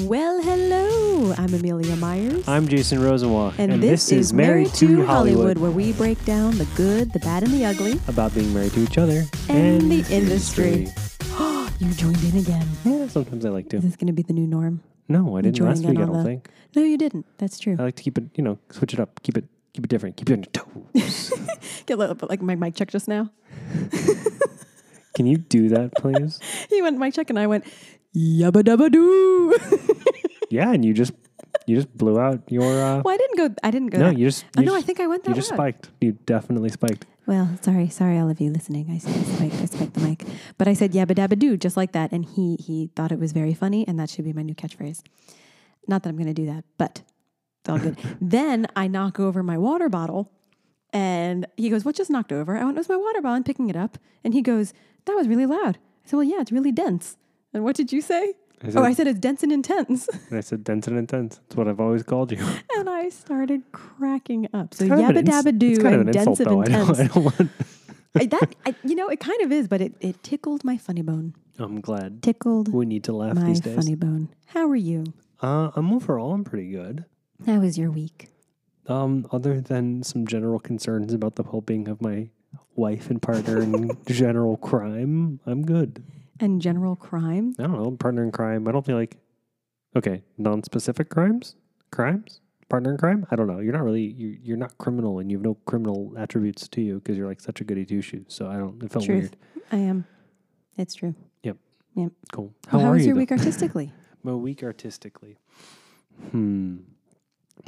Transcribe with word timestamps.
Well, 0.00 0.42
hello. 0.42 1.32
I'm 1.38 1.54
Amelia 1.54 1.94
Myers. 1.94 2.48
I'm 2.48 2.66
Jason 2.66 3.00
Rosenwald, 3.00 3.54
and, 3.58 3.80
this, 3.80 4.10
is 4.10 4.32
Married 4.32 4.74
to 4.74 5.06
Hollywood, 5.06 5.56
where 5.56 5.70
we 5.70 5.92
break 5.92 6.22
down 6.24 6.58
the 6.58 6.64
good, 6.74 7.12
the 7.12 7.20
bad, 7.20 7.44
and 7.44 7.52
the 7.52 7.64
ugly. 7.64 8.00
about 8.08 8.34
being 8.34 8.52
married 8.52 8.72
to 8.72 8.80
each 8.80 8.98
other 8.98 9.22
And 9.48 9.82
the 9.90 10.04
industry. 10.12 10.88
you 11.78 11.92
joined 11.94 12.22
in 12.24 12.38
again. 12.40 12.66
Yeah, 12.84 13.06
sometimes 13.06 13.44
I 13.46 13.50
like 13.50 13.68
to. 13.68 13.76
Is 13.76 13.84
this 13.84 13.94
going 13.96 14.08
to 14.08 14.12
be 14.12 14.22
the 14.22 14.32
new 14.32 14.48
norm? 14.48 14.82
No, 15.08 15.36
I 15.36 15.42
didn't 15.42 15.64
last 15.64 15.84
week. 15.84 15.96
I 15.96 16.02
on 16.02 16.08
don't 16.08 16.16
the- 16.18 16.24
think. 16.24 16.48
No, 16.74 16.82
you 16.82 16.98
didn't. 16.98 17.24
That's 17.38 17.60
true. 17.60 17.76
I 17.78 17.84
like 17.84 17.94
to 17.96 18.02
keep 18.02 18.18
it, 18.18 18.24
you 18.34 18.42
know, 18.42 18.58
switch 18.70 18.94
it 18.94 18.98
up, 19.00 19.22
keep 19.22 19.38
it, 19.38 19.44
keep 19.74 19.84
it 19.84 19.88
different, 19.88 20.16
keep 20.16 20.28
it 20.28 20.32
on 20.32 20.42
your 20.42 20.50
toes. 21.04 21.32
Get 21.86 21.94
a 21.94 21.96
little 21.98 22.16
bit 22.16 22.28
like 22.28 22.42
my 22.42 22.56
mic 22.56 22.74
check 22.74 22.88
just 22.90 23.06
now. 23.06 23.30
Can 25.14 25.26
you 25.26 25.36
do 25.36 25.68
that, 25.68 25.94
please? 25.94 26.40
He 26.68 26.82
went 26.82 26.98
mic 26.98 27.14
check, 27.14 27.30
and 27.30 27.38
I 27.38 27.46
went 27.46 27.64
yabba 28.16 28.62
dabba 28.62 28.90
doo. 28.90 29.54
yeah, 30.50 30.72
and 30.72 30.84
you 30.84 30.92
just, 30.94 31.12
you 31.66 31.76
just 31.76 31.92
blew 31.96 32.18
out 32.18 32.40
your. 32.50 32.64
Uh, 32.64 33.02
well, 33.04 33.14
I 33.14 33.16
didn't 33.18 33.36
go. 33.38 33.54
I 33.62 33.70
didn't 33.70 33.88
go. 33.88 33.98
no, 33.98 34.04
that- 34.10 34.18
you 34.18 34.26
just. 34.26 34.44
Oh, 34.56 34.60
You 34.60 34.66
no, 34.66 34.76
I 34.76 34.80
think 34.82 35.00
I 35.00 35.06
went 35.06 35.24
that 35.24 35.30
you 35.30 35.36
just 35.36 35.48
spiked. 35.50 35.90
You 36.00 36.12
definitely 36.26 36.68
spiked. 36.70 37.06
Well, 37.26 37.56
sorry, 37.62 37.88
sorry, 37.88 38.18
all 38.18 38.28
of 38.28 38.38
you 38.40 38.50
listening. 38.50 38.86
I, 38.90 38.96
I 38.96 38.98
spiked, 38.98 39.54
I 39.54 39.64
spiked 39.64 39.94
the 39.94 40.00
mic, 40.00 40.24
but 40.58 40.68
I 40.68 40.74
said 40.74 40.92
yabba 40.92 41.14
dabba 41.14 41.38
doo 41.38 41.56
just 41.56 41.76
like 41.76 41.92
that, 41.92 42.12
and 42.12 42.24
he 42.24 42.56
he 42.56 42.90
thought 42.94 43.12
it 43.12 43.18
was 43.18 43.32
very 43.32 43.54
funny, 43.54 43.86
and 43.88 43.98
that 43.98 44.10
should 44.10 44.24
be 44.26 44.32
my 44.34 44.42
new 44.42 44.54
catchphrase. 44.54 45.00
Not 45.88 46.02
that 46.02 46.10
I'm 46.10 46.16
going 46.16 46.26
to 46.28 46.34
do 46.34 46.46
that, 46.46 46.64
but 46.78 47.02
it's 47.60 47.68
all 47.70 47.78
good. 47.78 47.96
then 48.20 48.66
I 48.76 48.86
knock 48.88 49.18
over 49.18 49.42
my 49.42 49.56
water 49.56 49.88
bottle, 49.88 50.30
and 50.92 51.46
he 51.56 51.70
goes, 51.70 51.84
"What 51.84 51.96
just 51.96 52.10
knocked 52.10 52.30
over?" 52.32 52.56
I 52.58 52.64
went, 52.64 52.76
"It 52.76 52.80
was 52.80 52.88
my 52.90 52.96
water 52.96 53.22
bottle." 53.22 53.36
I'm 53.36 53.44
picking 53.44 53.70
it 53.70 53.76
up, 53.76 53.96
and 54.22 54.34
he 54.34 54.42
goes, 54.42 54.74
"That 55.06 55.14
was 55.16 55.26
really 55.26 55.46
loud." 55.46 55.78
I 56.04 56.08
said, 56.08 56.16
"Well, 56.16 56.24
yeah, 56.24 56.40
it's 56.42 56.52
really 56.52 56.72
dense." 56.72 57.16
And 57.54 57.64
what 57.64 57.76
did 57.76 57.92
you 57.92 58.00
say? 58.02 58.34
I 58.62 58.66
said, 58.70 58.76
Oh, 58.76 58.82
I 58.84 58.92
said 58.92 59.06
it's 59.06 59.18
dense 59.20 59.42
and 59.42 59.52
intense, 59.52 60.08
and 60.08 60.38
I 60.38 60.40
said 60.40 60.64
dense 60.64 60.86
and 60.88 60.98
intense. 60.98 61.36
That's 61.36 61.56
what 61.56 61.68
I've 61.68 61.80
always 61.80 62.02
called 62.02 62.32
you. 62.32 62.38
and 62.76 62.88
I 62.90 63.08
started 63.08 63.62
cracking 63.72 64.48
up. 64.52 64.74
So 64.74 64.88
Kind 64.88 65.02
of 65.02 65.16
an 65.16 65.24
yabba 65.24 65.28
dabba 65.28 65.46
it's 65.48 65.58
doo 65.58 65.76
kind 65.82 65.94
of 65.94 66.00
and 66.00 66.08
an 66.10 66.12
dense 66.14 66.26
insult, 66.40 66.40
and 66.40 66.46
though. 66.50 66.60
I 66.60 66.64
intense. 66.80 66.98
don't, 66.98 67.00
I 67.00 67.14
don't 67.14 67.24
want. 67.24 67.50
I, 68.16 68.26
that 68.26 68.54
I, 68.66 68.74
you 68.84 68.94
know, 68.94 69.08
it 69.08 69.18
kind 69.20 69.40
of 69.42 69.50
is, 69.52 69.66
but 69.68 69.80
it, 69.80 69.94
it 70.00 70.22
tickled 70.22 70.62
my 70.64 70.76
funny 70.76 71.02
bone. 71.02 71.34
I'm 71.58 71.80
glad. 71.80 72.22
Tickled 72.22 72.72
We 72.72 72.86
need 72.86 73.04
to 73.04 73.12
laugh 73.12 73.34
my 73.34 73.44
these 73.44 73.60
days. 73.60 73.74
funny 73.76 73.94
bone. 73.96 74.28
How 74.46 74.68
are 74.68 74.76
you? 74.76 75.04
Uh, 75.42 75.70
I'm 75.76 75.92
overall, 75.92 76.32
I'm 76.32 76.44
pretty 76.44 76.70
good. 76.70 77.04
How 77.46 77.58
was 77.58 77.76
your 77.76 77.90
week? 77.90 78.28
Um, 78.86 79.26
other 79.32 79.60
than 79.60 80.02
some 80.02 80.26
general 80.26 80.58
concerns 80.60 81.12
about 81.12 81.34
the 81.36 81.42
well-being 81.42 81.88
of 81.88 82.00
my 82.00 82.28
wife 82.76 83.10
and 83.10 83.20
partner 83.20 83.58
and 83.60 83.96
general 84.06 84.56
crime, 84.58 85.40
I'm 85.46 85.64
good. 85.64 86.02
And 86.40 86.60
general 86.60 86.96
crime? 86.96 87.54
I 87.58 87.62
don't 87.62 87.72
know, 87.82 87.90
partner 87.92 88.22
in 88.24 88.32
crime. 88.32 88.66
I 88.68 88.72
don't 88.72 88.84
feel 88.84 88.96
like 88.96 89.16
okay, 89.96 90.22
non-specific 90.38 91.08
crimes, 91.08 91.54
crimes, 91.92 92.40
partner 92.68 92.90
in 92.90 92.96
crime. 92.98 93.24
I 93.30 93.36
don't 93.36 93.46
know. 93.46 93.60
You're 93.60 93.72
not 93.72 93.84
really 93.84 94.02
you. 94.02 94.36
You're 94.42 94.56
not 94.56 94.76
criminal, 94.78 95.20
and 95.20 95.30
you 95.30 95.36
have 95.38 95.44
no 95.44 95.54
criminal 95.66 96.12
attributes 96.18 96.66
to 96.68 96.80
you 96.80 96.94
because 96.96 97.16
you're 97.16 97.28
like 97.28 97.40
such 97.40 97.60
a 97.60 97.64
goody 97.64 97.84
two 97.84 98.00
shoes. 98.02 98.26
So 98.28 98.48
I 98.48 98.56
don't. 98.56 98.82
It 98.82 98.90
felt 98.90 99.04
Truth. 99.04 99.18
weird. 99.20 99.36
I 99.70 99.76
am. 99.76 100.06
It's 100.76 100.94
true. 100.96 101.14
Yep. 101.44 101.56
Yep. 101.94 102.12
Cool. 102.32 102.52
How 102.66 102.78
Well, 102.78 102.86
how 102.86 102.90
are 102.90 102.94
was 102.94 103.02
you? 103.02 103.08
your 103.08 103.14
though? 103.14 103.18
week 103.20 103.30
artistically? 103.32 103.92
My 104.24 104.34
week 104.34 104.62
artistically. 104.64 105.36
Hmm. 106.32 106.78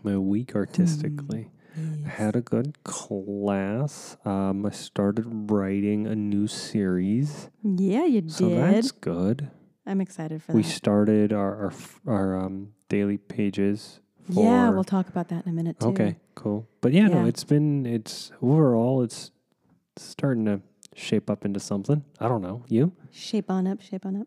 My 0.03 0.17
week 0.17 0.57
artistically. 0.57 1.51
I 1.77 2.09
had 2.09 2.37
a 2.37 2.41
good 2.41 2.83
class. 2.85 4.17
Um, 4.25 4.65
I 4.65 4.71
started 4.71 5.51
writing 5.51 6.07
a 6.07 6.15
new 6.15 6.47
series, 6.47 7.51
yeah, 7.63 8.05
you 8.05 8.29
so 8.29 8.49
did. 8.49 8.59
that's 8.59 8.93
good. 8.93 9.51
I'm 9.87 10.01
excited 10.01 10.43
for 10.43 10.53
We 10.53 10.63
that. 10.63 10.67
We 10.67 10.73
started 10.73 11.33
our 11.33 11.67
our, 11.67 11.73
our 12.07 12.41
um, 12.41 12.73
daily 12.89 13.19
pages. 13.19 14.01
For, 14.33 14.43
yeah, 14.43 14.71
we'll 14.71 14.85
talk 14.85 15.09
about 15.09 15.29
that 15.29 15.45
in 15.47 15.53
a 15.53 15.55
minute 15.55 15.79
too. 15.79 15.89
Okay, 15.89 16.17
cool. 16.35 16.69
But 16.81 16.93
yeah, 16.93 17.07
no, 17.09 17.27
it's 17.27 17.45
been 17.45 17.87
it's 17.87 18.33
overall 18.43 19.03
it's 19.03 19.31
starting 19.97 20.47
to 20.47 20.61
shape 20.95 21.31
up 21.31 21.45
into 21.45 21.61
something. 21.61 22.05
I 22.19 22.29
don't 22.29 22.43
know. 22.43 22.65
You? 22.69 22.93
Shape 23.13 23.51
on 23.51 23.67
up, 23.67 23.81
shape 23.83 24.07
on 24.07 24.23
up. 24.23 24.27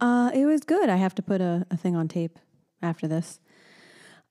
Uh, 0.00 0.30
it 0.34 0.44
was 0.44 0.62
good. 0.62 0.88
I 0.88 0.96
have 0.96 1.14
to 1.14 1.22
put 1.22 1.40
a, 1.40 1.66
a 1.70 1.76
thing 1.76 1.94
on 1.96 2.08
tape 2.08 2.38
after 2.82 3.06
this. 3.06 3.38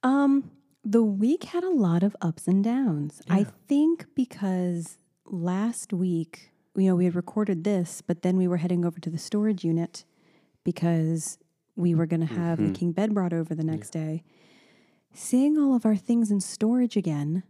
Um, 0.04 0.52
the 0.84 1.04
week 1.04 1.46
had 1.46 1.64
a 1.64 1.70
lot 1.70 2.04
of 2.04 2.16
ups 2.22 2.48
and 2.48 2.64
downs. 2.64 3.22
I 3.30 3.46
think 3.68 4.06
because 4.16 4.98
last 5.26 5.94
week, 5.94 6.52
you 6.76 6.88
know, 6.88 6.96
we 6.96 7.06
had 7.06 7.16
recorded 7.16 7.64
this, 7.64 8.02
but 8.02 8.22
then 8.22 8.36
we 8.38 8.48
were 8.48 8.58
heading 8.58 8.84
over 8.84 9.00
to 9.00 9.10
the 9.10 9.18
storage 9.18 9.64
unit 9.64 10.04
because 10.64 11.38
we 11.76 11.96
were 11.96 12.06
going 12.06 12.20
to 12.20 12.34
have 12.34 12.58
the 12.60 12.66
Mhm. 12.70 12.76
king 12.76 12.92
bed 12.92 13.14
brought 13.14 13.34
over 13.34 13.56
the 13.56 13.64
next 13.64 13.92
day. 13.92 14.24
Seeing 15.14 15.58
all 15.58 15.76
of 15.76 15.86
our 15.86 15.96
things 15.96 16.32
in 16.32 16.40
storage 16.42 16.98
again 16.98 17.44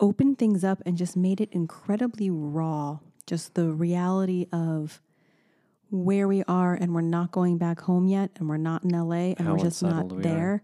opened 0.00 0.38
things 0.38 0.64
up 0.64 0.82
and 0.86 0.96
just 0.96 1.16
made 1.16 1.40
it 1.40 1.50
incredibly 1.52 2.30
raw. 2.30 2.98
Just 3.26 3.54
the 3.54 3.70
reality 3.72 4.46
of 4.52 5.00
where 5.90 6.26
we 6.26 6.42
are 6.44 6.74
and 6.74 6.94
we're 6.94 7.00
not 7.02 7.30
going 7.32 7.58
back 7.58 7.80
home 7.82 8.06
yet 8.08 8.30
and 8.36 8.48
we're 8.48 8.56
not 8.56 8.82
in 8.84 8.94
LA 8.94 9.34
and 9.36 9.46
How 9.46 9.52
we're 9.54 9.58
just 9.64 9.82
not 9.82 10.10
we 10.12 10.24
are. 10.26 10.62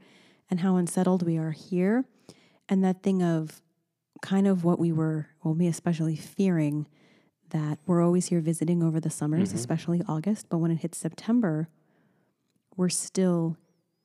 And 0.50 0.60
how 0.60 0.76
unsettled 0.76 1.22
we 1.24 1.36
are 1.36 1.50
here. 1.52 2.04
And 2.68 2.82
that 2.84 3.02
thing 3.02 3.22
of 3.22 3.62
kind 4.22 4.46
of 4.46 4.64
what 4.64 4.78
we 4.78 4.92
were, 4.92 5.28
well, 5.42 5.54
me 5.54 5.66
especially 5.68 6.16
fearing 6.16 6.86
that 7.50 7.78
we're 7.86 8.02
always 8.02 8.26
here 8.26 8.40
visiting 8.40 8.82
over 8.82 8.98
the 8.98 9.10
summers, 9.10 9.52
Mhm. 9.52 9.56
especially 9.56 10.02
August. 10.08 10.48
But 10.48 10.58
when 10.58 10.70
it 10.70 10.78
hits 10.80 10.98
September, 10.98 11.68
we're 12.76 12.88
still 12.88 13.56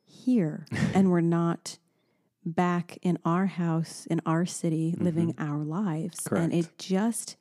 here 0.04 0.66
and 0.94 1.10
we're 1.10 1.22
not 1.22 1.78
back 2.46 2.98
in 3.02 3.18
our 3.26 3.46
house, 3.48 4.06
in 4.08 4.22
our 4.26 4.46
city, 4.46 4.96
living 4.98 5.34
our 5.38 5.64
lives. 5.64 6.28
And 6.32 6.54
it 6.54 6.78
just 6.78 7.36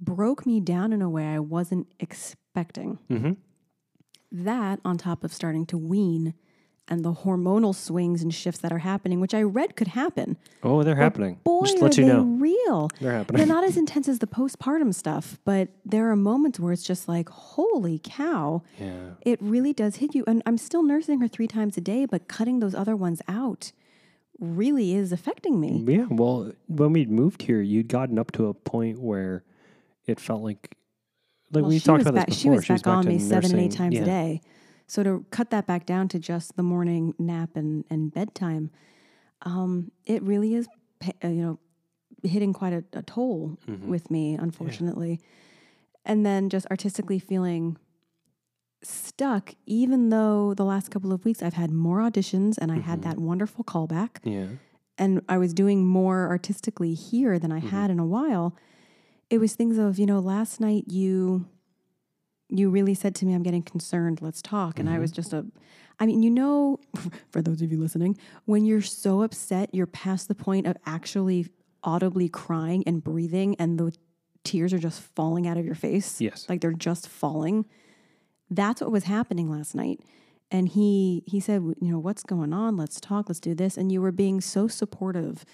broke 0.00 0.44
me 0.46 0.60
down 0.60 0.92
in 0.92 1.02
a 1.02 1.10
way 1.10 1.26
I 1.26 1.38
wasn't 1.40 1.88
expecting. 1.98 2.98
Mm-hmm. 3.10 3.32
That 4.30 4.80
on 4.84 4.98
top 4.98 5.24
of 5.24 5.32
starting 5.32 5.66
to 5.66 5.78
wean 5.78 6.34
and 6.88 7.04
the 7.04 7.12
hormonal 7.12 7.74
swings 7.74 8.22
and 8.22 8.32
shifts 8.34 8.60
that 8.60 8.72
are 8.72 8.78
happening, 8.78 9.20
which 9.20 9.34
I 9.34 9.42
read 9.42 9.76
could 9.76 9.88
happen. 9.88 10.36
Oh, 10.62 10.82
they're 10.82 10.96
happening. 10.96 11.38
Boy, 11.44 11.62
Just 11.64 11.78
are 11.78 11.80
let 11.80 11.96
you 11.98 12.04
they 12.06 12.12
know 12.12 12.22
real. 12.22 12.90
they're 13.00 13.12
happening. 13.12 13.38
They're 13.38 13.46
not 13.54 13.64
as 13.68 13.76
intense 13.76 14.08
as 14.08 14.18
the 14.18 14.26
postpartum 14.26 14.94
stuff, 14.94 15.38
but 15.44 15.68
there 15.84 16.10
are 16.10 16.16
moments 16.16 16.58
where 16.58 16.72
it's 16.72 16.82
just 16.82 17.08
like, 17.08 17.28
holy 17.28 18.00
cow, 18.02 18.62
yeah. 18.78 19.10
it 19.22 19.40
really 19.42 19.72
does 19.72 19.96
hit 19.96 20.14
you. 20.14 20.24
And 20.26 20.42
I'm 20.46 20.58
still 20.58 20.82
nursing 20.82 21.20
her 21.20 21.28
three 21.28 21.48
times 21.48 21.76
a 21.76 21.80
day, 21.80 22.06
but 22.06 22.28
cutting 22.28 22.60
those 22.60 22.74
other 22.74 22.96
ones 22.96 23.20
out 23.28 23.72
really 24.40 24.94
is 24.94 25.12
affecting 25.12 25.60
me. 25.60 25.84
Yeah, 25.86 26.06
well, 26.10 26.52
when 26.68 26.92
we'd 26.92 27.10
moved 27.10 27.42
here, 27.42 27.60
you'd 27.60 27.88
gotten 27.88 28.18
up 28.18 28.30
to 28.32 28.46
a 28.46 28.54
point 28.54 29.00
where 29.00 29.44
it 30.06 30.20
felt 30.20 30.42
like, 30.42 30.76
like 31.52 31.62
Well, 31.62 31.70
we 31.70 31.78
she 31.78 31.84
talked 31.84 31.98
was 31.98 32.06
about 32.06 32.14
back, 32.14 32.26
this 32.28 32.38
she 32.38 32.48
before. 32.48 32.56
was 32.56 32.82
back 32.82 32.86
on 32.86 33.06
me 33.06 33.18
seven 33.18 33.50
and 33.52 33.60
eight 33.60 33.72
times 33.72 33.96
yeah. 33.96 34.02
a 34.02 34.04
day. 34.04 34.40
So 34.88 35.02
to 35.04 35.24
cut 35.30 35.50
that 35.50 35.66
back 35.66 35.86
down 35.86 36.08
to 36.08 36.18
just 36.18 36.56
the 36.56 36.62
morning 36.64 37.14
nap 37.18 37.50
and, 37.54 37.84
and 37.90 38.12
bedtime, 38.12 38.70
um, 39.42 39.92
it 40.06 40.22
really 40.22 40.54
is, 40.54 40.66
uh, 41.22 41.28
you 41.28 41.42
know, 41.42 41.58
hitting 42.22 42.52
quite 42.52 42.72
a, 42.72 42.82
a 42.94 43.02
toll 43.02 43.56
Mhm. 43.68 43.86
with 43.86 44.10
me, 44.10 44.34
unfortunately. 44.34 45.20
And 46.04 46.24
then 46.26 46.48
just 46.48 46.66
artistically 46.70 47.18
feeling 47.20 47.76
stuck, 48.82 49.54
even 49.66 50.08
though 50.08 50.54
the 50.54 50.64
last 50.64 50.90
couple 50.90 51.12
of 51.12 51.24
weeks 51.24 51.42
I've 51.42 51.54
had 51.54 51.70
more 51.70 51.98
auditions 51.98 52.56
and 52.58 52.70
I 52.72 52.78
had 52.78 53.00
Mhm. 53.00 53.02
that 53.04 53.18
wonderful 53.18 53.64
callback 53.64 54.18
Yeah. 54.24 54.46
and 54.96 55.20
I 55.28 55.36
was 55.38 55.52
doing 55.52 55.84
more 55.86 56.28
artistically 56.28 56.94
here 56.94 57.38
than 57.38 57.52
I 57.52 57.60
Mhm. 57.60 57.68
had 57.70 57.90
in 57.90 57.98
a 57.98 58.06
while. 58.06 58.54
It 59.30 59.38
was 59.38 59.54
things 59.54 59.78
of, 59.78 59.98
you 59.98 60.06
know, 60.06 60.20
last 60.20 60.60
night 60.60 60.84
you 60.88 61.46
you 62.48 62.70
really 62.70 62.94
said 62.94 63.14
to 63.16 63.26
me, 63.26 63.34
I'm 63.34 63.42
getting 63.42 63.62
concerned, 63.62 64.20
let's 64.22 64.40
talk. 64.42 64.78
And 64.78 64.88
I 64.88 64.96
Mhm. 64.96 65.00
was 65.00 65.12
just 65.12 65.32
a 65.32 65.46
I 66.00 66.06
mean, 66.06 66.22
you 66.22 66.30
know, 66.30 66.78
for 67.30 67.42
those 67.42 67.60
of 67.60 67.72
you 67.72 67.78
listening, 67.78 68.16
when 68.44 68.64
you're 68.64 68.80
so 68.82 69.22
upset, 69.22 69.74
you're 69.74 69.86
past 69.86 70.28
the 70.28 70.34
point 70.34 70.66
of 70.66 70.76
actually 70.86 71.48
audibly 71.82 72.28
crying 72.28 72.84
and 72.86 73.02
breathing 73.02 73.56
and 73.58 73.78
the 73.78 73.92
tears 74.44 74.72
are 74.72 74.78
just 74.78 75.00
falling 75.02 75.46
out 75.48 75.56
of 75.58 75.66
your 75.66 75.74
face. 75.74 76.20
Yes. 76.20 76.46
Like 76.48 76.60
they're 76.60 76.72
just 76.72 77.08
falling. 77.08 77.64
That's 78.50 78.80
what 78.80 78.90
was 78.92 79.04
happening 79.04 79.50
last 79.50 79.74
night. 79.74 80.00
And 80.50 80.68
he 80.68 81.22
he 81.26 81.40
said, 81.40 81.62
you 81.62 81.90
know, 81.92 81.98
what's 81.98 82.22
going 82.22 82.52
on? 82.52 82.76
Let's 82.76 83.00
talk. 83.00 83.28
Let's 83.28 83.40
do 83.40 83.54
this. 83.54 83.76
And 83.76 83.90
you 83.92 84.00
were 84.00 84.12
being 84.12 84.40
so 84.40 84.68
supportive. 84.68 85.44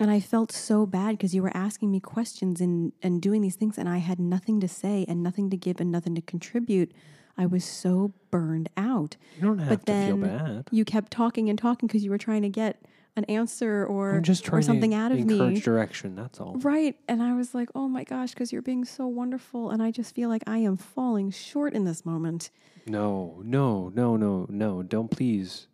And 0.00 0.10
I 0.10 0.18
felt 0.18 0.50
so 0.50 0.86
bad 0.86 1.12
because 1.12 1.34
you 1.34 1.42
were 1.42 1.56
asking 1.56 1.90
me 1.92 2.00
questions 2.00 2.60
and 2.60 2.92
and 3.02 3.22
doing 3.22 3.42
these 3.42 3.54
things 3.56 3.78
and 3.78 3.88
I 3.88 3.98
had 3.98 4.18
nothing 4.18 4.60
to 4.60 4.68
say 4.68 5.04
and 5.08 5.22
nothing 5.22 5.50
to 5.50 5.56
give 5.56 5.80
and 5.80 5.90
nothing 5.92 6.14
to 6.16 6.20
contribute. 6.22 6.92
I 7.36 7.46
was 7.46 7.64
so 7.64 8.12
burned 8.30 8.68
out. 8.76 9.16
You 9.36 9.42
don't 9.42 9.58
have 9.58 9.68
But 9.68 9.86
to 9.86 9.92
feel 9.92 10.16
then 10.16 10.20
bad. 10.38 10.68
you 10.70 10.84
kept 10.84 11.10
talking 11.12 11.48
and 11.48 11.58
talking 11.58 11.86
because 11.86 12.04
you 12.04 12.10
were 12.10 12.18
trying 12.18 12.42
to 12.42 12.48
get 12.48 12.82
an 13.16 13.24
answer 13.26 13.84
or 13.86 14.16
I'm 14.16 14.22
just 14.24 14.44
trying 14.44 14.58
or 14.58 14.62
something 14.62 14.90
to 14.90 14.96
out 14.96 15.12
of 15.12 15.18
encourage 15.18 15.54
me. 15.54 15.60
direction. 15.60 16.14
That's 16.16 16.40
all. 16.40 16.56
Right. 16.58 16.96
And 17.08 17.22
I 17.22 17.34
was 17.34 17.54
like, 17.54 17.68
oh 17.76 17.86
my 17.88 18.02
gosh, 18.04 18.30
because 18.30 18.52
you're 18.52 18.62
being 18.62 18.84
so 18.84 19.06
wonderful. 19.06 19.70
And 19.70 19.80
I 19.82 19.92
just 19.92 20.14
feel 20.14 20.28
like 20.28 20.42
I 20.48 20.58
am 20.58 20.76
falling 20.76 21.30
short 21.30 21.74
in 21.74 21.84
this 21.84 22.04
moment. 22.04 22.50
No, 22.86 23.40
no, 23.44 23.90
no, 23.94 24.16
no, 24.16 24.46
no. 24.48 24.82
Don't 24.82 25.10
please, 25.10 25.68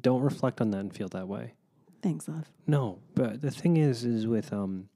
don't 0.00 0.22
reflect 0.22 0.60
on 0.60 0.70
that 0.70 0.78
and 0.78 0.94
feel 0.94 1.08
that 1.08 1.26
way. 1.26 1.54
Thanks, 2.04 2.28
love. 2.28 2.46
No, 2.66 2.98
but 3.14 3.40
the 3.40 3.50
thing 3.50 3.78
is, 3.78 4.04
is 4.04 4.26
with 4.26 4.52
um, 4.52 4.88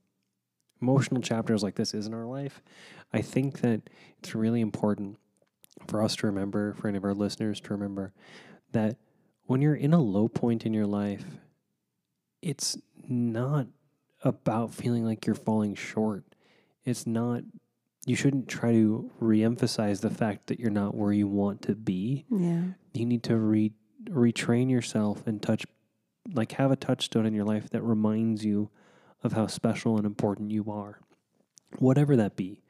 emotional 0.83 1.23
chapters 1.23 1.63
like 1.63 1.75
this 1.75 1.95
is 1.95 2.07
in 2.07 2.13
our 2.13 2.27
life, 2.27 2.63
I 3.15 3.23
think 3.23 3.63
that 3.63 3.89
it's 4.19 4.35
really 4.35 4.61
important 4.61 5.17
for 5.87 6.03
us 6.03 6.17
to 6.17 6.27
remember, 6.27 6.75
for 6.75 6.87
any 6.87 6.99
of 6.99 7.05
our 7.05 7.15
listeners 7.15 7.61
to 7.63 7.71
remember, 7.73 8.13
that 8.73 8.99
when 9.47 9.63
you're 9.63 9.75
in 9.75 9.95
a 9.95 10.01
low 10.01 10.29
point 10.29 10.67
in 10.67 10.75
your 10.75 10.87
life, 10.87 11.25
it's 12.43 12.77
not 13.09 13.67
about 14.23 14.75
feeling 14.75 15.05
like 15.05 15.25
you're 15.25 15.35
falling 15.35 15.75
short. 15.75 16.25
It's 16.85 17.07
not, 17.07 17.43
you 18.05 18.17
shouldn't 18.17 18.49
try 18.49 18.73
to 18.73 19.11
re 19.19 19.43
emphasize 19.43 20.01
the 20.03 20.11
fact 20.11 20.49
that 20.49 20.61
you're 20.61 20.71
not 20.71 20.95
where 20.95 21.13
you 21.13 21.27
want 21.27 21.63
to 21.63 21.75
be 21.75 22.27
Yeah. 22.31 22.65
you 22.93 23.07
need 23.07 23.23
to 23.25 23.37
re 23.39 23.73
retrain 24.05 24.71
yourself 24.71 25.27
and 25.27 25.41
touch 25.43 25.67
like 26.33 26.53
have 26.53 26.71
a 26.71 26.77
touchstone 26.77 27.27
in 27.27 27.35
your 27.35 27.45
life 27.45 27.71
that 27.71 27.83
reminds 27.83 28.45
you 28.45 28.71
of 29.23 29.33
how 29.33 29.47
special 29.47 29.97
and 29.97 30.07
important 30.07 30.51
you 30.51 30.71
are 30.71 31.01
whatever 31.79 32.17
that 32.17 32.37
be 32.37 32.63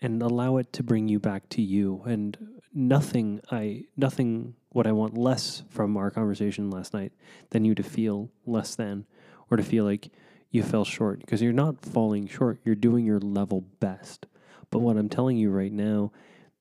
and 0.00 0.22
allow 0.22 0.56
it 0.58 0.72
to 0.74 0.82
bring 0.82 1.08
you 1.08 1.18
back 1.18 1.48
to 1.50 1.62
you. 1.62 2.02
And 2.06 2.36
nothing 2.78 3.40
i 3.50 3.82
nothing 3.96 4.54
what 4.68 4.86
i 4.86 4.92
want 4.92 5.16
less 5.16 5.62
from 5.70 5.96
our 5.96 6.10
conversation 6.10 6.70
last 6.70 6.92
night 6.92 7.10
than 7.48 7.64
you 7.64 7.74
to 7.74 7.82
feel 7.82 8.30
less 8.44 8.74
than 8.74 9.06
or 9.50 9.56
to 9.56 9.62
feel 9.62 9.84
like 9.84 10.10
you 10.50 10.62
fell 10.62 10.84
short. 10.84 11.20
Because 11.20 11.40
you're 11.40 11.52
not 11.54 11.80
falling 11.80 12.26
short 12.26 12.60
you're 12.64 12.74
doing 12.74 13.06
your 13.06 13.20
level 13.20 13.62
best. 13.80 14.26
But 14.70 14.80
what 14.80 14.96
i'm 14.96 15.08
telling 15.08 15.38
you 15.38 15.50
right 15.50 15.72
now 15.72 16.12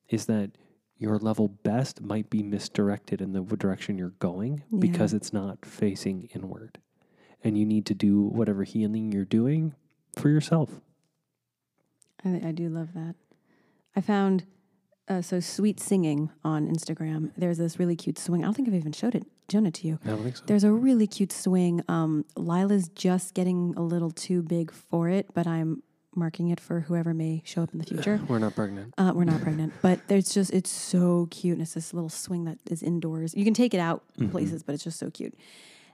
is 0.09 0.27
that 0.27 0.51
your 0.97 1.17
level 1.17 1.47
best 1.49 2.01
might 2.01 2.29
be 2.29 2.41
misdirected 2.41 3.21
in 3.21 3.33
the 3.33 3.41
direction 3.41 3.97
you're 3.97 4.09
going 4.19 4.63
Yeah. 4.71 4.79
because 4.79 5.13
it's 5.13 5.33
not 5.33 5.65
facing 5.65 6.29
inward. 6.33 6.79
And 7.43 7.57
you 7.57 7.65
need 7.65 7.85
to 7.87 7.93
do 7.93 8.21
whatever 8.21 8.63
healing 8.63 9.11
you're 9.11 9.25
doing 9.25 9.75
for 10.17 10.29
yourself. 10.29 10.81
I, 12.23 12.41
I 12.47 12.51
do 12.51 12.69
love 12.69 12.93
that. 12.93 13.15
I 13.95 14.01
found 14.01 14.45
uh, 15.07 15.21
so 15.21 15.39
sweet 15.39 15.79
singing 15.79 16.31
on 16.43 16.67
Instagram. 16.67 17.31
There's 17.37 17.57
this 17.57 17.77
really 17.77 17.95
cute 17.95 18.17
swing. 18.17 18.41
I 18.43 18.45
don't 18.47 18.53
think 18.55 18.67
I've 18.67 18.73
even 18.73 18.91
showed 18.91 19.13
it, 19.15 19.25
it 19.67 19.73
to 19.75 19.87
you. 19.87 19.99
I 20.03 20.09
don't 20.09 20.23
think 20.23 20.37
so. 20.37 20.43
There's 20.47 20.63
a 20.63 20.71
really 20.71 21.05
cute 21.07 21.31
swing. 21.31 21.83
Um, 21.87 22.25
Lila's 22.35 22.89
just 22.89 23.33
getting 23.35 23.73
a 23.77 23.81
little 23.81 24.11
too 24.11 24.41
big 24.41 24.71
for 24.71 25.09
it, 25.09 25.27
but 25.33 25.45
I'm 25.45 25.83
marking 26.15 26.49
it 26.49 26.59
for 26.59 26.81
whoever 26.81 27.13
may 27.13 27.41
show 27.45 27.63
up 27.63 27.71
in 27.73 27.79
the 27.79 27.85
future. 27.85 28.19
We're 28.27 28.39
not 28.39 28.55
pregnant. 28.55 28.93
Uh, 28.97 29.11
we're 29.15 29.23
not 29.25 29.41
pregnant, 29.41 29.73
but 29.81 29.99
it's 30.09 30.33
just 30.33 30.51
it's 30.53 30.69
so 30.69 31.27
cute, 31.31 31.53
and 31.53 31.61
it's 31.61 31.73
this 31.73 31.93
little 31.93 32.09
swing 32.09 32.45
that 32.45 32.57
is 32.69 32.81
indoors. 32.83 33.33
You 33.35 33.43
can 33.45 33.53
take 33.53 33.73
it 33.73 33.79
out 33.79 34.03
Mm-hmm. 34.17 34.31
places, 34.31 34.63
but 34.63 34.73
it's 34.75 34.83
just 34.83 34.97
so 34.99 35.09
cute. 35.11 35.33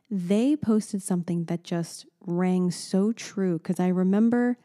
They 0.09 0.55
posted 0.55 1.01
something 1.01 1.45
that 1.45 1.63
just 1.63 2.05
rang 2.25 2.69
so 2.71 3.11
true 3.13 3.57
because 3.57 3.79
I 3.79 3.87
remember 3.87 4.57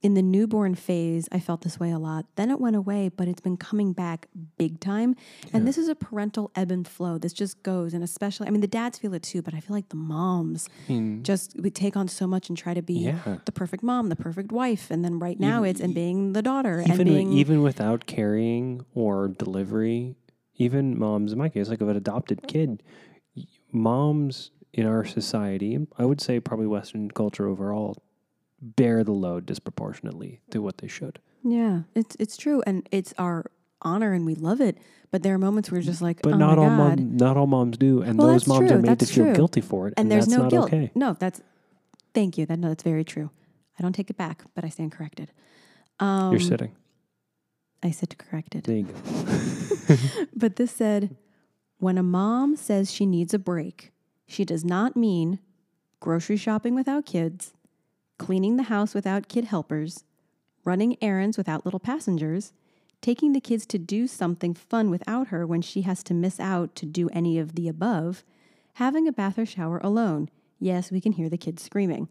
in 0.00 0.14
the 0.14 0.22
newborn 0.22 0.76
phase, 0.76 1.28
I 1.32 1.40
felt 1.40 1.62
this 1.62 1.80
way 1.80 1.90
a 1.90 1.98
lot. 1.98 2.26
Then 2.36 2.50
it 2.50 2.60
went 2.60 2.76
away, 2.76 3.08
but 3.08 3.26
it's 3.26 3.40
been 3.40 3.56
coming 3.56 3.92
back 3.92 4.28
big 4.56 4.78
time. 4.78 5.16
And 5.52 5.66
this 5.66 5.76
is 5.76 5.88
a 5.88 5.94
parental 5.96 6.52
ebb 6.54 6.70
and 6.70 6.86
flow. 6.86 7.18
This 7.18 7.32
just 7.32 7.62
goes, 7.64 7.94
and 7.94 8.04
especially, 8.04 8.46
I 8.46 8.50
mean, 8.50 8.60
the 8.60 8.68
dads 8.68 8.98
feel 8.98 9.12
it 9.14 9.24
too, 9.24 9.42
but 9.42 9.54
I 9.54 9.60
feel 9.60 9.74
like 9.74 9.88
the 9.88 9.96
moms 9.96 10.68
just 11.22 11.56
we 11.60 11.70
take 11.70 11.96
on 11.96 12.06
so 12.06 12.28
much 12.28 12.48
and 12.48 12.56
try 12.56 12.74
to 12.74 12.82
be 12.82 12.94
Yeah. 13.00 13.38
the 13.44 13.50
perfect 13.52 13.82
mom, 13.82 14.08
the 14.08 14.16
perfect 14.16 14.52
wife, 14.52 14.88
and 14.90 15.04
then 15.04 15.18
right 15.18 15.38
now 15.40 15.58
Even- 15.60 15.70
it's 15.70 15.80
and 15.80 15.94
being 15.94 16.32
the 16.32 16.42
daughter 16.42 16.80
even 16.80 16.98
wi- 16.98 17.14
being 17.14 17.32
even 17.32 17.62
without 17.62 18.06
carrying 18.06 18.84
or 18.94 19.26
delivery, 19.28 20.14
even 20.56 20.96
moms 20.96 21.32
in 21.32 21.38
my 21.38 21.48
case, 21.48 21.68
like 21.68 21.80
of 21.80 21.88
an 21.88 21.96
adopted 21.96 22.46
kid, 22.46 22.82
moms 23.72 24.52
in 24.72 24.86
our 24.86 25.04
society, 25.04 25.86
I 25.98 26.04
would 26.04 26.20
say 26.20 26.38
probably 26.40 26.66
Western 26.66 27.10
culture 27.10 27.46
overall, 27.48 27.96
bear 28.60 29.04
the 29.04 29.12
load 29.12 29.46
disproportionately 29.46 30.40
to 30.50 30.60
what 30.60 30.78
they 30.78 30.88
should. 30.88 31.18
Yeah, 31.44 31.82
it's 31.94 32.16
it's 32.18 32.36
true, 32.36 32.62
and 32.66 32.88
it's 32.90 33.14
our 33.18 33.50
honor, 33.82 34.12
and 34.12 34.26
we 34.26 34.34
love 34.34 34.60
it. 34.60 34.76
But 35.10 35.22
there 35.22 35.34
are 35.34 35.38
moments 35.38 35.70
where 35.70 35.78
we're 35.80 35.84
just 35.84 36.02
like, 36.02 36.20
But 36.22 36.34
oh 36.34 36.36
not 36.36 36.58
my 36.58 36.64
all 36.64 36.68
god, 36.70 36.98
mom, 36.98 37.16
not 37.16 37.36
all 37.36 37.46
moms 37.46 37.78
do, 37.78 38.02
and 38.02 38.18
Well, 38.18 38.28
those 38.28 38.46
moms 38.46 38.68
true, 38.68 38.76
are 38.76 38.80
made 38.80 38.88
to 38.98 39.04
that's 39.06 39.14
feel 39.14 39.32
guilty 39.34 39.60
for 39.60 39.88
it, 39.88 39.94
and 39.96 40.10
there's 40.10 40.26
that's 40.26 40.36
no 40.36 40.42
not 40.44 40.50
guilt. 40.50 40.66
okay. 40.66 40.90
No, 40.94 41.14
that's 41.14 41.40
thank 42.14 42.36
you. 42.36 42.44
That 42.46 42.58
no, 42.58 42.68
that's 42.68 42.82
very 42.82 43.04
true. 43.04 43.30
I 43.78 43.82
don't 43.82 43.94
take 43.94 44.10
it 44.10 44.16
back, 44.16 44.42
but 44.54 44.64
I 44.64 44.68
stand 44.68 44.92
corrected. 44.92 45.30
Um, 46.00 46.32
You're 46.32 46.40
sitting. 46.40 46.72
I 47.82 47.92
sit 47.92 48.18
corrected. 48.18 48.64
There 48.64 48.76
you 48.76 48.84
go. 48.84 49.96
But 50.34 50.56
this 50.56 50.72
said, 50.72 51.16
when 51.78 51.96
a 51.96 52.02
mom 52.02 52.56
says 52.56 52.92
she 52.92 53.06
needs 53.06 53.32
a 53.32 53.38
break, 53.38 53.92
she 54.26 54.44
does 54.44 54.64
not 54.64 54.96
mean 54.96 55.38
grocery 56.00 56.36
shopping 56.36 56.74
without 56.74 57.06
kids, 57.06 57.54
cleaning 58.18 58.56
the 58.56 58.64
house 58.64 58.94
without 58.94 59.28
kid 59.28 59.44
helpers, 59.44 60.04
running 60.64 60.96
errands 61.00 61.38
without 61.38 61.64
little 61.64 61.80
passengers, 61.80 62.52
taking 63.00 63.32
the 63.32 63.40
kids 63.40 63.64
to 63.66 63.78
do 63.78 64.06
something 64.06 64.54
fun 64.54 64.90
without 64.90 65.28
her 65.28 65.46
when 65.46 65.62
she 65.62 65.82
has 65.82 66.02
to 66.02 66.14
miss 66.14 66.38
out 66.40 66.74
to 66.74 66.84
do 66.84 67.08
any 67.10 67.38
of 67.38 67.54
the 67.54 67.68
above, 67.68 68.24
having 68.74 69.06
a 69.08 69.12
bath 69.12 69.38
or 69.38 69.46
shower 69.46 69.78
alone. 69.78 70.28
Yes, 70.58 70.90
we 70.90 71.00
can 71.00 71.12
hear 71.12 71.28
the 71.28 71.38
kids 71.38 71.62
screaming. 71.62 72.08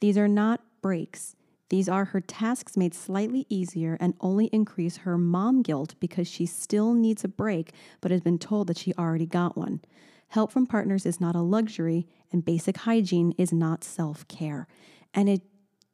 These 0.00 0.18
are 0.18 0.28
not 0.28 0.60
breaks. 0.82 1.36
These 1.70 1.88
are 1.88 2.06
her 2.06 2.20
tasks 2.20 2.76
made 2.76 2.94
slightly 2.94 3.46
easier 3.48 3.96
and 4.00 4.14
only 4.20 4.46
increase 4.46 4.98
her 4.98 5.16
mom 5.16 5.62
guilt 5.62 5.94
because 5.98 6.28
she 6.28 6.46
still 6.46 6.92
needs 6.92 7.24
a 7.24 7.28
break 7.28 7.72
but 8.00 8.10
has 8.10 8.20
been 8.20 8.38
told 8.38 8.66
that 8.66 8.78
she 8.78 8.92
already 8.94 9.26
got 9.26 9.56
one. 9.56 9.80
Help 10.28 10.52
from 10.52 10.66
partners 10.66 11.06
is 11.06 11.20
not 11.20 11.36
a 11.36 11.40
luxury 11.40 12.06
and 12.32 12.44
basic 12.44 12.78
hygiene 12.78 13.34
is 13.38 13.52
not 13.52 13.84
self-care. 13.84 14.66
And 15.14 15.28
it 15.28 15.42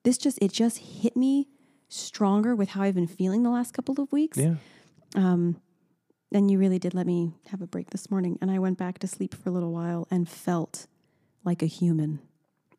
this 0.03 0.19
just 0.19 0.39
it 0.41 0.53
just 0.53 0.79
hit 0.79 1.17
me 1.17 1.49
stronger 1.89 2.55
with 2.57 2.71
how 2.71 2.83
I've 2.83 2.95
been 2.95 3.07
feeling 3.07 3.43
the 3.43 3.51
last 3.51 3.73
couple 3.73 4.01
of 4.01 4.11
weeks. 4.13 4.39
yeah. 4.39 4.55
Um, 5.15 5.61
and 6.33 6.51
you 6.51 6.59
really 6.59 6.79
did 6.79 6.95
let 6.95 7.07
me 7.07 7.35
have 7.49 7.61
a 7.61 7.67
break 7.67 7.91
this 7.91 8.11
morning. 8.11 8.39
And 8.41 8.51
I 8.51 8.59
went 8.61 8.79
back 8.79 9.01
to 9.01 9.09
sleep 9.09 9.35
for 9.35 9.49
a 9.49 9.53
little 9.53 9.73
while 9.73 10.07
and 10.11 10.29
felt 10.29 10.87
like 11.45 11.63
a 11.63 11.67
human 11.67 12.21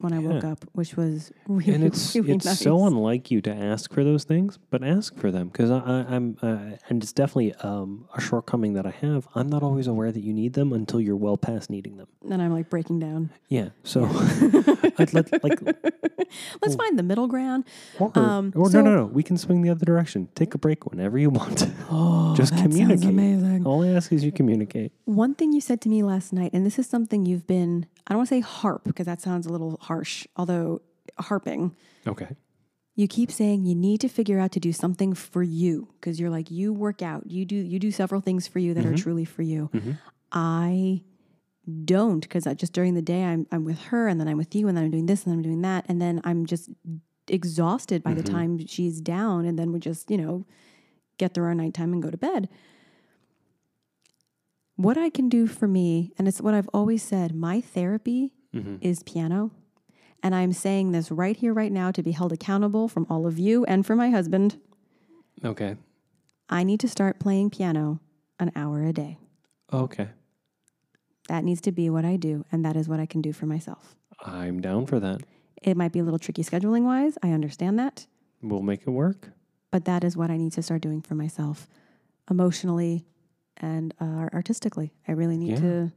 when 0.01 0.13
I 0.13 0.19
woke 0.19 0.44
Yeah. 0.44 0.51
up, 0.51 0.65
which 0.74 0.95
was 0.98 1.31
really, 1.48 1.74
and 1.74 1.83
it's 1.83 2.15
really 2.15 2.33
it's 2.33 2.45
nice. 2.45 2.59
so 2.59 2.86
unlike 2.86 3.31
you 3.31 3.42
to 3.42 3.51
ask 3.53 3.94
for 3.94 4.03
those 4.03 4.24
things, 4.24 4.57
but 4.69 4.83
ask 4.83 5.15
for 5.18 5.31
them 5.31 5.48
because 5.50 5.69
I, 5.71 5.80
I, 5.80 6.15
I'm 6.15 6.38
uh, 6.42 6.77
and 6.89 7.01
it's 7.03 7.13
definitely 7.13 7.53
um, 7.56 8.07
a 8.15 8.21
shortcoming 8.21 8.74
that 8.74 8.86
I 8.86 8.92
have. 8.92 9.27
I'm 9.36 9.50
not 9.50 9.63
always 9.63 9.88
aware 9.88 10.12
that 10.12 10.21
you 10.21 10.33
need 10.33 10.53
them 10.53 10.74
until 10.74 11.00
you're 11.01 11.15
well 11.15 11.38
past 11.38 11.69
needing 11.69 11.98
them. 11.98 12.08
and 12.29 12.41
I'm 12.41 12.51
like 12.53 12.70
breaking 12.70 13.00
down. 13.00 13.29
Yeah, 13.50 13.70
so 13.84 14.05
I'd 14.98 15.13
let, 15.13 15.43
like 15.43 15.60
Let's 16.62 16.75
find 16.75 16.98
the 16.98 17.03
middle 17.03 17.27
ground. 17.27 17.65
or, 18.00 18.12
Um, 18.17 18.53
or 18.55 18.70
so- 18.70 18.81
no 18.81 18.89
no 18.91 18.96
no 18.98 19.05
we 19.05 19.24
can 19.24 19.38
swing 19.38 19.62
the 19.62 19.70
other 19.70 19.86
direction. 19.86 20.29
Take 20.36 20.53
a 20.53 20.58
break 20.58 20.86
whenever 20.89 21.17
you 21.17 21.29
want. 21.29 21.67
Oh, 21.89 22.34
Just 22.36 22.51
that 22.53 22.60
sounds 22.60 22.75
communicate. 22.77 23.10
amazing. 23.10 23.65
All 23.65 23.84
I 23.84 23.89
ask 23.89 24.12
is 24.12 24.24
you 24.24 24.31
communicate. 24.31 24.91
One 25.05 25.36
thing 25.36 25.51
you 25.51 25.62
said 25.62 25.81
to 25.81 25.89
me 25.89 26.03
last 26.03 26.31
night, 26.34 26.51
and 26.53 26.65
this 26.65 26.79
is 26.79 26.88
something 26.88 27.25
you've 27.25 27.46
been, 27.48 27.86
I 28.08 28.13
don't 28.13 28.20
want 28.20 28.29
to 28.29 28.36
say 28.36 28.39
harp 28.39 28.84
because 28.86 29.05
that 29.05 29.20
sounds 29.22 29.46
a 29.46 29.50
little 29.51 29.77
harsh, 29.91 30.27
although 30.38 30.81
harping. 31.19 31.75
Okay. 32.07 32.36
you 32.95 33.07
keep 33.07 33.31
saying 33.31 33.65
you 33.65 33.75
need 33.75 34.00
to 34.01 34.07
figure 34.07 34.39
out 34.39 34.51
to 34.51 34.60
do 34.60 34.71
something 34.71 35.13
for 35.13 35.43
you 35.43 35.89
because 35.95 36.19
you're 36.19 36.29
like 36.29 36.50
you 36.51 36.74
work 36.74 37.01
out 37.01 37.29
you 37.29 37.45
do 37.45 37.55
you 37.55 37.79
do 37.79 37.91
several 37.91 38.21
things 38.21 38.48
for 38.48 38.60
you 38.60 38.74
that 38.74 38.86
are 38.86 38.89
mm-hmm. 38.89 39.03
truly 39.03 39.25
for 39.25 39.41
you. 39.41 39.69
Mm-hmm. 39.74 39.91
I 40.31 41.01
don't 41.86 42.21
because 42.21 42.45
just 42.55 42.74
during 42.74 42.93
the 42.95 43.01
day 43.01 43.24
I'm, 43.24 43.45
I'm 43.51 43.65
with 43.65 43.79
her 43.91 44.07
and 44.07 44.19
then 44.19 44.27
i'm 44.27 44.38
with 44.38 44.55
you 44.55 44.67
and 44.67 44.75
then 44.75 44.86
i'm 44.86 44.91
doing 44.91 45.05
this 45.05 45.24
and 45.24 45.31
then 45.31 45.39
i'm 45.39 45.43
doing 45.43 45.62
that 45.62 45.86
and 45.88 46.01
then 46.01 46.19
i'm 46.24 46.45
just 46.45 46.69
exhausted 47.27 48.01
by 48.01 48.13
the 48.13 48.24
mm-hmm. 48.24 48.36
time 48.36 48.67
she's 48.67 49.00
down 49.00 49.45
and 49.45 49.60
then 49.60 49.71
we 49.71 49.79
just 49.79 50.10
you 50.10 50.17
know 50.17 50.45
get 51.17 51.33
through 51.33 51.45
our 51.45 51.55
nighttime 51.55 51.93
and 51.93 52.01
go 52.01 52.10
to 52.10 52.17
bed. 52.17 52.50
What 54.75 54.98
i 54.98 55.10
can 55.12 55.29
do 55.29 55.45
for 55.45 55.67
me 55.67 56.12
and 56.17 56.27
it's 56.27 56.41
what 56.41 56.55
i've 56.55 56.69
always 56.74 57.03
said 57.03 57.36
my 57.36 57.62
therapy 57.62 58.33
is 58.81 59.03
piano 59.03 59.51
and 60.23 60.33
I'm 60.35 60.53
saying 60.53 60.91
this 60.91 61.11
right 61.11 61.35
here, 61.35 61.53
right 61.53 61.71
now, 61.71 61.91
to 61.91 62.03
be 62.03 62.11
held 62.11 62.31
accountable 62.31 62.87
from 62.87 63.05
all 63.09 63.25
of 63.27 63.39
you 63.39 63.65
and 63.65 63.85
for 63.85 63.95
my 63.95 64.09
husband. 64.09 64.59
Okay. 65.43 65.75
I 66.49 66.63
need 66.63 66.79
to 66.81 66.87
start 66.87 67.19
playing 67.19 67.49
piano 67.49 67.99
an 68.39 68.51
hour 68.55 68.83
a 68.83 68.93
day. 68.93 69.17
Okay. 69.71 70.09
That 71.27 71.43
needs 71.43 71.61
to 71.61 71.71
be 71.71 71.89
what 71.89 72.03
I 72.05 72.17
do, 72.17 72.45
and 72.51 72.65
that 72.65 72.75
is 72.75 72.89
what 72.89 72.99
I 72.99 73.05
can 73.05 73.21
do 73.21 73.31
for 73.33 73.45
myself. 73.45 73.95
I'm 74.23 74.59
down 74.61 74.85
for 74.85 74.99
that. 74.99 75.21
It 75.61 75.77
might 75.77 75.91
be 75.91 75.99
a 75.99 76.03
little 76.03 76.19
tricky 76.19 76.43
scheduling 76.43 76.83
wise. 76.83 77.17
I 77.23 77.31
understand 77.31 77.79
that, 77.79 78.07
We'll 78.41 78.61
make 78.63 78.81
it 78.81 78.89
work. 78.89 79.29
but 79.71 79.85
that 79.85 80.03
is 80.03 80.17
what 80.17 80.29
I 80.31 80.37
need 80.37 80.51
to 80.53 80.61
start 80.63 80.81
doing 80.81 81.01
for 81.01 81.15
myself 81.15 81.67
emotionally 82.29 83.05
and 83.57 83.93
uh, 84.01 84.27
artistically. 84.33 84.91
I 85.07 85.11
really 85.13 85.37
need 85.37 85.51
Yeah. 85.51 85.59
to 85.59 85.91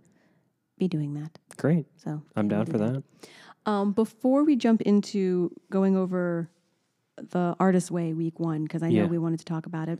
be 0.79 0.89
doing 0.89 1.15
that. 1.15 1.39
Great. 1.57 1.87
So 1.97 2.23
I'm 2.37 2.49
down 2.49 2.67
do 2.67 2.73
for 2.73 2.79
that. 2.79 3.03
Um, 3.67 3.93
before 3.93 4.45
we 4.45 4.57
jump 4.57 4.81
into 4.83 5.51
going 5.71 5.97
over 5.97 6.51
the 7.17 7.57
Artist 7.59 7.91
Way 7.91 8.13
week 8.13 8.39
one, 8.39 8.65
because 8.65 8.83
I 8.83 8.89
know 8.91 9.03
Yeah. 9.05 9.07
we 9.07 9.19
wanted 9.19 9.39
to 9.39 9.45
talk 9.45 9.67
about 9.67 9.89
it, 9.89 9.99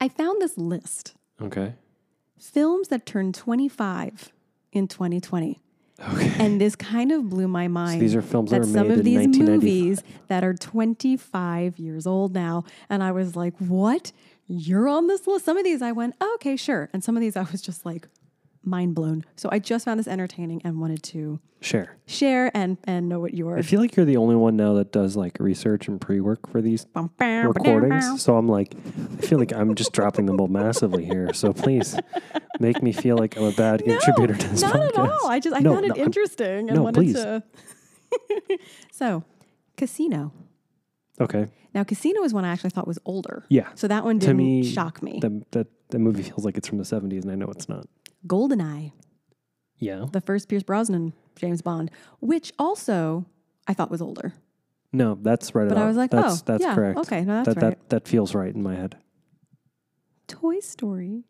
I 0.00 0.08
found 0.08 0.40
this 0.40 0.56
list 0.58 1.14
Okay. 1.40 1.74
films 2.38 2.88
that 2.88 3.06
turned 3.06 3.34
25 3.34 4.32
in 4.72 4.86
2020. 4.88 5.60
Okay. 6.00 6.44
And 6.44 6.60
this 6.60 6.74
kind 6.76 7.12
of 7.12 7.30
blew 7.30 7.46
my 7.48 7.66
So 7.66 7.70
mind. 7.72 8.00
these 8.02 8.14
are 8.16 8.22
films 8.22 8.50
that 8.50 8.62
that 8.62 8.68
are 8.68 8.72
some 8.72 8.90
of 8.90 9.04
these 9.04 9.28
movies 9.38 10.02
that 10.28 10.42
are 10.44 10.52
25 10.54 11.78
years 11.78 12.06
old 12.06 12.34
now. 12.34 12.64
And 12.90 13.02
I 13.02 13.12
was 13.12 13.36
like, 13.36 13.56
what? 13.58 14.10
You're 14.46 14.88
on 14.88 15.06
this 15.06 15.26
list? 15.26 15.44
Some 15.44 15.56
of 15.56 15.64
these 15.64 15.80
I 15.82 15.92
went, 15.92 16.16
oh, 16.20 16.32
okay, 16.34 16.56
sure. 16.56 16.90
And 16.92 17.02
some 17.02 17.16
of 17.16 17.20
these 17.20 17.36
I 17.36 17.42
was 17.50 17.62
just 17.62 17.86
like, 17.86 18.08
mind 18.66 18.94
blown. 18.94 19.24
So 19.36 19.48
I 19.52 19.58
just 19.58 19.84
found 19.84 19.98
this 20.00 20.08
entertaining 20.08 20.60
and 20.64 20.80
wanted 20.80 21.02
to 21.04 21.40
Share. 21.60 21.96
share 22.06 22.50
and, 22.54 22.76
and 22.84 23.08
know 23.08 23.18
what 23.20 23.32
you're 23.34 23.56
I 23.58 23.62
feel 23.62 23.80
like 23.80 23.96
you're 23.96 24.04
the 24.04 24.18
only 24.18 24.34
one 24.36 24.54
now 24.56 24.74
that 24.74 24.92
does 24.92 25.16
like 25.16 25.38
research 25.40 25.88
and 25.88 25.98
pre-work 26.00 26.48
for 26.50 26.60
these 26.60 26.86
recordings. 26.94 28.22
So 28.22 28.36
I'm 28.36 28.48
like, 28.48 28.74
I 29.18 29.22
feel 29.22 29.38
like 29.38 29.52
I'm 29.52 29.74
just 29.74 29.92
dropping 29.92 30.26
the 30.26 30.34
ball 30.34 30.48
massively 30.48 31.04
here. 31.04 31.32
So 31.32 31.52
please 31.52 31.96
make 32.60 32.82
me 32.82 32.92
feel 32.92 33.16
like 33.16 33.36
I'm 33.36 33.44
a 33.44 33.52
bad 33.52 33.82
contributor 33.84 34.34
to 34.36 34.48
this 34.48 34.62
Not 34.62 34.74
podcast. 34.74 34.88
at 34.88 34.96
all. 35.10 35.28
I 35.28 35.40
just 35.40 35.56
I 35.56 35.60
No, 35.60 35.72
found 35.74 35.86
it 35.86 35.88
no, 35.88 35.94
I'm- 35.94 36.04
interesting 36.04 36.68
and 36.68 36.74
no, 36.74 36.82
wanted 36.82 36.94
please. 37.00 37.14
to. 37.14 37.42
so, 38.92 39.24
Casino. 39.76 40.32
Okay. 41.20 41.48
Now, 41.74 41.82
Casino 41.84 42.22
is 42.22 42.32
one 42.32 42.44
I 42.44 42.52
actually 42.52 42.70
thought 42.70 42.86
was 42.86 42.98
older. 43.04 43.44
Yeah. 43.48 43.68
So 43.74 43.88
that 43.88 44.04
one 44.04 44.18
didn't 44.18 44.36
me, 44.36 44.64
shock 44.64 45.02
me. 45.02 45.18
The, 45.20 45.42
that 45.52 45.66
the 45.90 45.98
movie 45.98 46.22
feels 46.22 46.44
like 46.44 46.56
it's 46.56 46.68
from 46.68 46.78
the 46.78 46.84
70s, 46.84 47.22
and 47.22 47.30
I 47.30 47.34
know 47.34 47.46
it's 47.48 47.68
not. 47.68 47.86
Goldeneye, 48.26 48.92
Yeah. 49.78 50.06
the 50.12 50.20
first 50.20 50.48
Pierce 50.48 50.62
Brosnan 50.62 51.12
James 51.36 51.62
Bond, 51.62 51.90
which 52.20 52.52
also 52.58 53.26
I 53.66 53.74
thought 53.74 53.90
was 53.90 54.00
older. 54.02 54.32
No, 54.92 55.18
that's 55.20 55.54
right. 55.54 55.68
But 55.68 55.76
I 55.78 55.86
was 55.86 55.96
like, 55.96 56.10
that's, 56.10 56.40
oh, 56.40 56.42
that's 56.46 56.62
yeah, 56.62 56.74
correct. 56.74 56.98
okay, 57.00 57.22
no, 57.22 57.42
that's 57.42 57.54
that, 57.56 57.62
right. 57.64 57.88
that 57.88 58.04
that 58.04 58.08
feels 58.08 58.34
right 58.34 58.54
in 58.54 58.62
my 58.62 58.74
head. 58.76 58.96
Toy 60.28 60.60
Story. 60.60 61.24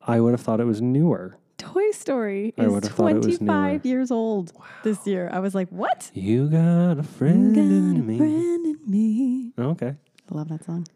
I 0.00 0.20
would 0.20 0.30
have 0.32 0.40
thought 0.40 0.60
it 0.60 0.64
was 0.64 0.80
newer. 0.80 1.36
Toy 1.58 1.90
Story 1.90 2.54
I 2.56 2.62
is 2.64 2.72
would 2.72 2.84
have 2.84 2.92
thought 2.94 3.10
it 3.10 3.16
was 3.16 3.36
25 3.38 3.84
years 3.84 4.10
old 4.10 4.52
this 4.82 5.06
year. 5.06 5.28
I 5.32 5.40
was 5.40 5.54
like, 5.54 5.68
what? 5.68 6.10
You 6.14 6.48
got 6.48 6.98
a 6.98 7.02
friend 7.02 7.54
Got 7.54 7.60
in 7.60 7.96
a 7.96 7.98
me. 8.02 8.16
friend 8.16 8.66
in 8.66 8.78
me. 8.86 9.52
Okay. 9.58 9.94
I 10.30 10.34
love 10.34 10.48
that 10.48 10.64
song. 10.64 10.86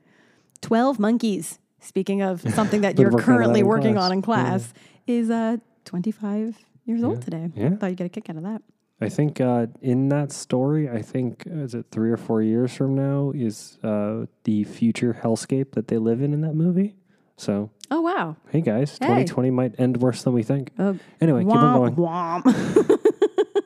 12 0.62 0.98
Monkeys. 0.98 1.58
Speaking 1.84 2.22
of 2.22 2.40
something 2.54 2.80
that 2.82 2.98
you're 2.98 3.10
working 3.10 3.20
on 3.28 3.36
that 3.36 3.36
currently 3.44 3.62
working 3.62 3.94
class. 3.94 4.04
on 4.04 4.12
in 4.12 4.22
class, 4.22 4.72
is 5.06 5.30
uh, 5.30 5.56
25 5.84 6.56
years 6.86 7.02
old 7.04 7.14
Yeah. 7.16 7.20
today. 7.20 7.50
Yeah. 7.54 7.70
Thought 7.76 7.86
you'd 7.90 7.96
get 7.98 8.06
a 8.06 8.08
kick 8.10 8.28
out 8.30 8.36
of 8.36 8.42
that. 8.42 8.62
I 9.00 9.08
think 9.08 9.40
uh, 9.40 9.66
in 9.82 10.08
that 10.10 10.32
story, 10.32 10.88
I 10.88 11.02
think 11.02 11.44
uh, 11.50 11.56
is 11.58 11.74
it 11.74 11.86
three 11.90 12.10
or 12.10 12.16
four 12.16 12.42
years 12.42 12.72
from 12.74 12.94
now 12.94 13.32
is 13.34 13.78
uh, 13.82 14.26
the 14.44 14.64
future 14.64 15.18
hellscape 15.22 15.72
that 15.72 15.88
they 15.88 15.98
live 15.98 16.22
in 16.22 16.32
in 16.32 16.40
that 16.42 16.54
movie. 16.54 16.94
So 17.36 17.70
Oh, 17.90 18.00
wow. 18.00 18.36
hey 18.50 18.60
guys, 18.60 18.92
Hey. 18.92 19.06
2020 19.24 19.50
might 19.50 19.74
end 19.78 19.96
worse 19.98 20.22
than 20.22 20.32
we 20.32 20.42
think. 20.44 20.70
Oh, 20.78 20.96
Anyway, 21.20 21.42
keep 21.44 21.52
on 21.54 21.94
going. 21.94 22.44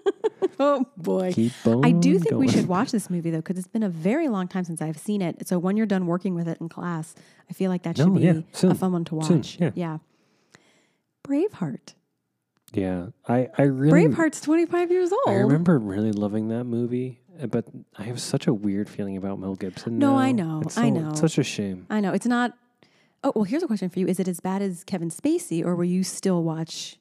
oh, 0.60 0.84
boy. 0.96 1.32
I 1.82 1.92
do 1.92 2.18
think 2.18 2.34
we 2.36 2.48
should 2.48 2.66
watch 2.68 2.90
this 2.90 3.08
movie 3.10 3.30
though, 3.30 3.38
because 3.38 3.58
it's 3.58 3.68
been 3.68 3.82
a 3.82 3.88
very 3.88 4.28
long 4.28 4.48
time 4.48 4.64
since 4.64 4.80
I've 4.82 4.98
seen 4.98 5.22
it. 5.22 5.46
So 5.48 5.58
when 5.58 5.76
you're 5.76 5.86
done 5.86 6.06
working 6.06 6.34
with 6.34 6.48
it 6.48 6.58
in 6.60 6.68
class, 6.68 7.14
I 7.48 7.52
feel 7.52 7.70
like 7.70 7.82
that 7.84 7.96
should 7.96 8.08
No, 8.08 8.14
be 8.14 8.20
yeah, 8.22 8.40
soon. 8.52 8.72
a 8.72 8.74
fun 8.74 8.92
one 8.92 9.04
to 9.06 9.14
watch. 9.16 9.56
Soon, 9.58 9.72
yeah. 9.74 9.98
Braveheart. 11.26 11.94
Yeah, 12.72 13.06
I 13.26 13.48
I 13.56 13.62
really 13.62 14.04
Braveheart's 14.08 14.40
25 14.42 14.90
years 14.90 15.10
old. 15.12 15.20
I 15.26 15.34
remember 15.40 15.78
really 15.78 16.12
loving 16.12 16.48
that 16.48 16.64
movie, 16.64 17.20
uh, 17.42 17.46
but 17.46 17.64
I 17.96 18.02
have 18.04 18.20
such 18.20 18.46
a 18.46 18.52
weird 18.52 18.90
feeling 18.90 19.16
about 19.16 19.38
Mel 19.38 19.54
Gibson. 19.54 19.98
No, 19.98 20.12
now. 20.12 20.18
I 20.18 20.32
know, 20.32 20.60
It's 20.62 20.76
I 20.76 20.90
know. 20.90 21.10
It's 21.10 21.20
such 21.20 21.38
a 21.38 21.42
shame. 21.42 21.86
I 21.88 22.00
know 22.00 22.12
it's 22.12 22.26
not. 22.26 22.52
Oh 23.24 23.32
well, 23.34 23.44
here's 23.44 23.62
a 23.62 23.66
question 23.66 23.88
for 23.88 23.98
you: 24.00 24.06
Is 24.06 24.20
it 24.20 24.28
as 24.28 24.40
bad 24.40 24.60
as 24.60 24.84
Kevin 24.84 25.08
Spacey, 25.10 25.64
or 25.64 25.74
will 25.76 25.86
you 25.86 26.04
still 26.04 26.42
watch 26.42 26.98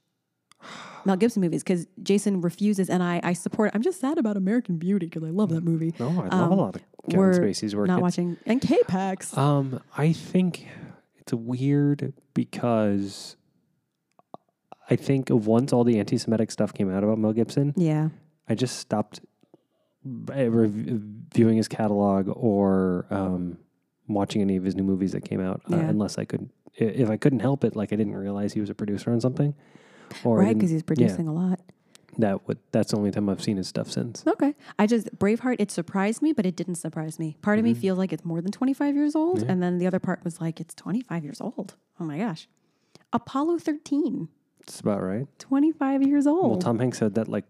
Mel 1.05 1.15
Gibson 1.15 1.41
movies? 1.41 1.63
Because 1.63 1.87
Jason 2.03 2.41
refuses, 2.41 2.89
and 2.89 3.01
I 3.03 3.19
I 3.23 3.33
support. 3.33 3.71
I'm 3.73 3.81
just 3.81 3.99
sad 3.99 4.17
about 4.17 4.37
American 4.37 4.77
Beauty 4.77 5.05
because 5.07 5.23
I 5.23 5.29
love 5.29 5.49
that 5.49 5.63
movie. 5.63 5.93
No, 5.99 6.09
I 6.09 6.11
love 6.11 6.33
Um, 6.33 6.51
a 6.51 6.55
lot 6.55 6.75
of 6.75 6.81
Kevin 7.09 7.19
we're 7.19 7.33
Spacey's 7.39 7.75
work. 7.75 7.87
Not 7.87 7.97
It's- 7.99 8.01
watching 8.01 8.37
and 8.45 8.61
K-Pax. 8.61 9.37
Um, 9.37 9.79
I 9.97 10.11
think 10.13 10.67
it's 11.17 11.33
weird 11.33 12.13
because 12.33 13.37
I 14.89 14.95
think 14.95 15.29
once 15.29 15.73
all 15.73 15.83
the 15.83 15.99
anti-Semitic 15.99 16.51
stuff 16.51 16.73
came 16.73 16.89
out 16.91 17.03
about 17.03 17.17
Mel 17.19 17.33
Gibson, 17.33 17.73
yeah, 17.75 18.09
I 18.47 18.55
just 18.55 18.77
stopped 18.79 19.19
uh, 20.05 20.49
rev- 20.49 20.71
viewing 21.33 21.57
his 21.57 21.67
catalog 21.67 22.29
or 22.33 23.05
um, 23.09 23.57
watching 24.07 24.41
any 24.41 24.55
of 24.55 24.63
his 24.63 24.75
new 24.75 24.83
movies 24.83 25.11
that 25.11 25.21
came 25.25 25.41
out, 25.41 25.61
uh, 25.71 25.75
unless 25.75 26.17
I 26.17 26.25
could. 26.25 26.49
If 26.75 27.09
I 27.09 27.17
couldn't 27.17 27.39
help 27.39 27.63
it, 27.63 27.75
like 27.75 27.91
I 27.91 27.95
didn't 27.95 28.15
realize 28.15 28.53
he 28.53 28.61
was 28.61 28.69
a 28.69 28.75
producer 28.75 29.11
on 29.11 29.19
something, 29.19 29.55
or 30.23 30.37
right, 30.39 30.53
because 30.55 30.69
he's 30.71 30.83
producing 30.83 31.27
a 31.27 31.33
lot. 31.33 31.59
that 32.17 32.47
would 32.47 32.57
that's 32.71 32.91
the 32.91 32.97
only 32.97 33.11
time 33.11 33.29
I've 33.29 33.41
seen 33.43 33.57
his 33.57 33.67
stuff 33.67 33.89
since. 33.91 34.23
Okay, 34.25 34.55
I 34.79 34.87
just 34.87 35.15
Braveheart. 35.17 35.57
It 35.59 35.71
surprised 35.71 36.21
me, 36.21 36.33
but 36.33 36.45
it 36.45 36.55
didn't 36.55 36.75
surprise 36.75 37.19
me. 37.19 37.37
Part 37.41 37.59
of 37.59 37.65
me 37.65 37.73
feels 37.73 37.97
like 37.97 38.11
it's 38.13 38.25
more 38.25 38.41
than 38.41 38.51
25 38.51 38.95
years 38.95 39.15
old, 39.15 39.37
Mm-hmm. 39.37 39.45
Yeah. 39.45 39.51
and 39.51 39.63
then 39.63 39.77
the 39.77 39.87
other 39.87 39.99
part 39.99 40.23
was 40.23 40.39
like 40.41 40.59
it's 40.59 40.73
25 40.75 41.23
years 41.23 41.39
old. 41.41 41.75
Oh 41.99 42.03
my 42.05 42.17
gosh, 42.17 42.47
Apollo 43.13 43.59
13, 43.59 44.29
It's 44.61 44.79
about 44.79 45.01
right. 45.03 45.27
25 45.39 46.03
years 46.03 46.27
old. 46.27 46.49
Well, 46.51 46.59
Tom 46.59 46.79
Hanks 46.79 46.99
had 46.99 47.15
that 47.15 47.27
like 47.27 47.45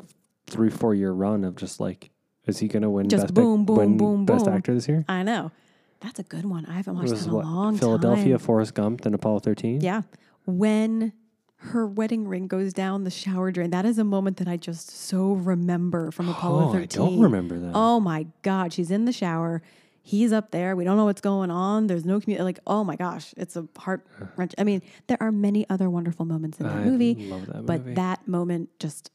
three 0.48 0.70
four 0.70 0.94
year 0.94 1.12
run 1.12 1.44
of 1.44 1.56
just 1.56 1.80
like, 1.80 2.10
is 2.46 2.60
he 2.60 2.68
going 2.68 2.84
to 2.84 2.90
win 2.90 3.10
Just 3.10 3.24
best 3.28 3.34
boom, 3.34 3.66
boom, 3.66 3.76
win 3.78 3.98
boom, 3.98 4.26
best 4.26 4.46
boom. 4.46 4.54
actor 4.54 4.74
this 4.74 4.88
year? 4.88 5.04
I 5.10 5.24
know. 5.24 5.52
That's 6.00 6.20
a 6.20 6.24
good 6.24 6.46
one. 6.46 6.66
I 6.68 6.74
haven't 6.74 6.94
It 6.94 6.98
watched 7.00 7.12
was 7.12 7.22
that 7.22 7.28
in 7.28 7.34
a 7.34 7.36
what 7.38 7.46
long 7.46 7.78
Philadelphia, 7.78 7.78
time. 7.78 8.00
Philadelphia, 8.24 8.40
Forrest 8.40 8.74
Gump, 8.76 9.02
then 9.02 9.14
Apollo 9.16 9.40
thirteen. 9.40 9.82
Yeah. 9.82 10.04
When 10.46 11.12
her 11.58 11.88
wedding 11.88 12.28
ring 12.28 12.48
goes 12.48 12.72
down 12.72 13.04
the 13.04 13.10
shower 13.10 13.52
drain, 13.52 13.72
that 13.72 13.86
is 13.86 13.98
a 13.98 14.04
moment 14.04 14.38
that 14.38 14.48
I 14.48 14.58
just 14.58 14.92
so 14.92 15.34
remember 15.34 16.12
from 16.12 16.30
oh, 16.30 16.32
Apollo 16.32 16.70
Oh, 16.70 16.72
13. 16.74 17.02
I 17.02 17.06
don't 17.06 17.20
remember 17.20 17.60
that. 17.60 17.72
Oh 17.74 18.00
my 18.00 18.28
God. 18.44 18.72
She's 18.74 18.92
in 18.92 19.06
the 19.06 19.12
shower. 19.12 19.62
He's 20.02 20.32
up 20.32 20.52
there. 20.52 20.76
We 20.76 20.86
don't 20.86 20.96
know 20.98 21.06
what's 21.06 21.20
going 21.22 21.52
on. 21.52 21.88
There's 21.88 22.06
no 22.06 22.20
community. 22.20 22.44
Like, 22.44 22.60
oh 22.68 22.84
my 22.84 22.96
gosh. 22.96 23.34
It's 23.38 23.56
a 23.56 23.68
heart 23.78 24.06
wrench. 24.38 24.54
I 24.58 24.64
mean, 24.64 24.82
there 25.08 25.18
are 25.20 25.32
many 25.32 25.68
other 25.70 25.90
wonderful 25.90 26.26
moments 26.26 26.60
in 26.60 26.68
that 26.68 26.76
I 26.76 26.84
movie, 26.84 27.16
love 27.28 27.48
that 27.48 27.66
but 27.66 27.96
that 27.96 28.28
moment 28.28 28.70
just 28.80 29.12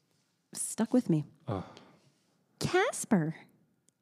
stuck 0.53 0.93
with 0.93 1.09
me. 1.09 1.25
Oh. 1.47 1.63
Casper. 2.59 3.35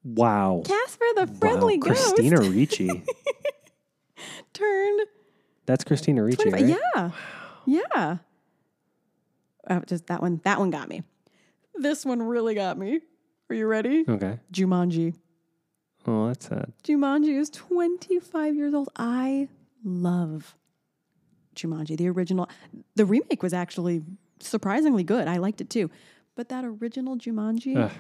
wow. 0.04 0.64
Casper 0.66 1.06
the 1.16 1.28
friendly 1.28 1.78
wow. 1.78 1.88
ghost 1.88 2.16
Christina 2.16 2.42
Ricci. 2.50 3.04
turned 4.54 5.02
That's 5.66 5.84
Christina 5.84 6.24
Ricci, 6.24 6.50
25 6.50 6.70
right? 6.70 6.80
Yeah. 6.96 7.12
Yeah. 7.66 8.18
Oh, 9.72 9.82
just 9.88 10.08
that 10.08 10.22
one. 10.22 10.42
That 10.44 10.60
one 10.60 10.70
got 10.70 10.90
me. 10.90 11.04
This 11.76 12.06
one 12.06 12.22
really 12.22 12.54
got 12.56 12.78
me. 12.78 13.00
Are 13.50 13.56
you 13.56 13.66
ready? 13.68 14.04
Okay. 14.08 14.40
Jumanji. 14.54 15.16
Oh, 16.08 16.28
that's 16.28 16.48
sad. 16.48 16.74
Jumanji 16.84 17.38
is 17.38 17.50
25 17.50 18.56
years 18.56 18.74
old. 18.74 18.90
I 18.96 19.48
love 19.84 20.56
Jumanji, 21.56 21.98
the 21.98 22.10
original. 22.10 22.50
The 22.96 23.06
remake 23.06 23.44
was 23.44 23.54
actually 23.54 24.04
surprisingly 24.40 25.04
good. 25.04 25.28
I 25.28 25.38
liked 25.38 25.62
it 25.62 25.70
too. 25.70 25.90
But 26.36 26.50
that 26.50 26.64
original 26.66 27.18
Jumanji, 27.18 27.78
Ugh. 27.78 27.92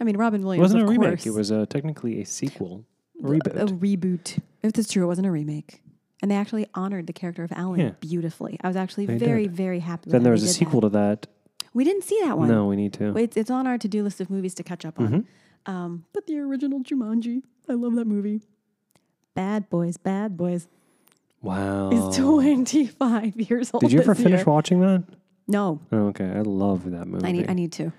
I 0.00 0.04
mean, 0.04 0.16
Robin 0.16 0.40
It 0.40 0.44
Williams, 0.44 0.62
wasn't 0.62 0.82
a 0.82 0.84
of 0.84 0.90
remake. 0.90 1.26
It 1.26 1.30
was 1.30 1.50
uh, 1.52 1.66
technically 1.68 2.20
a 2.20 2.24
sequel, 2.26 2.84
a 3.22 3.26
a 3.26 3.30
reboot. 3.30 3.78
reboot. 3.80 4.38
If 4.62 4.72
that's 4.72 4.92
true, 4.92 5.04
it 5.04 5.06
wasn't 5.06 5.26
a 5.26 5.30
remake. 5.30 5.82
And 6.22 6.30
they 6.30 6.34
actually 6.36 6.66
honored 6.74 7.06
the 7.06 7.12
character 7.12 7.44
of 7.44 7.52
Alan 7.52 7.80
Yeah. 7.80 7.90
beautifully. 8.00 8.58
I 8.62 8.68
was 8.68 8.76
actually 8.76 9.06
They 9.06 9.18
very, 9.18 9.42
did. 9.44 9.52
very 9.56 9.80
happy 9.80 10.10
then 10.10 10.22
there 10.22 10.32
was 10.32 10.42
a 10.42 10.48
sequel 10.48 10.80
That. 10.80 10.88
to 10.88 10.92
that. 10.92 11.26
We 11.74 11.84
didn't 11.84 12.04
see 12.04 12.18
that 12.22 12.38
one. 12.38 12.48
No, 12.48 12.66
we 12.66 12.76
need 12.76 12.94
to. 12.94 13.14
It's, 13.18 13.36
it's 13.36 13.50
on 13.50 13.66
our 13.66 13.76
to 13.76 13.86
do 13.88 14.02
list 14.02 14.20
of 14.20 14.30
movies 14.30 14.54
to 14.54 14.62
catch 14.62 14.84
up 14.86 14.98
on. 14.98 15.08
Mm-hmm. 15.08 15.70
Um, 15.70 16.04
but 16.14 16.26
the 16.26 16.38
original 16.38 16.80
Jumanji, 16.80 17.42
I 17.68 17.74
love 17.74 17.94
that 17.96 18.06
movie. 18.06 18.40
Bad 19.34 19.68
Boys, 19.68 19.96
Bad 19.98 20.36
Boys 20.38 20.68
Wow. 21.42 21.90
is 21.90 22.16
25 22.16 23.36
years 23.36 23.70
old. 23.74 23.82
Did 23.82 23.92
you 23.92 24.00
ever 24.00 24.14
finish 24.14 24.38
year. 24.40 24.44
watching 24.46 24.80
that? 24.80 25.04
No, 25.48 25.80
Oh, 25.92 26.06
okay, 26.08 26.24
I 26.28 26.40
love 26.40 26.90
that 26.90 27.06
movie. 27.06 27.26
I 27.26 27.32
need, 27.32 27.50
I 27.50 27.52
need 27.52 27.72
to. 27.72 27.92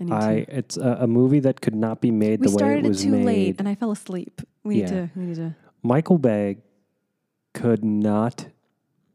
I 0.00 0.04
need 0.04 0.12
I 0.12 0.40
to. 0.44 0.56
it's 0.56 0.76
a, 0.76 0.98
a 1.02 1.06
movie 1.06 1.38
that 1.40 1.60
could 1.60 1.74
not 1.76 2.00
be 2.00 2.10
made 2.10 2.40
We 2.40 2.48
the 2.48 2.56
way 2.56 2.78
it 2.78 2.82
was 2.82 2.82
made. 2.82 2.88
We 2.88 2.94
started 2.94 3.00
it 3.00 3.02
too 3.04 3.10
made. 3.10 3.24
late, 3.26 3.56
and 3.60 3.68
I 3.68 3.74
fell 3.76 3.90
asleep. 3.92 4.40
We 4.64 4.76
need 4.76 4.80
Yeah. 4.82 4.86
to. 4.88 5.10
We 5.14 5.22
need 5.26 5.36
to. 5.36 5.54
Michael 5.82 6.18
Bay 6.18 6.56
could 7.54 7.84
not 7.84 8.48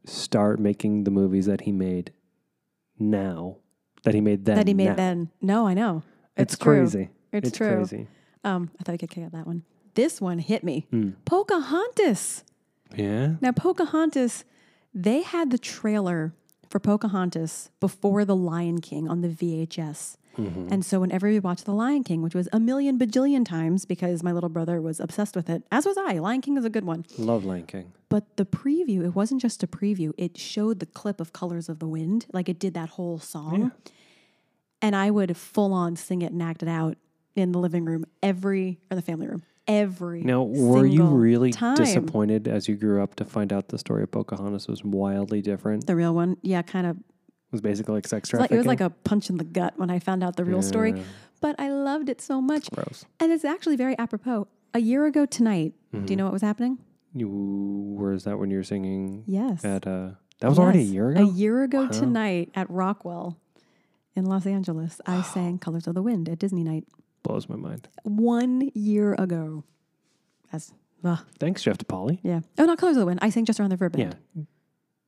start 0.04 0.58
making 0.58 1.04
the 1.04 1.10
movies 1.10 1.46
that 1.46 1.62
he 1.62 1.72
made 1.72 2.12
now 2.98 3.58
that 4.02 4.14
he 4.14 4.20
made 4.20 4.44
then. 4.46 4.56
that 4.56 4.66
he 4.66 4.74
made 4.74 4.88
now. 4.88 4.94
then. 4.94 5.30
No, 5.40 5.66
I 5.66 5.74
know. 5.74 6.02
It's, 6.36 6.54
It's, 6.54 6.62
true. 6.62 6.78
crazy. 6.80 7.10
It's, 7.32 7.52
true. 7.56 7.76
crazy. 7.76 8.08
Um, 8.42 8.70
I 8.80 8.82
thought 8.82 8.92
I 8.94 8.96
could 8.96 9.10
kick 9.10 9.24
out 9.24 9.32
that 9.32 9.46
one. 9.46 9.62
This 9.94 10.20
one 10.20 10.38
hit 10.38 10.64
me. 10.64 10.86
Mm. 10.92 11.14
Pocahontas. 11.24 12.44
Yeah. 12.96 13.34
Now, 13.40 13.52
Pocahontas, 13.52 14.44
they 14.94 15.22
had 15.22 15.50
the 15.50 15.58
trailer 15.58 16.32
for 16.68 16.80
Pocahontas 16.80 17.70
before 17.78 18.24
The 18.24 18.36
Lion 18.36 18.80
King 18.80 19.08
on 19.08 19.20
the 19.20 19.28
VHS. 19.28 20.16
Mm-hmm. 20.38 20.68
And 20.70 20.84
so 20.84 21.00
whenever 21.00 21.28
we 21.28 21.40
watched 21.40 21.64
The 21.64 21.72
Lion 21.72 22.04
King, 22.04 22.22
which 22.22 22.34
was 22.34 22.48
a 22.52 22.60
million 22.60 22.98
bajillion 22.98 23.44
times 23.44 23.84
because 23.84 24.22
my 24.22 24.32
little 24.32 24.48
brother 24.48 24.80
was 24.80 25.00
obsessed 25.00 25.36
with 25.36 25.50
it, 25.50 25.64
as 25.70 25.84
was 25.86 25.96
I. 25.98 26.18
Lion 26.18 26.40
King 26.40 26.56
is 26.56 26.64
a 26.64 26.70
good 26.70 26.84
one. 26.84 27.04
Love 27.18 27.44
Lion 27.44 27.66
King. 27.66 27.92
But 28.08 28.36
the 28.36 28.44
preview, 28.44 29.04
it 29.04 29.14
wasn't 29.14 29.40
just 29.40 29.62
a 29.62 29.66
preview, 29.66 30.12
it 30.16 30.38
showed 30.38 30.80
the 30.80 30.86
clip 30.86 31.20
of 31.20 31.32
Colors 31.32 31.68
of 31.68 31.78
the 31.78 31.86
Wind. 31.86 32.26
Like 32.32 32.48
it 32.48 32.58
did 32.58 32.74
that 32.74 32.90
whole 32.90 33.18
song. 33.18 33.72
And 34.82 34.96
I 34.96 35.10
would 35.10 35.36
full 35.36 35.72
on 35.72 35.96
sing 35.96 36.22
it 36.22 36.32
and 36.32 36.42
act 36.42 36.62
it 36.62 36.68
out 36.68 36.96
in 37.36 37.52
the 37.52 37.58
living 37.58 37.84
room 37.84 38.04
every, 38.22 38.80
or 38.90 38.94
the 38.94 39.02
family 39.02 39.26
room, 39.26 39.42
every. 39.68 40.22
Now, 40.22 40.42
were 40.42 40.86
you 40.86 41.04
really 41.04 41.52
time. 41.52 41.76
disappointed 41.76 42.48
as 42.48 42.68
you 42.68 42.76
grew 42.76 43.02
up 43.02 43.14
to 43.16 43.24
find 43.24 43.52
out 43.52 43.68
the 43.68 43.78
story 43.78 44.02
of 44.02 44.10
Pocahontas 44.10 44.68
was 44.68 44.82
wildly 44.82 45.42
different? 45.42 45.86
The 45.86 45.96
real 45.96 46.14
one, 46.14 46.36
yeah, 46.42 46.62
kind 46.62 46.86
of. 46.86 46.96
It 47.50 47.52
was 47.52 47.60
basically 47.60 47.94
like 47.94 48.06
sex 48.06 48.28
trafficking. 48.28 48.54
it 48.56 48.58
was 48.58 48.66
like 48.66 48.80
a 48.80 48.90
punch 48.90 49.28
in 49.28 49.36
the 49.36 49.44
gut 49.44 49.74
when 49.76 49.90
I 49.90 49.98
found 49.98 50.22
out 50.22 50.36
the 50.36 50.44
real 50.44 50.62
story. 50.62 51.02
But 51.40 51.56
I 51.58 51.70
loved 51.70 52.08
it 52.08 52.20
so 52.20 52.40
much. 52.40 52.70
Gross. 52.70 53.04
And 53.18 53.32
it's 53.32 53.44
actually 53.44 53.76
very 53.76 53.98
apropos. 53.98 54.46
A 54.74 54.78
year 54.80 55.06
ago 55.06 55.26
tonight, 55.26 55.74
Mm-hmm. 55.92 56.06
do 56.06 56.12
you 56.12 56.16
know 56.16 56.24
what 56.24 56.32
was 56.32 56.42
happening? 56.42 56.78
You 57.14 57.28
where 57.98 58.12
is 58.12 58.22
that 58.24 58.38
when 58.38 58.50
you 58.52 58.58
were 58.58 58.62
singing 58.62 59.24
Yes. 59.26 59.64
at 59.64 59.84
uh 59.86 60.10
that 60.38 60.48
was 60.48 60.58
already 60.60 60.78
a 60.78 60.82
year 60.82 61.10
ago? 61.10 61.22
A 61.22 61.26
year 61.32 61.62
ago 61.64 61.88
tonight 61.88 62.50
at 62.54 62.70
Rockwell 62.70 63.36
in 64.14 64.24
Los 64.26 64.46
Angeles, 64.46 65.00
I 65.06 65.22
sang 65.34 65.58
Colors 65.58 65.88
of 65.88 65.94
the 65.96 66.02
Wind 66.02 66.28
at 66.28 66.38
Disney 66.38 66.62
night. 66.62 66.84
Blows 67.24 67.48
my 67.48 67.56
mind. 67.56 67.88
One 68.04 68.70
year 68.74 69.14
ago. 69.14 69.64
As 70.52 70.72
ugh, 71.04 71.18
Thanks, 71.40 71.62
Jeff 71.64 71.78
DePauli. 71.78 72.20
yeah. 72.22 72.40
Oh, 72.58 72.64
not 72.64 72.78
Colors 72.78 72.96
of 72.96 73.00
the 73.00 73.06
Wind. 73.06 73.18
I 73.22 73.30
sang 73.30 73.44
Just 73.44 73.58
Around 73.58 73.70
the 73.70 73.76
River 73.76 73.90
Band. 73.90 74.16
Yeah. 74.36 74.42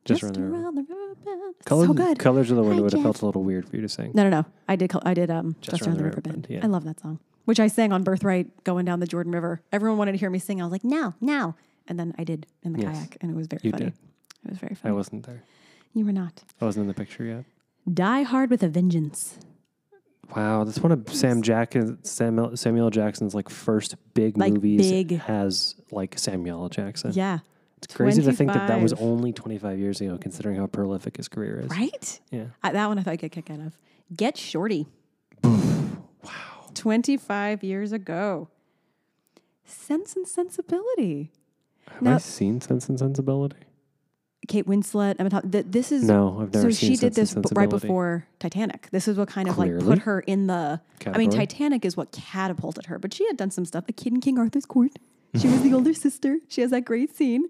Just, 0.05 0.21
Just 0.23 0.37
around. 0.37 0.53
Around 0.55 0.75
the 0.75 0.83
River 0.83 1.15
Band. 1.25 1.55
Colors, 1.65 1.87
so 1.89 1.95
good. 1.95 2.19
Colors 2.19 2.51
of 2.51 2.57
the 2.57 2.63
Wind 2.65 2.81
would 2.81 2.93
have 2.93 3.03
felt 3.03 3.23
a 3.23 3.27
little 3.27 3.43
weird 3.45 3.69
for 3.69 3.77
you 3.77 3.83
to 3.83 3.89
sing. 3.89 4.11
No, 4.15 4.25
no, 4.25 4.31
no. 4.31 4.45
I 4.69 4.75
did. 4.77 4.91
I 5.05 5.15
did. 5.15 5.31
Um, 5.31 5.55
just, 5.61 5.83
around 5.83 5.99
the 5.99 6.05
river 6.05 6.21
bend. 6.21 6.47
yeah. 6.51 6.61
I 6.63 6.67
love 6.67 6.83
that 6.85 6.99
song, 7.01 7.21
which 7.45 7.61
I 7.61 7.69
sang 7.69 7.93
on 7.93 8.03
Birthright 8.03 8.65
going 8.65 8.85
down 8.85 8.99
the 9.01 9.07
Jordan 9.07 9.33
River. 9.33 9.61
Everyone 9.73 9.99
wanted 9.99 10.13
to 10.13 10.19
hear 10.19 10.29
me 10.31 10.41
sing. 10.41 10.61
I 10.61 10.65
was 10.65 10.73
like, 10.73 10.83
now, 10.85 11.15
now, 11.21 11.55
and 11.87 11.99
then 12.01 12.15
I 12.19 12.25
did 12.25 12.47
in 12.65 12.73
the 12.73 12.81
Yes. 12.81 12.97
kayak, 12.97 13.19
and 13.21 13.31
it 13.31 13.35
was 13.37 13.47
very 13.47 13.61
You 13.63 13.71
funny. 13.71 13.85
did. 13.85 13.95
It 14.45 14.51
was 14.51 14.59
very 14.59 14.75
funny. 14.75 14.91
I 14.93 14.95
wasn't 14.97 15.25
there. 15.27 15.45
you 15.95 16.05
were 16.05 16.13
not. 16.13 16.43
I 16.61 16.65
wasn't 16.65 16.83
in 16.83 16.89
the 16.89 16.95
picture 16.95 17.25
yet. 17.25 17.45
Die 17.93 18.23
Hard 18.23 18.51
with 18.51 18.63
a 18.65 18.69
Vengeance. 18.69 19.39
Wow, 20.35 20.65
that's 20.65 20.79
one 20.81 20.93
of 20.93 21.13
Sam 21.13 21.43
Jack 21.43 21.75
Samuel, 22.05 22.57
Samuel 22.57 22.91
Jackson's 22.91 23.35
like 23.35 23.49
first 23.51 23.97
big 24.15 24.39
Like, 24.39 24.55
movies 24.55 24.91
big. 24.91 25.19
has 25.21 25.75
like 25.91 26.19
Samuel 26.19 26.69
Jackson. 26.71 27.13
Yeah. 27.15 27.41
It's 27.83 27.95
crazy 27.95 28.23
to 28.23 28.33
think 28.33 28.53
that 28.53 28.69
that 28.69 28.81
was 28.81 28.93
only 28.95 29.33
25 29.33 29.79
years 29.79 30.01
ago, 30.01 30.17
considering 30.19 30.57
how 30.57 30.67
prolific 30.67 31.17
his 31.17 31.29
career 31.29 31.61
is. 31.65 31.71
Right. 31.71 32.21
Yeah. 32.31 32.45
I, 32.63 32.73
that 32.73 32.87
one 32.87 32.99
I 32.99 33.03
thought 33.03 33.13
I'd 33.13 33.19
get 33.19 33.27
a 33.27 33.43
kick 33.43 33.51
out 33.51 33.61
of. 33.61 33.77
Get 34.17 34.37
Shorty. 34.37 34.87
wow. 35.43 35.51
Twenty-five 36.75 37.63
years 37.63 37.93
ago. 37.93 38.49
Sense 39.65 40.17
and 40.17 40.27
Sensibility. 40.29 41.31
Have 41.91 42.03
Now- 42.03 42.15
I 42.15 42.19
seen 42.19 42.61
Sense 42.61 42.89
and 42.89 42.99
Sensibility? 42.99 43.57
Kate 44.49 44.67
Winslet. 44.67 45.19
Thompson. 45.19 45.51
Th- 45.53 45.65
this 45.69 45.93
is 45.93 46.03
No, 46.03 46.41
I've 46.41 46.53
never 46.53 46.73
so 46.73 46.87
she 46.87 46.97
did 46.97 47.15
this 47.15 47.33
b- 47.35 47.43
right 47.55 47.71
before 47.71 48.27
Titanic. 48.41 48.89
This 48.91 49.07
is 49.07 49.17
what 49.17 49.29
kind 49.29 49.49
of 49.49 49.57
like 49.57 49.79
put 49.79 50.01
her 50.01 50.21
in 50.21 50.49
the. 50.49 50.81
I 51.07 51.17
mean, 51.17 51.31
Titanic 51.31 51.85
is 51.85 51.97
what 51.97 52.11
catapulted 52.11 52.87
her, 52.87 52.99
but 52.99 53.15
she 53.15 53.25
had 53.29 53.37
done 53.37 53.51
some 53.53 53.65
stuff. 53.65 53.85
A 53.89 53.93
kid 53.93 54.13
in 54.13 54.21
King 54.21 54.39
Arthur's 54.39 54.67
court. 54.67 54.91
She 55.39 55.49
was 55.49 55.63
the 55.63 55.73
older 55.75 55.95
sister. 55.95 56.39
She 56.49 56.61
has 56.61 56.71
that 56.73 56.85
great 56.85 57.15
scene, 57.17 57.45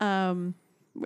um, 0.00 0.54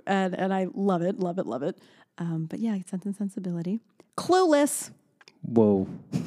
and 0.07 0.33
and 0.35 0.53
I 0.53 0.67
love 0.73 1.01
it, 1.01 1.19
love 1.19 1.37
it, 1.39 1.45
love 1.45 1.61
it. 1.63 1.77
Um, 2.17 2.45
but 2.49 2.59
yeah, 2.59 2.75
Sense 2.87 3.05
and 3.05 3.15
Sensibility. 3.15 3.79
Clueless. 4.17 4.91
Whoa. 5.43 5.87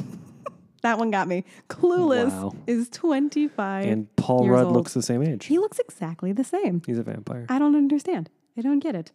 That 0.83 0.97
one 0.97 1.11
got 1.11 1.29
me. 1.29 1.45
Clueless 1.69 2.31
Wow. 2.31 2.55
is 2.67 2.89
twenty 2.89 3.49
five. 3.49 3.85
And 3.85 4.17
Paul 4.17 4.45
years 4.45 4.53
Rudd 4.55 4.65
old. 4.69 4.77
looks 4.77 4.95
the 4.95 5.03
same 5.03 5.23
age. 5.23 5.45
He 5.45 5.59
looks 5.59 5.79
exactly 5.79 6.33
the 6.33 6.43
same. 6.43 6.81
He's 6.87 6.97
a 6.97 7.03
vampire. 7.03 7.45
I 7.51 7.59
don't 7.59 7.77
understand. 7.77 8.31
I 8.57 8.63
don't 8.63 8.79
get 8.79 8.95
it. 8.95 9.13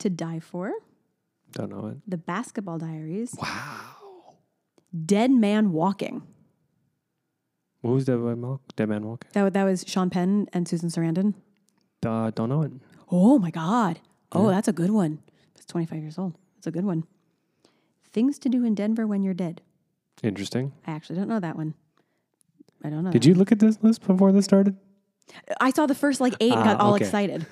To 0.00 0.10
Die 0.10 0.40
For, 0.40 0.72
Don't 1.52 1.70
know 1.70 1.86
it. 1.86 1.96
The 2.06 2.18
Basketball 2.18 2.76
Diaries, 2.76 3.34
Wow. 3.40 4.34
Dead 5.06 5.30
Man 5.30 5.72
Walking. 5.72 6.22
What 7.86 7.94
was 7.94 8.04
Dead 8.04 8.18
Man, 8.18 8.40
Walk? 8.42 8.60
Dead 8.74 8.88
Man 8.88 9.06
Walking? 9.06 9.28
That, 9.32 9.42
wa- 9.44 9.50
that 9.50 9.64
was 9.64 9.84
Sean 9.86 10.10
Penn 10.10 10.48
and 10.52 10.66
Susan 10.68 10.88
Sarandon. 10.88 11.34
Uh, 12.04 12.30
don't 12.30 12.48
know 12.48 12.62
it. 12.62 12.72
Oh 13.10 13.38
my 13.38 13.50
God. 13.50 14.00
Oh, 14.32 14.48
that's 14.48 14.68
a 14.68 14.72
good 14.72 14.90
one. 14.90 15.20
It's 15.54 15.64
25 15.66 15.98
years 16.02 16.18
old. 16.18 16.34
It's 16.58 16.66
a 16.66 16.70
good 16.70 16.84
one. 16.84 17.04
Things 18.12 18.38
to 18.40 18.48
Do 18.48 18.64
in 18.64 18.74
Denver 18.74 19.06
When 19.06 19.22
You're 19.22 19.34
Dead. 19.34 19.60
Interesting. 20.22 20.72
I 20.86 20.92
actually 20.92 21.16
don't 21.16 21.28
know 21.28 21.40
that 21.40 21.56
one. 21.56 21.74
I 22.84 22.90
don't 22.90 23.04
know. 23.04 23.10
Did 23.10 23.24
you 23.24 23.34
look 23.34 23.52
at 23.52 23.58
this 23.60 23.78
list 23.82 24.06
before 24.06 24.32
this 24.32 24.44
started? 24.44 24.76
I 25.60 25.70
saw 25.70 25.86
the 25.86 25.94
first 25.94 26.20
like 26.20 26.34
eight 26.40 26.52
and 26.52 26.64
got 26.64 26.80
Ah, 26.80 26.84
all 26.84 26.94
okay. 26.94 27.04
excited. 27.04 27.46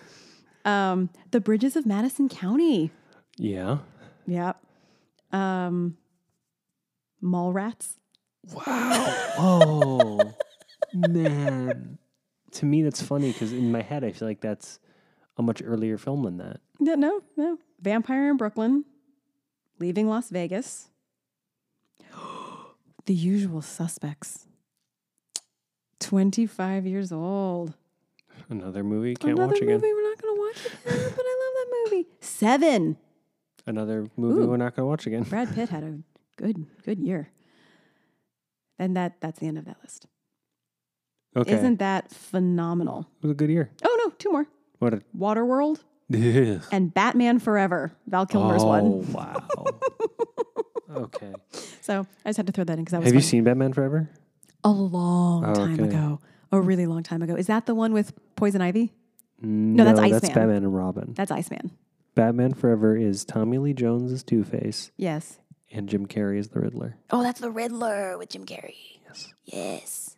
Um, 0.65 1.11
the 1.31 1.41
Bridges 1.41 1.77
of 1.77 1.87
Madison 1.87 2.29
County. 2.29 2.91
Yeah. 3.37 3.79
Yeah. 4.27 4.53
Um, 5.33 5.97
Mallrats. 8.47 9.31
Oh, 9.37 10.21
man. 10.93 11.99
To 12.53 12.67
me, 12.67 12.83
that's 12.83 13.03
funny 13.03 13.33
because 13.33 13.53
in 13.53 13.73
my 13.73 13.83
head, 13.83 14.05
I 14.05 14.13
feel 14.13 14.29
like 14.29 14.41
that's 14.41 14.79
a 15.37 15.43
much 15.43 15.61
earlier 15.65 15.99
film 15.99 16.23
than 16.23 16.37
that. 16.39 16.61
No, 16.79 16.95
no, 16.95 17.23
no. 17.37 17.59
Vampire 17.81 18.31
in 18.31 18.37
Brooklyn. 18.37 18.85
Leaving 19.81 20.09
Las 20.09 20.31
Vegas. 20.31 20.89
the 23.07 23.15
Usual 23.15 23.61
Suspects. 23.61 24.47
25 26.01 26.87
years 26.87 27.11
old. 27.13 27.75
Another 28.49 28.85
movie 28.85 29.15
can't 29.15 29.33
Another 29.39 29.53
watch 29.53 29.61
movie 29.63 29.75
again. 29.75 29.81
we're 29.95 30.11
not 30.11 30.23
going 30.23 30.35
to 30.37 30.41
watch 30.41 30.67
again, 30.67 31.13
but 31.17 31.25
I 31.25 31.41
love 31.41 31.55
that 31.55 31.91
movie. 31.91 32.09
Seven. 32.21 32.97
Another 33.67 34.07
movie 34.17 34.43
Ooh. 34.43 34.47
we're 34.47 34.57
not 34.59 34.77
going 34.77 34.85
to 34.85 34.89
watch 34.89 35.07
again. 35.07 35.23
Brad 35.23 35.53
Pitt 35.55 35.71
had 35.71 35.83
a 35.83 35.99
good, 36.37 36.67
good 36.85 36.99
year. 37.01 37.31
And 38.79 38.97
that 38.97 39.21
that's 39.21 39.39
the 39.39 39.47
end 39.47 39.59
of 39.59 39.65
that 39.67 39.77
list. 39.83 40.07
Okay. 41.37 41.53
Isn't 41.53 41.79
that 41.79 42.11
phenomenal? 42.13 43.07
it 43.19 43.27
was 43.27 43.31
a 43.33 43.35
good 43.35 43.51
year. 43.51 43.71
Oh 43.85 44.01
no, 44.05 44.11
two 44.19 44.31
more. 44.31 44.47
What 44.79 44.95
a. 44.95 45.03
Waterworld 45.17 45.81
Ugh. 46.13 46.63
and 46.73 46.93
Batman 46.93 47.39
Forever. 47.39 47.93
Val 48.07 48.27
Kilmer's 48.27 48.63
oh, 48.63 48.67
one. 48.67 49.13
wow. 49.13 49.37
okay. 50.97 51.33
So 51.81 52.07
I 52.25 52.29
just 52.29 52.37
had 52.37 52.47
to 52.47 52.53
throw 52.53 52.65
that 52.65 52.75
in 52.75 52.81
because 52.85 52.93
that 52.93 53.01
was 53.01 53.07
Have 53.07 53.15
you 53.15 53.21
seen 53.21 53.45
Batman 53.45 53.73
Forever? 53.73 54.11
a 54.63 54.71
long 54.71 55.45
Oh, 55.45 55.55
time 55.55 55.75
okay. 55.75 55.85
ago. 55.85 56.21
A 56.53 56.61
really 56.61 56.87
long 56.87 57.03
time 57.03 57.21
ago. 57.23 57.35
Is 57.35 57.49
that 57.49 57.67
the 57.67 57.75
one 57.75 57.93
with 57.93 58.13
Poison 58.37 58.63
Ivy? 58.63 58.93
No, 59.43 59.85
that's 59.85 59.99
That's 59.99 60.05
Iceman. 60.07 60.21
That's 60.21 60.35
Batman 60.35 60.57
and 60.57 60.75
Robin. 60.75 61.15
That's 61.15 61.31
Iceman. 61.31 61.71
Batman 62.15 62.55
Forever 62.55 62.97
is 62.97 63.25
Tommy 63.25 63.59
Lee 63.59 63.73
Jones's 63.75 64.23
Two 64.23 64.45
Face 64.45 64.93
Yes. 64.97 65.41
And 65.73 65.89
Jim 65.89 66.07
Carrey 66.07 66.39
is 66.39 66.49
the 66.49 66.61
Riddler. 66.61 66.97
Oh, 67.11 67.23
that's 67.23 67.41
the 67.41 67.51
Riddler 67.51 68.17
with 68.19 68.31
Jim 68.31 68.47
Carrey. 68.47 68.75
Yes. 69.07 69.35
Yes. 69.45 70.17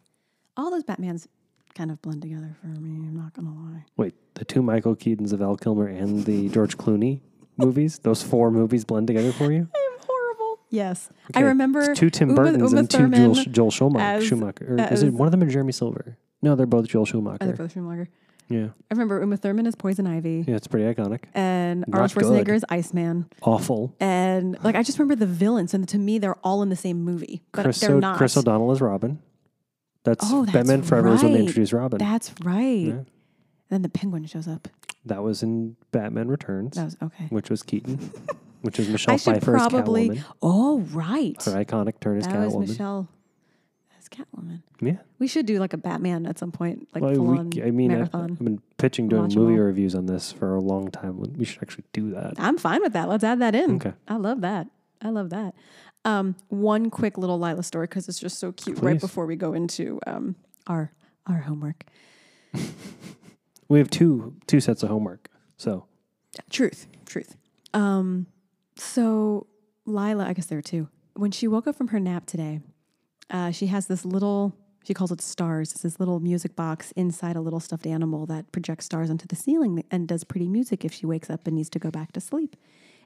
All 0.56 0.70
those 0.70 0.84
Batmans 0.84 1.26
kind 1.74 1.90
of 1.90 2.00
blend 2.02 2.22
together 2.22 2.54
for 2.60 2.66
me. 2.68 3.06
I'm 3.06 3.16
not 3.16 3.32
gonna 3.34 3.52
lie. 3.54 3.84
Wait, 3.96 4.14
the 4.34 4.44
two 4.44 4.62
Michael 4.62 4.96
Keatons 4.96 5.32
a 5.32 5.36
Val 5.36 5.56
Kilmer 5.56 5.86
and 5.86 6.24
the 6.24 6.48
George 6.50 6.76
Clooney 6.76 7.20
movies? 7.56 7.98
Those 8.00 8.22
four 8.22 8.50
movies 8.50 8.84
blend 8.84 9.06
together 9.06 9.32
for 9.32 9.50
you? 9.52 9.68
I'm 9.74 9.98
horrible. 10.06 10.58
Yes, 10.70 11.10
I 11.34 11.40
remember 11.40 11.80
It's 11.90 12.00
two 12.00 12.10
Tim 12.10 12.30
Uma- 12.30 12.42
Burtons 12.42 12.70
Uma 12.72 12.78
and 12.80 12.90
two 12.90 13.08
Joel, 13.10 13.34
Joel 13.34 13.70
Schumacher. 13.70 14.04
as- 14.04 14.24
Schumacher. 14.24 14.74
Or 14.76 14.80
uh, 14.80 14.88
is 14.88 15.02
it 15.02 15.12
one 15.12 15.26
of 15.26 15.32
them 15.32 15.42
is 15.42 15.52
Jeremy 15.52 15.72
Silver? 15.72 16.16
No, 16.42 16.54
they're 16.54 16.66
both 16.66 16.88
Joel 16.88 17.06
Schumacher. 17.06 17.38
Oh, 17.40 17.44
Other 17.44 17.56
brother 17.56 17.70
Schumacher. 17.72 18.08
Yeah. 18.48 18.66
I 18.66 18.70
remember 18.94 19.20
Uma 19.20 19.36
Thurman 19.36 19.66
as 19.66 19.74
Poison 19.74 20.06
Ivy 20.06 20.44
Yeah, 20.46 20.56
it's 20.56 20.66
pretty 20.66 20.86
iconic. 20.92 21.24
and 21.34 21.84
Not 21.88 22.00
Arnold. 22.00 22.12
Schwarzenegger 22.12 22.54
as 22.54 22.64
Iceman. 22.68 23.26
Awful. 23.42 23.94
And 24.00 24.56
like 24.62 24.74
I 24.76 24.82
just 24.82 24.98
remember 24.98 25.16
the 25.16 25.30
villains, 25.30 25.74
and 25.74 25.88
to 25.88 25.98
me, 25.98 26.18
they're 26.18 26.38
all 26.44 26.62
in 26.62 26.68
the 26.68 26.76
same 26.76 27.02
movie, 27.02 27.42
but 27.52 27.64
Chris, 27.64 27.80
they're 27.80 27.96
O- 27.96 28.00
not. 28.00 28.16
Chris 28.18 28.36
O'Donnell 28.36 28.72
is 28.72 28.80
Robin. 28.80 29.20
That's, 30.04 30.24
Oh, 30.30 30.44
that's 30.44 30.52
Batman 30.56 30.82
Forever 30.82 31.14
is 31.14 31.22
when 31.22 31.32
they 31.32 31.38
right. 31.40 31.46
introduced 31.48 31.72
Robin. 31.72 31.98
That's 31.98 32.32
right. 32.44 32.62
Yeah. 32.86 32.92
And 32.92 33.06
then 33.70 33.82
the 33.82 33.88
Penguin 33.88 34.24
shows 34.26 34.46
up. 34.46 34.68
That 35.04 35.22
was 35.22 35.42
in 35.42 35.76
Batman 35.92 36.28
Returns, 36.28 36.76
That 36.76 36.84
was 36.84 36.96
okay. 37.02 37.26
which 37.30 37.50
was 37.50 37.62
Keaton, 37.64 37.98
which 38.62 38.78
is 38.78 38.88
Michelle 38.88 39.14
I 39.14 39.16
should 39.18 39.34
Pfeiffer 39.34 39.56
as 39.56 39.68
probably. 39.68 40.10
Catwoman. 40.10 40.24
Oh 40.42 40.78
right, 40.92 41.42
Her 41.44 41.52
iconic 41.64 41.98
turn 42.00 42.18
as 42.18 42.26
that 42.26 42.50
was 42.52 42.68
Michelle 42.70 43.08
as 44.12 44.18
Catwoman. 44.18 44.62
Yeah. 44.80 44.98
We 45.18 45.26
should 45.28 45.46
do 45.46 45.58
like 45.58 45.72
a 45.72 45.76
Batman 45.76 46.26
at 46.26 46.38
some 46.38 46.52
point, 46.52 46.88
like 46.94 47.02
Well, 47.02 47.14
full 47.14 47.26
we- 47.44 47.62
I 47.62 47.70
mean, 47.70 47.90
I've, 47.90 47.98
marathon. 47.98 48.32
I've 48.32 48.44
been 48.44 48.60
pitching 48.78 49.08
doing 49.08 49.22
Watch 49.22 49.36
'em 49.36 49.42
movie 49.42 49.58
reviews 49.58 49.94
on 49.94 50.06
this 50.06 50.32
for 50.32 50.54
a 50.54 50.60
long 50.60 50.90
time. 50.90 51.20
We 51.36 51.44
should 51.44 51.62
actually 51.62 51.84
do 51.92 52.10
that. 52.10 52.34
I'm 52.38 52.58
fine 52.58 52.82
with 52.82 52.92
that. 52.92 53.08
Let's 53.08 53.24
add 53.24 53.40
that 53.40 53.54
in. 53.54 53.76
Okay. 53.76 53.92
I 54.08 54.16
love 54.16 54.40
that. 54.42 54.68
I 55.02 55.10
love 55.10 55.30
that. 55.30 55.54
Um, 56.04 56.36
one 56.48 56.88
quick 56.90 57.18
little 57.18 57.38
Lila 57.40 57.62
story 57.62 57.86
because 57.86 58.08
it's 58.08 58.18
just 58.20 58.38
so 58.38 58.52
cute. 58.52 58.78
Right 58.80 59.00
before 59.00 59.26
we 59.26 59.36
go 59.36 59.52
into 59.52 59.98
um, 60.06 60.36
our 60.66 60.92
our 61.26 61.38
homework. 61.38 61.84
We 63.68 63.80
have 63.80 63.90
two 63.90 64.36
two 64.46 64.60
sets 64.60 64.82
of 64.84 64.90
homework. 64.90 65.28
So 65.56 65.86
Truth, 66.50 66.86
truth. 67.04 67.34
Um, 67.74 68.26
so 68.76 69.48
Lila, 69.86 70.24
I 70.26 70.34
guess 70.34 70.46
there 70.46 70.58
are 70.58 70.62
two. 70.62 70.88
When 71.14 71.32
she 71.32 71.48
woke 71.48 71.66
up 71.66 71.74
from 71.74 71.88
her 71.88 71.98
nap 71.98 72.26
today, 72.26 72.60
uh, 73.30 73.50
she 73.50 73.66
has 73.66 73.86
this 73.86 74.04
little. 74.04 74.54
She 74.84 74.94
calls 74.94 75.10
it 75.10 75.20
stars. 75.20 75.72
It's 75.72 75.82
this 75.82 75.98
little 75.98 76.20
music 76.20 76.54
box 76.54 76.92
inside 76.92 77.34
a 77.34 77.40
little 77.40 77.58
stuffed 77.58 77.86
animal 77.86 78.24
that 78.26 78.52
projects 78.52 78.84
stars 78.84 79.10
onto 79.10 79.26
the 79.26 79.34
ceiling 79.34 79.82
and 79.90 80.06
does 80.06 80.22
pretty 80.22 80.48
music 80.48 80.84
if 80.84 80.92
she 80.92 81.06
wakes 81.06 81.28
up 81.28 81.44
and 81.48 81.56
needs 81.56 81.70
to 81.70 81.80
go 81.80 81.90
back 81.90 82.12
to 82.12 82.20
sleep. 82.20 82.54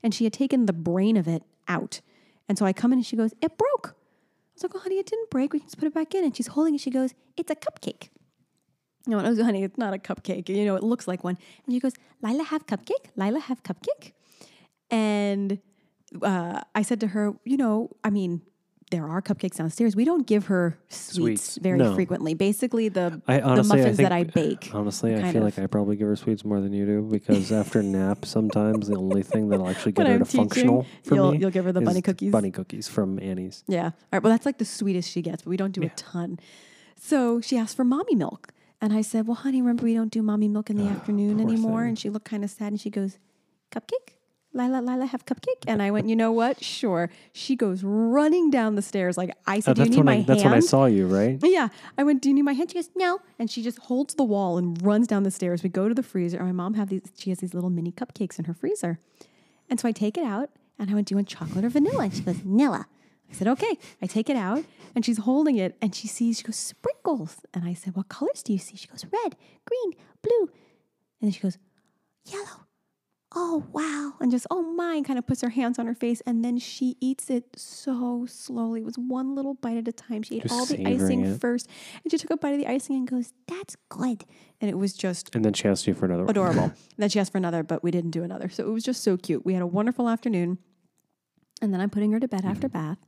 And 0.02 0.14
she 0.14 0.24
had 0.24 0.34
taken 0.34 0.66
the 0.66 0.74
brain 0.74 1.16
of 1.16 1.26
it 1.26 1.42
out. 1.68 2.02
And 2.48 2.58
so 2.58 2.66
I 2.66 2.74
come 2.74 2.92
in 2.92 2.98
and 2.98 3.06
she 3.06 3.16
goes, 3.16 3.32
It 3.40 3.56
broke. 3.56 3.94
I 3.94 4.52
was 4.54 4.62
like, 4.64 4.82
honey, 4.82 4.98
it 4.98 5.06
didn't 5.06 5.30
break. 5.30 5.54
We 5.54 5.60
can 5.60 5.68
just 5.68 5.78
put 5.78 5.86
it 5.86 5.94
back 5.94 6.14
in. 6.14 6.24
And 6.24 6.36
she's 6.36 6.48
holding 6.48 6.74
it. 6.74 6.80
She 6.82 6.90
goes, 6.90 7.14
It's 7.36 7.50
a 7.50 7.54
cupcake. 7.54 8.08
No, 9.06 9.18
I 9.18 9.28
was, 9.30 9.38
like, 9.38 9.46
honey, 9.46 9.62
it's 9.62 9.78
not 9.78 9.94
a 9.94 9.98
cupcake. 9.98 10.50
You 10.50 10.66
know, 10.66 10.76
it 10.76 10.82
looks 10.82 11.08
like 11.08 11.24
one. 11.24 11.38
And 11.64 11.74
she 11.74 11.80
goes, 11.80 11.94
Lila 12.22 12.44
have 12.44 12.66
cupcake? 12.66 13.06
Lila 13.16 13.40
have 13.40 13.62
cupcake? 13.62 14.12
And 14.90 15.60
uh, 16.20 16.60
I 16.74 16.82
said 16.82 17.00
to 17.00 17.06
her, 17.08 17.34
you 17.44 17.56
know, 17.56 17.90
I 18.04 18.10
mean, 18.10 18.42
there 18.90 19.08
are 19.08 19.22
cupcakes 19.22 19.56
downstairs. 19.56 19.94
We 19.94 20.04
don't 20.04 20.26
give 20.26 20.46
her 20.46 20.76
sweets, 20.88 21.14
Sweets. 21.44 21.56
very 21.58 21.78
No. 21.78 21.94
frequently. 21.94 22.34
Basically, 22.34 22.88
the 22.88 23.22
I 23.28 23.38
the 23.38 23.42
honestly, 23.44 23.74
I 23.74 23.82
muffins 23.82 23.96
think, 23.98 24.08
that 24.08 24.12
I 24.12 24.24
bake. 24.24 24.70
Honestly, 24.74 25.14
I 25.14 25.32
feel 25.32 25.38
of. 25.38 25.44
like 25.44 25.58
I 25.58 25.66
probably 25.66 25.96
give 25.96 26.08
her 26.08 26.16
sweets 26.16 26.44
more 26.44 26.60
than 26.60 26.72
you 26.72 26.86
do 26.86 27.02
because 27.02 27.52
after 27.62 27.82
nap, 27.82 28.24
sometimes 28.24 28.88
the 28.88 28.96
only 28.96 29.22
thing 29.22 29.48
that'll 29.48 29.68
actually 29.68 29.92
get 29.98 30.06
her 30.06 30.14
I'm 30.14 30.18
to 30.20 30.24
functional 30.24 30.86
for 31.04 31.14
you'll 31.14 31.32
me 31.32 31.38
you'll 31.38 31.50
give 31.50 31.64
her 31.64 31.72
the 31.72 31.80
bunny 31.80 32.02
cookies. 32.02 32.32
Bunny 32.32 32.50
cookies 32.50 32.88
from 32.88 33.18
Annie's. 33.20 33.62
Yeah. 33.68 33.84
All 33.84 33.92
right. 34.12 34.22
Well, 34.22 34.32
that's 34.32 34.44
like 34.46 34.58
the 34.58 34.64
sweetest 34.64 35.08
she 35.10 35.22
gets, 35.22 35.42
but 35.42 35.50
we 35.50 35.56
don't 35.56 35.72
do 35.72 35.82
a 35.82 35.88
ton. 35.90 36.38
So 36.96 37.40
she 37.40 37.56
asked 37.56 37.76
for 37.76 37.84
mommy 37.84 38.14
milk. 38.14 38.52
And 38.82 38.92
I 38.92 39.02
said, 39.02 39.26
Well, 39.26 39.34
honey, 39.36 39.60
remember 39.60 39.84
we 39.84 39.94
don't 39.94 40.10
do 40.10 40.22
mommy 40.22 40.48
milk 40.48 40.70
in 40.70 40.76
the 40.76 40.86
afternoon 40.94 41.38
anymore? 41.40 41.80
thing. 41.82 41.88
And 41.90 41.98
she 41.98 42.10
looked 42.10 42.24
kind 42.24 42.42
of 42.44 42.50
sad 42.50 42.68
and 42.72 42.80
she 42.80 42.90
goes, 42.90 43.18
Cupcake? 43.70 44.14
Lila, 44.52 44.80
Lila, 44.82 45.06
have 45.06 45.24
cupcake? 45.26 45.62
And 45.68 45.80
I 45.80 45.90
went, 45.92 46.08
You 46.08 46.16
know 46.16 46.32
what? 46.32 46.62
Sure. 46.62 47.08
She 47.32 47.54
goes 47.54 47.82
running 47.84 48.50
down 48.50 48.74
the 48.74 48.82
stairs 48.82 49.16
like 49.16 49.30
I 49.46 49.58
Oh, 49.58 49.60
said, 49.60 49.76
Do 49.76 49.84
you 49.84 49.90
need 49.90 50.04
my 50.04 50.12
I 50.12 50.14
hand? 50.16 50.26
that's 50.26 50.42
when 50.44 50.52
I 50.54 50.60
saw 50.60 50.86
you, 50.86 51.06
right? 51.06 51.38
Yeah. 51.42 51.68
I 51.96 52.02
went, 52.02 52.20
Do 52.22 52.28
you 52.30 52.34
need 52.34 52.42
my 52.42 52.52
hand? 52.54 52.70
She 52.70 52.74
goes, 52.74 52.90
No. 52.96 53.20
And 53.38 53.48
she 53.50 53.62
just 53.62 53.78
holds 53.78 54.14
the 54.14 54.24
wall 54.24 54.58
and 54.58 54.80
runs 54.82 55.06
down 55.06 55.22
the 55.22 55.30
stairs. 55.30 55.62
We 55.62 55.68
go 55.68 55.88
to 55.88 55.94
the 55.94 56.02
freezer. 56.02 56.38
And 56.38 56.46
my 56.46 56.52
mom 56.52 56.74
have 56.74 56.88
these 56.88 57.02
she 57.16 57.30
has 57.30 57.38
these 57.38 57.54
little 57.54 57.70
mini 57.70 57.92
cupcakes 57.92 58.38
in 58.40 58.46
her 58.46 58.54
freezer. 58.54 58.98
And 59.68 59.78
so 59.78 59.88
I 59.88 59.92
take 59.92 60.18
it 60.18 60.24
out 60.24 60.50
and 60.80 60.90
I 60.90 60.94
went, 60.94 61.06
Do 61.08 61.12
you 61.12 61.16
want 61.16 61.28
chocolate 61.28 61.64
or 61.64 61.68
vanilla? 61.68 62.04
And 62.04 62.14
she 62.14 62.22
goes, 62.22 62.36
Vanilla. 62.36 62.86
I 63.30 63.32
said, 63.34 63.46
Okay. 63.46 63.78
I 64.02 64.06
take 64.06 64.28
it 64.28 64.36
out 64.36 64.64
and 64.96 65.04
she's 65.04 65.18
holding 65.18 65.56
it 65.58 65.76
and 65.80 65.94
she 65.94 66.08
sees, 66.08 66.38
she 66.38 66.42
goes, 66.44 66.56
Sprinkles. 66.56 67.36
And 67.54 67.64
I 67.64 67.74
said, 67.74 67.94
What 67.94 68.08
colors 68.08 68.42
do 68.42 68.52
you 68.52 68.58
see? 68.58 68.74
She 68.74 68.88
goes, 68.88 69.04
Red, 69.04 69.36
green, 69.64 69.92
blue. 70.22 70.50
And 71.20 71.28
then 71.28 71.30
she 71.30 71.38
goes, 71.40 71.56
Yellow. 72.24 72.66
Oh, 73.32 73.64
wow. 73.72 74.14
And 74.20 74.30
just, 74.30 74.46
oh 74.50 74.62
my, 74.62 74.94
and 74.94 75.04
kind 75.04 75.18
of 75.18 75.26
puts 75.26 75.40
her 75.42 75.50
hands 75.50 75.78
on 75.78 75.86
her 75.86 75.94
face. 75.94 76.20
And 76.26 76.44
then 76.44 76.58
she 76.58 76.96
eats 77.00 77.30
it 77.30 77.44
so 77.56 78.26
slowly. 78.28 78.80
It 78.80 78.84
was 78.84 78.98
one 78.98 79.36
little 79.36 79.54
bite 79.54 79.76
at 79.76 79.86
a 79.86 79.92
time. 79.92 80.22
She 80.24 80.36
ate 80.36 80.42
Just 80.42 80.54
all 80.54 80.66
the 80.66 80.84
icing 80.84 81.24
it. 81.24 81.40
first. 81.40 81.68
And 82.02 82.10
she 82.10 82.18
took 82.18 82.30
a 82.30 82.36
bite 82.36 82.54
of 82.54 82.58
the 82.58 82.66
icing 82.66 82.96
and 82.96 83.08
goes, 83.08 83.32
That's 83.46 83.76
good. 83.88 84.24
And 84.60 84.68
it 84.68 84.76
was 84.76 84.94
just 84.94 85.34
And 85.34 85.44
then 85.44 85.52
she 85.52 85.68
asked 85.68 85.86
you 85.86 85.94
for 85.94 86.06
another 86.06 86.24
one. 86.24 86.30
adorable. 86.30 86.64
And 86.64 86.74
then 86.98 87.08
she 87.08 87.20
asked 87.20 87.30
for 87.30 87.38
another, 87.38 87.62
but 87.62 87.84
we 87.84 87.92
didn't 87.92 88.10
do 88.10 88.24
another. 88.24 88.48
So 88.48 88.66
it 88.66 88.72
was 88.72 88.82
just 88.82 89.04
so 89.04 89.16
cute. 89.16 89.46
We 89.46 89.54
had 89.54 89.62
a 89.62 89.66
wonderful 89.66 90.08
afternoon. 90.08 90.58
And 91.62 91.72
then 91.72 91.80
I'm 91.80 91.90
putting 91.90 92.10
her 92.12 92.20
to 92.20 92.28
bed 92.28 92.44
after 92.44 92.68
mm-hmm. 92.68 92.88
bath. 92.88 92.98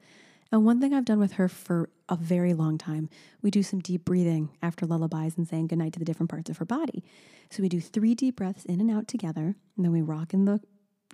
And 0.52 0.66
one 0.66 0.80
thing 0.80 0.92
I've 0.92 1.06
done 1.06 1.18
with 1.18 1.32
her 1.32 1.48
for 1.48 1.88
a 2.10 2.16
very 2.16 2.52
long 2.52 2.76
time, 2.76 3.08
we 3.40 3.50
do 3.50 3.62
some 3.62 3.80
deep 3.80 4.04
breathing 4.04 4.50
after 4.60 4.84
lullabies 4.84 5.38
and 5.38 5.48
saying 5.48 5.68
goodnight 5.68 5.94
to 5.94 5.98
the 5.98 6.04
different 6.04 6.28
parts 6.28 6.50
of 6.50 6.58
her 6.58 6.66
body. 6.66 7.02
So 7.48 7.62
we 7.62 7.70
do 7.70 7.80
three 7.80 8.14
deep 8.14 8.36
breaths 8.36 8.66
in 8.66 8.78
and 8.78 8.90
out 8.90 9.08
together, 9.08 9.56
and 9.76 9.84
then 9.84 9.92
we 9.92 10.02
rock 10.02 10.34
in 10.34 10.44
the 10.44 10.60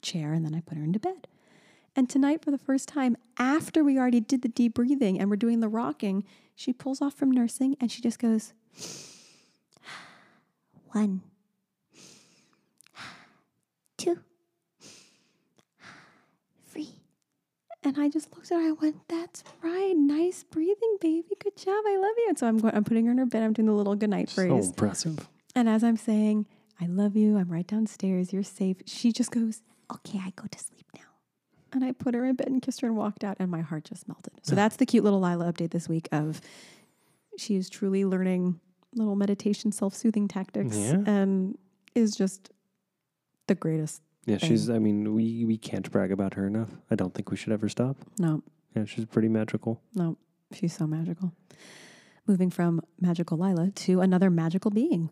chair, 0.03 0.33
and 0.33 0.45
then 0.45 0.57
I 0.57 0.61
put 0.61 0.77
her 0.77 0.83
into 0.83 0.99
bed. 0.99 1.29
And 1.95 2.11
tonight, 2.11 2.45
for 2.45 2.51
the 2.51 2.59
first 2.59 2.89
time, 2.89 3.17
after 3.39 3.85
we 3.85 3.97
already 3.97 4.21
did 4.21 4.43
the 4.43 4.49
deep 4.49 4.75
breathing 4.75 5.21
and 5.21 5.31
we're 5.31 5.37
doing 5.37 5.61
the 5.61 5.69
rocking, 5.69 6.25
she 6.57 6.73
pulls 6.73 7.01
off 7.01 7.15
from 7.15 7.31
nursing 7.31 7.77
and 7.81 7.91
she 7.91 8.03
just 8.03 8.19
goes, 8.19 8.53
one, 10.93 11.23
two, 13.97 14.19
three. 16.69 16.91
And 17.89 17.99
I 17.99 18.11
just 18.11 18.35
looked 18.35 18.53
at 18.53 18.61
her. 18.61 18.69
I 18.69 18.73
went, 18.73 18.97
"That's 19.09 19.43
right, 19.63 19.95
nice 19.97 20.45
breathing, 20.45 20.99
baby. 21.01 21.29
Good 21.43 21.57
job. 21.57 21.83
I 21.87 21.97
love 21.97 22.13
you." 22.19 22.27
And 22.29 22.39
so 22.39 22.47
I'm 22.47 22.59
going. 22.59 22.75
I'm 22.75 22.85
putting 22.85 23.07
her 23.07 23.13
in 23.13 23.19
her 23.19 23.25
bed. 23.27 23.43
I'm 23.43 23.55
doing 23.55 23.67
the 23.67 23.73
little 23.73 23.95
goodnight 23.97 24.29
phrase. 24.29 24.51
So 24.51 24.69
impressive. 24.71 25.29
And 25.55 25.69
as 25.71 25.83
I'm 25.83 25.97
saying, 25.97 26.47
"I 26.81 26.87
love 26.87 27.17
you. 27.17 27.39
I'm 27.39 27.49
right 27.51 27.67
downstairs. 27.67 28.31
You're 28.33 28.43
safe," 28.43 28.77
she 28.85 29.11
just 29.11 29.31
goes, 29.31 29.63
"Okay, 29.91 30.19
I 30.23 30.33
go 30.37 30.45
to 30.51 30.59
sleep 30.59 30.85
now." 30.95 31.01
And 31.73 31.83
I 31.83 31.93
put 31.93 32.15
her 32.15 32.27
in 32.27 32.37
bed 32.37 32.49
and 32.49 32.61
kissed 32.61 32.83
her 32.83 32.89
and 32.89 32.97
walked 32.97 33.25
out, 33.25 33.37
and 33.41 33.51
my 33.51 33.63
heart 33.63 33.85
just 33.85 34.07
melted. 34.07 34.35
So 34.43 34.55
that's 34.61 34.77
the 34.77 34.85
cute 34.87 35.03
little 35.05 35.21
Lila 35.21 35.51
update 35.51 35.71
this 35.71 35.89
week. 35.89 36.09
Of 36.13 36.43
she 37.39 37.57
is 37.57 37.71
truly 37.71 38.05
learning 38.05 38.61
little 38.95 39.17
meditation, 39.17 39.73
self-soothing 39.73 40.29
tactics, 40.29 40.77
Yeah. 40.77 41.03
and 41.07 41.57
is 41.95 42.15
just 42.17 42.51
the 43.47 43.55
greatest. 43.55 44.03
Yeah, 44.29 44.37
she's. 44.39 44.69
I 44.69 44.79
mean, 44.79 45.15
we 45.15 45.45
we 45.45 45.57
can't 45.57 45.91
brag 45.91 46.13
about 46.13 46.35
her 46.35 46.47
enough. 46.47 46.69
I 46.91 46.95
don't 46.95 47.15
think 47.15 47.31
we 47.31 47.37
should 47.37 47.53
ever 47.53 47.69
stop. 47.69 47.97
No, 48.19 48.43
Yeah, 48.77 48.85
she's 48.85 49.07
pretty 49.07 49.29
magical. 49.29 49.81
No, 49.95 50.19
she's 50.53 50.77
so 50.77 50.87
magical. 50.87 51.33
Moving 52.27 52.51
from 52.51 52.83
magical 53.01 53.39
Lila 53.39 53.71
to 53.71 54.01
another 54.03 54.29
magical 54.29 54.71
being. 54.71 55.11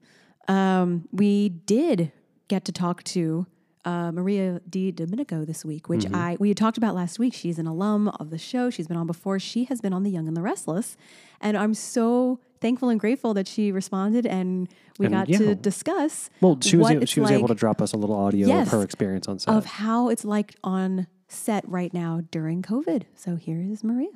Um, 0.49 1.09
we 1.13 1.49
did 1.49 2.13
get 2.49 2.65
to 2.67 2.73
talk 2.73 3.03
to 3.05 3.47
uh, 3.87 4.11
Maria 4.13 4.61
DiDomenico 4.69 5.47
this 5.47 5.65
week, 5.65 5.89
which 5.89 6.05
I 6.13 6.37
we 6.39 6.49
had 6.49 6.57
talked 6.59 6.77
about 6.77 6.95
last 6.95 7.19
week. 7.19 7.33
She's 7.33 7.59
an 7.59 7.67
alum 7.67 8.09
of 8.09 8.29
the 8.31 8.37
show. 8.39 8.69
She's 8.69 8.87
been 8.89 8.97
on 8.99 9.07
before. 9.07 9.39
She 9.39 9.65
has 9.65 9.81
been 9.81 9.93
on 9.95 10.03
The 10.03 10.11
Young 10.11 10.27
and 10.29 10.37
the 10.37 10.43
Restless, 10.43 10.97
and 11.41 11.57
I'm 11.57 11.73
so 11.73 12.41
thankful 12.61 12.89
and 12.89 12.99
grateful 12.99 13.33
that 13.35 13.47
she 13.47 13.71
responded 13.71 14.27
and 14.27 14.69
we 14.99 15.07
And 15.07 15.15
got 15.15 15.29
yeah. 15.29 15.39
to 15.39 15.55
discuss 15.55 16.31
Well, 16.41 16.59
she 16.61 16.77
was 16.79 16.91
able, 16.91 17.07
she 17.07 17.21
was 17.21 17.31
able 17.31 17.49
to 17.49 17.55
drop 17.55 17.81
us 17.83 17.93
a 17.93 17.97
little 17.99 18.17
audio 18.17 18.49
Yes. 18.49 18.67
of 18.69 18.73
her 18.73 18.83
experience 18.83 19.29
on 19.29 19.39
set. 19.39 19.55
of 19.55 19.65
how 19.67 20.09
it's 20.09 20.25
like 20.25 20.55
on 20.65 21.07
set 21.29 21.69
right 21.69 21.93
now 21.93 22.23
during 22.31 22.63
COVID. 22.63 23.03
So 23.15 23.37
here 23.37 23.61
is 23.61 23.85
Maria. 23.85 24.09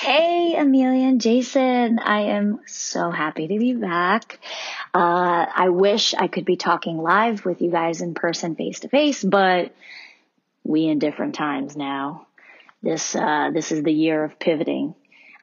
Hey, 0.00 0.56
Amelia 0.56 1.08
and 1.08 1.20
Jason. 1.20 1.98
I 1.98 2.20
am 2.30 2.60
so 2.64 3.10
happy 3.10 3.48
to 3.48 3.58
be 3.58 3.74
back. 3.74 4.38
Uh, 4.94 5.44
I 5.54 5.68
wish 5.68 6.14
I 6.14 6.26
could 6.26 6.46
be 6.46 6.56
talking 6.56 6.96
live 6.96 7.44
with 7.44 7.60
you 7.60 7.70
guys 7.70 8.00
in 8.00 8.14
person, 8.14 8.56
face 8.56 8.80
to 8.80 8.88
face, 8.88 9.22
but 9.22 9.74
we 10.64 10.86
in 10.86 11.00
different 11.00 11.34
times 11.34 11.76
now. 11.76 12.26
This, 12.82 13.14
uh, 13.14 13.50
this 13.52 13.72
is 13.72 13.82
the 13.82 13.92
year 13.92 14.24
of 14.24 14.38
pivoting. 14.38 14.94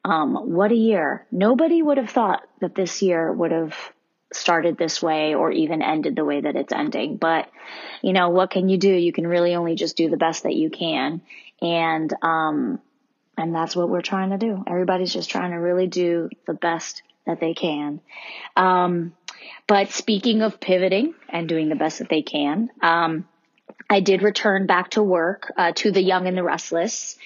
Um, 0.04 0.34
what 0.34 0.72
a 0.72 0.74
year. 0.76 1.24
Nobody 1.30 1.80
would 1.80 1.98
have 1.98 2.10
thought 2.10 2.42
that 2.60 2.74
this 2.74 3.00
year 3.00 3.32
would 3.32 3.52
have 3.52 3.76
started 4.32 4.76
this 4.76 5.00
way 5.00 5.36
or 5.36 5.52
even 5.52 5.82
ended 5.82 6.16
the 6.16 6.24
way 6.24 6.40
that 6.40 6.56
it's 6.56 6.72
ending. 6.72 7.16
But, 7.16 7.48
you 8.02 8.12
know, 8.12 8.30
what 8.30 8.50
can 8.50 8.68
you 8.68 8.76
do? 8.76 8.92
You 8.92 9.12
can 9.12 9.28
really 9.28 9.54
only 9.54 9.76
just 9.76 9.96
do 9.96 10.10
the 10.10 10.16
best 10.16 10.42
that 10.42 10.56
you 10.56 10.68
can. 10.68 11.20
And, 11.62 12.12
um, 12.22 12.80
and 13.38 13.54
that's 13.54 13.76
what 13.76 13.88
we're 13.88 14.02
trying 14.02 14.30
to 14.30 14.38
do. 14.38 14.64
Everybody's 14.66 15.12
just 15.12 15.30
trying 15.30 15.52
to 15.52 15.56
really 15.56 15.86
do 15.86 16.28
the 16.46 16.54
best 16.54 17.02
that 17.24 17.40
they 17.40 17.54
can. 17.54 18.00
Um, 18.56 19.14
but 19.66 19.90
speaking 19.90 20.42
of 20.42 20.60
pivoting 20.60 21.14
and 21.28 21.48
doing 21.48 21.68
the 21.68 21.76
best 21.76 22.00
that 22.00 22.08
they 22.08 22.22
can, 22.22 22.70
um, 22.82 23.28
I 23.88 24.00
did 24.00 24.22
return 24.22 24.66
back 24.66 24.90
to 24.90 25.02
work 25.02 25.52
uh, 25.56 25.72
to 25.76 25.92
the 25.92 26.02
young 26.02 26.26
and 26.26 26.36
the 26.36 26.42
restless. 26.42 27.16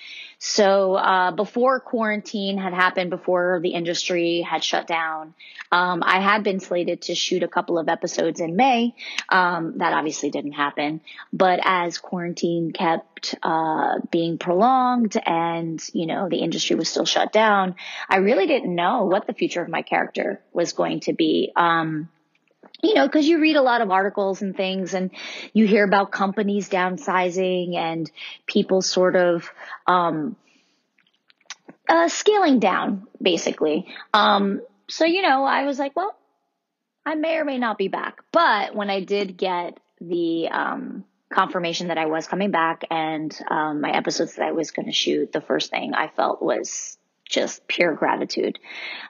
So 0.45 0.95
uh, 0.95 1.31
before 1.31 1.79
quarantine 1.79 2.59
had 2.59 2.75
happened, 2.75 3.11
before 3.11 3.61
the 3.63 3.69
industry 3.69 4.41
had 4.41 4.65
shut 4.65 4.89
down, 4.89 5.35
um, 5.71 6.03
I 6.05 6.19
had 6.19 6.43
been 6.43 6.59
slated 6.59 7.03
to 7.03 7.15
shoot 7.15 7.45
a 7.45 7.49
couple 7.49 7.79
of 7.79 7.89
episodes 7.89 8.41
in 8.41 8.57
May. 8.57 8.97
Um, 9.29 9.79
that 9.79 9.93
obviously 9.93 10.31
didn't 10.31 10.55
happen. 10.55 11.01
But 11.33 11.61
as 11.63 11.99
quarantine 11.99 12.73
kept 12.73 13.37
uh, 13.41 14.01
being 14.11 14.37
prolonged 14.37 15.17
and 15.25 15.81
you 15.93 16.07
know 16.07 16.29
the 16.29 16.39
industry 16.39 16.75
was 16.75 16.89
still 16.89 17.07
shut 17.07 17.33
down, 17.33 17.77
I 18.09 18.17
really 18.17 18.49
didn't 18.49 18.75
know 18.75 19.05
what 19.05 19.29
the 19.29 19.35
future 19.35 19.63
of 19.63 19.69
my 19.69 19.83
character 19.83 20.43
was 20.53 20.73
going 20.73 21.01
to 21.03 21.13
be. 21.13 21.53
Um, 21.55 22.09
you 22.83 22.95
know, 22.95 23.07
because 23.07 23.27
you 23.27 23.41
read 23.41 23.57
a 23.57 23.63
lot 23.63 23.81
of 23.81 23.91
articles 23.91 24.43
and 24.43 24.57
things, 24.57 24.93
and 24.93 25.11
you 25.53 25.67
hear 25.67 25.85
about 25.85 26.11
companies 26.11 26.69
downsizing 26.69 27.77
and 27.77 28.11
people 28.47 28.83
sort 28.83 29.15
of 29.15 29.51
um, 29.87 30.37
uh, 31.89 32.09
scaling 32.09 32.59
down, 32.59 33.07
basically. 33.21 33.87
Um, 34.13 34.63
so, 34.89 35.05
you 35.05 35.23
know, 35.23 35.45
I 35.45 35.65
was 35.65 35.79
like, 35.79 35.95
well, 35.95 36.17
I 37.07 37.15
may 37.15 37.37
or 37.37 37.45
may 37.45 37.59
not 37.59 37.79
be 37.79 37.89
back. 37.89 38.23
But 38.33 38.75
when 38.75 38.91
I 38.91 39.05
did 39.05 39.37
get 39.37 39.79
the 40.01 40.49
um, 40.49 41.05
confirmation 41.33 41.89
that 41.89 41.99
I 41.99 42.07
was 42.07 42.27
coming 42.27 42.51
back 42.51 42.85
and 42.91 43.37
um, 43.49 43.81
my 43.81 43.91
episodes 43.91 44.35
that 44.35 44.47
I 44.47 44.53
was 44.53 44.71
going 44.71 44.87
to 44.87 44.93
shoot, 44.93 45.33
the 45.33 45.41
first 45.41 45.71
thing 45.71 45.95
I 45.95 46.09
felt 46.09 46.43
was 46.43 46.99
just 47.25 47.67
pure 47.67 47.95
gratitude. 47.95 48.59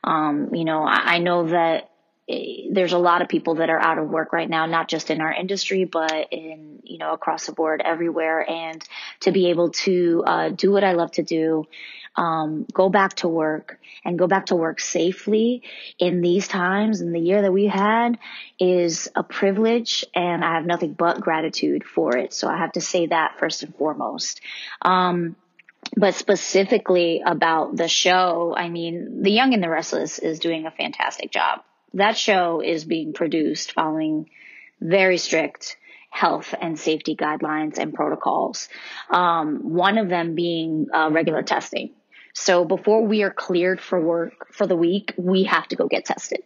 Um, 0.04 0.54
you 0.54 0.64
know, 0.64 0.82
I, 0.82 1.14
I 1.14 1.18
know 1.18 1.48
that 1.48 1.91
there's 2.28 2.92
a 2.92 2.98
lot 2.98 3.20
of 3.20 3.28
people 3.28 3.56
that 3.56 3.68
are 3.68 3.80
out 3.80 3.98
of 3.98 4.08
work 4.08 4.32
right 4.32 4.48
now, 4.48 4.66
not 4.66 4.88
just 4.88 5.10
in 5.10 5.20
our 5.20 5.32
industry, 5.32 5.84
but 5.84 6.28
in, 6.30 6.80
you 6.84 6.98
know, 6.98 7.12
across 7.12 7.46
the 7.46 7.52
board 7.52 7.82
everywhere. 7.84 8.48
And 8.48 8.82
to 9.20 9.32
be 9.32 9.50
able 9.50 9.70
to 9.70 10.22
uh, 10.26 10.48
do 10.50 10.70
what 10.70 10.84
I 10.84 10.92
love 10.92 11.10
to 11.12 11.22
do, 11.22 11.66
um, 12.14 12.66
go 12.72 12.88
back 12.90 13.14
to 13.16 13.28
work 13.28 13.80
and 14.04 14.18
go 14.18 14.26
back 14.26 14.46
to 14.46 14.54
work 14.54 14.80
safely 14.80 15.62
in 15.98 16.20
these 16.20 16.46
times 16.46 17.00
in 17.00 17.12
the 17.12 17.20
year 17.20 17.42
that 17.42 17.52
we 17.52 17.66
had 17.66 18.18
is 18.60 19.08
a 19.16 19.22
privilege 19.22 20.04
and 20.14 20.44
I 20.44 20.54
have 20.54 20.66
nothing 20.66 20.92
but 20.92 21.20
gratitude 21.20 21.84
for 21.84 22.16
it. 22.16 22.32
So 22.32 22.48
I 22.48 22.58
have 22.58 22.72
to 22.72 22.80
say 22.80 23.06
that 23.06 23.38
first 23.38 23.62
and 23.62 23.74
foremost. 23.74 24.40
Um, 24.82 25.36
but 25.96 26.14
specifically 26.14 27.22
about 27.24 27.76
the 27.76 27.88
show, 27.88 28.54
I 28.56 28.68
mean, 28.68 29.22
The 29.22 29.32
Young 29.32 29.52
and 29.54 29.62
the 29.62 29.68
Restless 29.68 30.18
is 30.18 30.38
doing 30.38 30.66
a 30.66 30.70
fantastic 30.70 31.32
job. 31.32 31.62
That 31.94 32.16
show 32.16 32.60
is 32.60 32.84
being 32.84 33.12
produced 33.12 33.72
following 33.72 34.30
very 34.80 35.18
strict 35.18 35.76
health 36.10 36.54
and 36.60 36.78
safety 36.78 37.16
guidelines 37.16 37.78
and 37.78 37.94
protocols. 37.94 38.68
Um, 39.08 39.72
one 39.72 39.96
of 39.96 40.08
them 40.08 40.34
being 40.34 40.88
uh, 40.92 41.08
regular 41.10 41.42
testing. 41.42 41.94
So 42.34 42.64
before 42.64 43.06
we 43.06 43.22
are 43.22 43.30
cleared 43.30 43.80
for 43.80 44.00
work 44.00 44.52
for 44.52 44.66
the 44.66 44.76
week, 44.76 45.14
we 45.16 45.44
have 45.44 45.68
to 45.68 45.76
go 45.76 45.86
get 45.88 46.04
tested. 46.04 46.42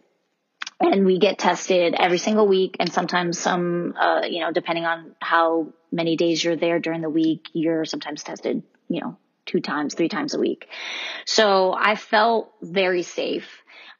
And 0.79 1.05
we 1.05 1.17
get 1.17 1.39
tested 1.39 1.95
every 1.97 2.17
single 2.17 2.47
week 2.47 2.77
and 2.79 2.91
sometimes 2.91 3.39
some, 3.39 3.95
uh, 3.99 4.21
you 4.29 4.41
know, 4.41 4.51
depending 4.51 4.85
on 4.85 5.15
how 5.19 5.73
many 5.91 6.15
days 6.15 6.43
you're 6.43 6.55
there 6.55 6.79
during 6.79 7.01
the 7.01 7.09
week, 7.09 7.49
you're 7.53 7.83
sometimes 7.83 8.21
tested, 8.23 8.63
you 8.87 9.01
know, 9.01 9.17
two 9.45 9.59
times, 9.59 9.95
three 9.95 10.09
times 10.09 10.33
a 10.33 10.39
week. 10.39 10.67
So 11.25 11.73
I 11.73 11.95
felt 11.95 12.53
very 12.61 13.01
safe, 13.01 13.49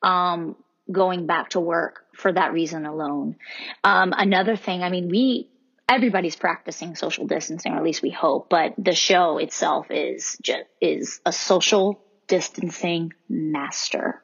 um, 0.03 0.55
going 0.91 1.25
back 1.27 1.49
to 1.51 1.59
work 1.59 2.05
for 2.13 2.31
that 2.31 2.53
reason 2.53 2.85
alone. 2.85 3.35
Um, 3.83 4.13
another 4.17 4.55
thing, 4.55 4.83
I 4.83 4.89
mean, 4.89 5.09
we, 5.09 5.49
everybody's 5.87 6.35
practicing 6.35 6.95
social 6.95 7.27
distancing, 7.27 7.73
or 7.73 7.77
at 7.77 7.83
least 7.83 8.01
we 8.01 8.09
hope, 8.09 8.49
but 8.49 8.73
the 8.77 8.93
show 8.93 9.37
itself 9.37 9.87
is 9.89 10.37
just, 10.41 10.63
is 10.81 11.21
a 11.25 11.31
social 11.31 12.01
distancing 12.27 13.13
master. 13.29 14.21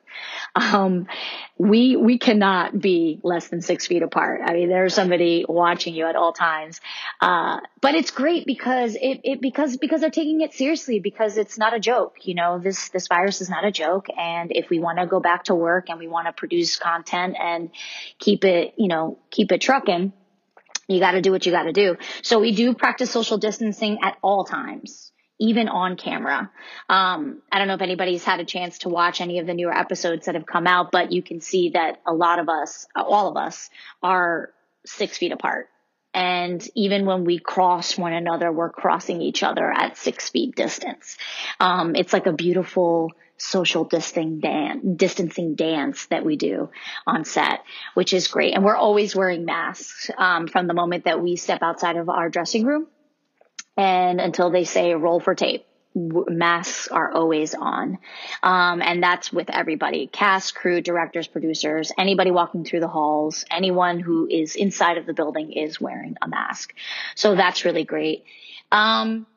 Um, 0.55 1.07
we, 1.57 1.95
we 1.95 2.19
cannot 2.19 2.79
be 2.79 3.19
less 3.23 3.47
than 3.47 3.61
six 3.61 3.87
feet 3.87 4.03
apart. 4.03 4.41
I 4.45 4.53
mean, 4.53 4.69
there's 4.69 4.93
somebody 4.93 5.45
watching 5.47 5.95
you 5.95 6.05
at 6.05 6.15
all 6.15 6.33
times. 6.33 6.79
Uh, 7.19 7.59
but 7.81 7.95
it's 7.95 8.11
great 8.11 8.45
because 8.45 8.95
it, 8.95 9.21
it, 9.23 9.41
because, 9.41 9.77
because 9.77 10.01
they're 10.01 10.11
taking 10.11 10.41
it 10.41 10.53
seriously 10.53 10.99
because 10.99 11.37
it's 11.37 11.57
not 11.57 11.73
a 11.73 11.79
joke. 11.79 12.17
You 12.21 12.35
know, 12.35 12.59
this, 12.59 12.89
this 12.89 13.07
virus 13.07 13.41
is 13.41 13.49
not 13.49 13.65
a 13.65 13.71
joke. 13.71 14.07
And 14.15 14.51
if 14.53 14.69
we 14.69 14.79
want 14.79 14.99
to 14.99 15.07
go 15.07 15.19
back 15.19 15.45
to 15.45 15.55
work 15.55 15.89
and 15.89 15.97
we 15.97 16.07
want 16.07 16.27
to 16.27 16.33
produce 16.33 16.75
content 16.77 17.35
and 17.41 17.71
keep 18.19 18.45
it, 18.45 18.75
you 18.77 18.87
know, 18.87 19.17
keep 19.31 19.51
it 19.51 19.61
trucking, 19.61 20.13
you 20.87 20.99
got 20.99 21.11
to 21.11 21.21
do 21.21 21.31
what 21.31 21.45
you 21.45 21.51
got 21.51 21.63
to 21.63 21.73
do. 21.73 21.95
So 22.21 22.39
we 22.39 22.53
do 22.53 22.73
practice 22.73 23.09
social 23.09 23.37
distancing 23.37 23.99
at 24.03 24.17
all 24.21 24.43
times, 24.43 25.12
even 25.43 25.67
on 25.67 25.97
camera. 25.97 26.49
Um, 26.87 27.41
I 27.51 27.59
don't 27.59 27.67
know 27.67 27.73
if 27.73 27.81
anybody's 27.81 28.23
had 28.23 28.39
a 28.39 28.45
chance 28.45 28.79
to 28.79 28.89
watch 28.89 29.19
any 29.19 29.39
of 29.39 29.45
the 29.45 29.53
newer 29.53 29.77
episodes 29.77 30.25
that 30.25 30.35
have 30.35 30.45
come 30.45 30.67
out, 30.67 30.89
but 30.89 31.11
you 31.11 31.21
can 31.21 31.41
see 31.41 31.71
that 31.71 31.99
a 32.07 32.13
lot 32.13 32.39
of 32.39 32.47
us, 32.47 32.87
all 32.95 33.27
of 33.27 33.35
us, 33.35 33.69
are 34.01 34.51
six 34.85 35.17
feet 35.17 35.33
apart. 35.33 35.67
And 36.13 36.65
even 36.75 37.05
when 37.05 37.25
we 37.25 37.39
cross 37.39 37.97
one 37.97 38.13
another, 38.13 38.53
we're 38.53 38.69
crossing 38.69 39.21
each 39.21 39.43
other 39.43 39.69
at 39.69 39.97
six 39.97 40.29
feet 40.29 40.55
distance. 40.55 41.17
Um, 41.59 41.93
it's 41.95 42.13
like 42.13 42.25
a 42.25 42.33
beautiful 42.33 43.11
social 43.35 43.83
distancing 43.83 44.39
dance, 45.55 46.05
that 46.05 46.23
we 46.23 46.37
do 46.37 46.69
on 47.05 47.25
set, 47.25 47.63
which 47.95 48.13
is 48.13 48.29
great. 48.29 48.53
And 48.53 48.63
we're 48.63 48.77
always 48.77 49.13
wearing 49.13 49.43
masks 49.43 50.09
um, 50.17 50.47
from 50.47 50.67
the 50.67 50.73
moment 50.73 51.03
that 51.03 51.21
we 51.21 51.35
step 51.35 51.61
outside 51.61 51.97
of 51.97 52.07
our 52.07 52.29
dressing 52.29 52.63
room 52.63 52.87
and 53.77 54.21
until 54.21 54.49
they 54.49 54.63
say 54.63 54.93
roll 54.93 55.19
for 55.19 55.35
tape. 55.35 55.65
Masks 55.95 56.87
are 56.87 57.11
always 57.11 57.53
on. 57.53 57.99
Um, 58.41 58.81
and 58.81 59.03
that's 59.03 59.31
with 59.31 59.51
everybody 59.51 60.07
cast, 60.07 60.55
crew, 60.55 60.81
directors, 60.81 61.27
producers, 61.27 61.91
anybody 61.99 62.31
walking 62.31 62.65
through 62.65 62.79
the 62.79 62.87
halls, 62.87 63.45
anyone 63.51 63.99
who 63.99 64.27
is 64.27 64.55
inside 64.55 64.97
of 64.97 65.05
the 65.05 65.13
building 65.13 65.51
is 65.51 65.79
wearing 65.79 66.17
a 66.19 66.27
mask. 66.27 66.73
So 67.13 67.35
that's 67.35 67.63
really 67.63 67.83
great. 67.83 68.25
Um, 68.71 69.27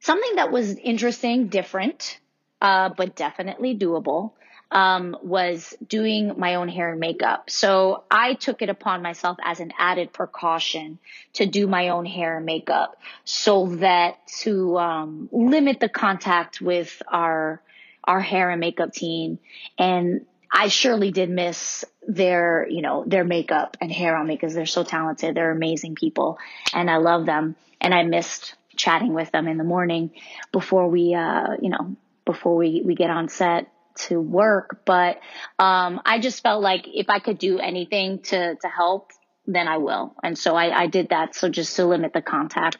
something 0.00 0.36
that 0.36 0.50
was 0.50 0.74
interesting, 0.76 1.48
different, 1.48 2.18
uh, 2.62 2.88
but 2.96 3.14
definitely 3.14 3.76
doable, 3.76 4.32
um, 4.74 5.16
was 5.22 5.72
doing 5.86 6.34
my 6.36 6.56
own 6.56 6.68
hair 6.68 6.90
and 6.90 7.00
makeup. 7.00 7.48
So 7.48 8.02
I 8.10 8.34
took 8.34 8.60
it 8.60 8.68
upon 8.68 9.02
myself 9.02 9.38
as 9.42 9.60
an 9.60 9.72
added 9.78 10.12
precaution 10.12 10.98
to 11.34 11.46
do 11.46 11.68
my 11.68 11.90
own 11.90 12.04
hair 12.04 12.36
and 12.36 12.44
makeup 12.44 13.00
so 13.24 13.76
that 13.76 14.26
to 14.40 14.76
um, 14.78 15.28
limit 15.32 15.78
the 15.78 15.88
contact 15.88 16.60
with 16.60 17.00
our 17.08 17.62
our 18.06 18.20
hair 18.20 18.50
and 18.50 18.60
makeup 18.60 18.92
team 18.92 19.38
and 19.78 20.26
I 20.56 20.68
surely 20.68 21.10
did 21.10 21.30
miss 21.30 21.84
their, 22.06 22.68
you 22.68 22.80
know, 22.80 23.02
their 23.04 23.24
makeup 23.24 23.76
and 23.80 23.90
hair 23.90 24.14
on 24.16 24.28
me 24.28 24.36
because 24.36 24.54
they're 24.54 24.66
so 24.66 24.84
talented. 24.84 25.34
They're 25.34 25.50
amazing 25.50 25.96
people 25.96 26.38
and 26.72 26.88
I 26.88 26.98
love 26.98 27.26
them. 27.26 27.56
And 27.80 27.92
I 27.92 28.04
missed 28.04 28.54
chatting 28.76 29.14
with 29.14 29.32
them 29.32 29.48
in 29.48 29.58
the 29.58 29.64
morning 29.64 30.12
before 30.52 30.88
we, 30.88 31.12
uh, 31.12 31.56
you 31.60 31.70
know, 31.70 31.96
before 32.24 32.56
we, 32.56 32.82
we 32.84 32.94
get 32.94 33.10
on 33.10 33.28
set 33.28 33.66
to 34.06 34.20
work. 34.20 34.82
But, 34.84 35.20
um, 35.58 36.00
I 36.04 36.18
just 36.18 36.42
felt 36.42 36.62
like 36.62 36.86
if 36.86 37.08
I 37.08 37.18
could 37.18 37.38
do 37.38 37.58
anything 37.58 38.20
to, 38.20 38.54
to 38.56 38.68
help, 38.68 39.12
then 39.46 39.68
I 39.68 39.78
will. 39.78 40.14
And 40.22 40.38
so 40.38 40.56
I, 40.56 40.82
I 40.82 40.86
did 40.86 41.10
that. 41.10 41.34
So 41.34 41.48
just 41.48 41.76
to 41.76 41.86
limit 41.86 42.12
the 42.12 42.22
contact. 42.22 42.78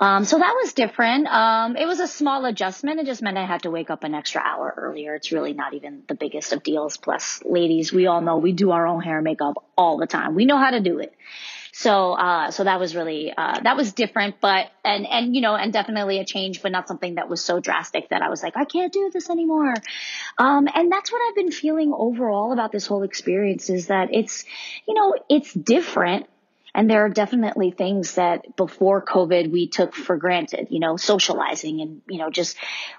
Um, 0.00 0.24
so 0.24 0.38
that 0.38 0.54
was 0.62 0.74
different. 0.74 1.26
Um, 1.26 1.76
it 1.76 1.86
was 1.86 2.00
a 2.00 2.06
small 2.06 2.44
adjustment. 2.44 3.00
It 3.00 3.06
just 3.06 3.22
meant 3.22 3.38
I 3.38 3.46
had 3.46 3.62
to 3.62 3.70
wake 3.70 3.90
up 3.90 4.04
an 4.04 4.14
extra 4.14 4.42
hour 4.42 4.72
earlier. 4.76 5.14
It's 5.14 5.32
really 5.32 5.54
not 5.54 5.74
even 5.74 6.02
the 6.08 6.14
biggest 6.14 6.52
of 6.52 6.62
deals. 6.62 6.96
Plus, 6.96 7.42
ladies, 7.44 7.92
we 7.92 8.06
all 8.06 8.20
know 8.20 8.36
we 8.36 8.52
do 8.52 8.70
our 8.72 8.86
own 8.86 9.02
hair 9.02 9.16
and 9.16 9.24
makeup 9.24 9.64
all 9.76 9.96
the 9.96 10.06
time. 10.06 10.34
We 10.34 10.44
know 10.44 10.58
how 10.58 10.70
to 10.70 10.80
do 10.80 10.98
it. 10.98 11.14
So, 11.78 12.12
uh, 12.12 12.52
so 12.52 12.64
that 12.64 12.80
was 12.80 12.96
really, 12.96 13.34
uh, 13.36 13.60
that 13.60 13.76
was 13.76 13.92
different, 13.92 14.36
but, 14.40 14.68
and, 14.82 15.06
and, 15.06 15.36
you 15.36 15.42
know, 15.42 15.54
and 15.54 15.74
definitely 15.74 16.20
a 16.20 16.24
change, 16.24 16.62
but 16.62 16.72
not 16.72 16.88
something 16.88 17.16
that 17.16 17.28
was 17.28 17.44
so 17.44 17.60
drastic 17.60 18.08
that 18.08 18.22
I 18.22 18.30
was 18.30 18.42
like, 18.42 18.56
I 18.56 18.64
can't 18.64 18.90
do 18.90 19.10
this 19.12 19.28
anymore. 19.28 19.74
Um, 20.38 20.68
and 20.74 20.90
that's 20.90 21.12
what 21.12 21.20
I've 21.28 21.34
been 21.34 21.52
feeling 21.52 21.92
overall 21.94 22.54
about 22.54 22.72
this 22.72 22.86
whole 22.86 23.02
experience 23.02 23.68
is 23.68 23.88
that 23.88 24.08
it's, 24.10 24.46
you 24.88 24.94
know, 24.94 25.16
it's 25.28 25.52
different. 25.52 26.26
And 26.74 26.88
there 26.88 27.04
are 27.04 27.10
definitely 27.10 27.72
things 27.72 28.14
that 28.14 28.56
before 28.56 29.04
COVID 29.04 29.52
we 29.52 29.68
took 29.68 29.94
for 29.94 30.16
granted, 30.16 30.68
you 30.70 30.80
know, 30.80 30.96
socializing 30.96 31.82
and, 31.82 32.00
you 32.08 32.16
know, 32.16 32.30
just 32.30 32.56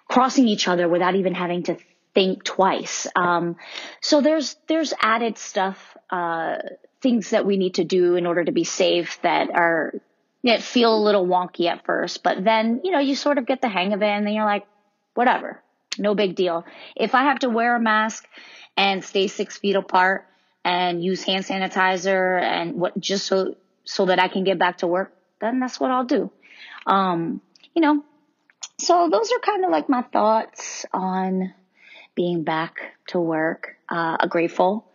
crossing 0.08 0.48
each 0.48 0.68
other 0.68 0.88
without 0.88 1.16
even 1.16 1.34
having 1.34 1.64
to 1.64 1.78
think 2.14 2.44
twice. 2.44 3.08
Um, 3.16 3.56
so 4.02 4.22
there's, 4.22 4.56
there's 4.68 4.94
added 5.02 5.40
stuff, 5.40 5.98
uh, 6.12 6.58
things 7.02 7.32
that 7.32 7.46
we 7.46 7.58
need 7.58 7.76
to 7.76 7.84
do 7.84 8.16
in 8.16 8.26
order 8.26 8.44
to 8.44 8.52
be 8.52 8.64
safe 8.64 9.20
that 9.22 9.50
are 9.54 9.94
that 10.44 10.62
feel 10.62 10.96
a 10.96 11.04
little 11.04 11.26
wonky 11.26 11.68
at 11.68 11.86
first, 11.86 12.24
but 12.24 12.44
then, 12.44 12.82
you 12.84 12.92
know, 12.92 13.00
you 13.00 13.16
sort 13.16 13.38
of 13.38 13.46
get 13.46 13.62
the 13.62 13.68
hang 13.68 13.94
of 13.94 14.02
it 14.02 14.06
and 14.08 14.26
then 14.26 14.34
you're 14.34 14.46
like, 14.46 14.66
whatever, 15.14 15.62
no 15.98 16.16
big 16.16 16.36
deal. 16.36 16.66
If 16.96 17.16
I 17.16 17.24
have 17.24 17.40
to 17.40 17.50
wear 17.50 17.76
a 17.76 17.80
mask 17.80 18.26
and 18.78 19.04
stay 19.04 19.28
six 19.28 19.58
feet 19.58 19.76
apart 19.76 20.26
and 20.64 21.04
use 21.04 21.24
hand 21.24 21.46
sanitizer 21.46 22.42
and 22.42 22.76
what 22.76 23.00
just 23.00 23.26
so 23.26 23.56
so 23.84 24.06
that 24.06 24.20
I 24.20 24.28
can 24.28 24.44
get 24.44 24.60
back 24.60 24.80
to 24.80 24.88
work, 24.88 25.14
then 25.40 25.60
that's 25.60 25.80
what 25.80 25.92
I'll 25.92 26.06
do. 26.06 26.32
Um, 26.86 27.42
you 27.74 27.82
know, 27.82 28.04
so 28.80 29.10
those 29.12 29.32
are 29.32 29.40
kind 29.40 29.66
of 29.66 29.72
like 29.72 29.90
my 29.90 30.02
thoughts 30.02 30.86
on 30.94 31.54
being 32.16 32.44
back 32.44 32.80
to 33.08 33.20
work. 33.20 33.76
Uh, 33.90 34.26
grateful 34.28 34.86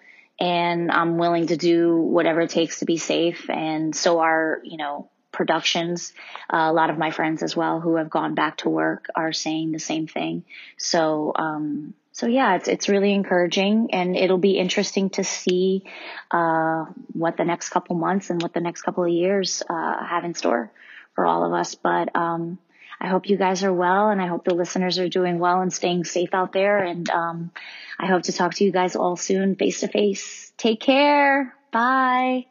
and 0.40 0.90
I'm 0.90 1.18
willing 1.18 1.48
to 1.48 1.56
do 1.56 1.96
whatever 1.96 2.40
it 2.42 2.50
takes 2.50 2.80
to 2.80 2.84
be 2.84 2.96
safe. 2.96 3.48
And 3.48 3.94
so 3.94 4.20
are, 4.20 4.60
you 4.64 4.76
know, 4.76 5.08
productions. 5.32 6.12
Uh, 6.52 6.68
a 6.70 6.72
lot 6.72 6.90
of 6.90 6.98
my 6.98 7.10
friends 7.10 7.42
as 7.42 7.56
well 7.56 7.80
who 7.80 7.96
have 7.96 8.10
gone 8.10 8.34
back 8.34 8.58
to 8.58 8.68
work 8.68 9.06
are 9.14 9.32
saying 9.32 9.72
the 9.72 9.78
same 9.78 10.06
thing. 10.06 10.44
So, 10.76 11.32
um, 11.34 11.94
so 12.12 12.26
yeah, 12.26 12.56
it's 12.56 12.68
it's 12.68 12.90
really 12.90 13.14
encouraging, 13.14 13.88
and 13.94 14.14
it'll 14.14 14.36
be 14.36 14.58
interesting 14.58 15.08
to 15.10 15.24
see 15.24 15.84
uh, 16.30 16.84
what 17.14 17.38
the 17.38 17.44
next 17.44 17.70
couple 17.70 17.96
months 17.96 18.28
and 18.28 18.42
what 18.42 18.52
the 18.52 18.60
next 18.60 18.82
couple 18.82 19.04
of 19.04 19.10
years 19.10 19.62
uh, 19.68 20.04
have 20.04 20.24
in 20.24 20.34
store 20.34 20.70
for 21.14 21.24
all 21.24 21.46
of 21.46 21.54
us. 21.54 21.74
But 21.74 22.14
um, 22.14 22.58
I 23.02 23.08
hope 23.08 23.28
you 23.28 23.36
guys 23.36 23.64
are 23.64 23.72
well, 23.72 24.10
and 24.10 24.22
I 24.22 24.28
hope 24.28 24.44
the 24.44 24.54
listeners 24.54 25.00
are 25.00 25.08
doing 25.08 25.40
well 25.40 25.60
and 25.60 25.72
staying 25.72 26.04
safe 26.04 26.32
out 26.32 26.52
there. 26.52 26.78
And 26.84 27.10
um, 27.10 27.50
I 27.98 28.06
hope 28.06 28.22
to 28.22 28.32
talk 28.32 28.54
to 28.54 28.64
you 28.64 28.70
guys 28.70 28.94
all 28.94 29.16
soon, 29.16 29.56
face 29.56 29.80
to 29.80 29.88
face. 29.88 30.52
Take 30.56 30.78
care. 30.78 31.52
Bye. 31.72 32.46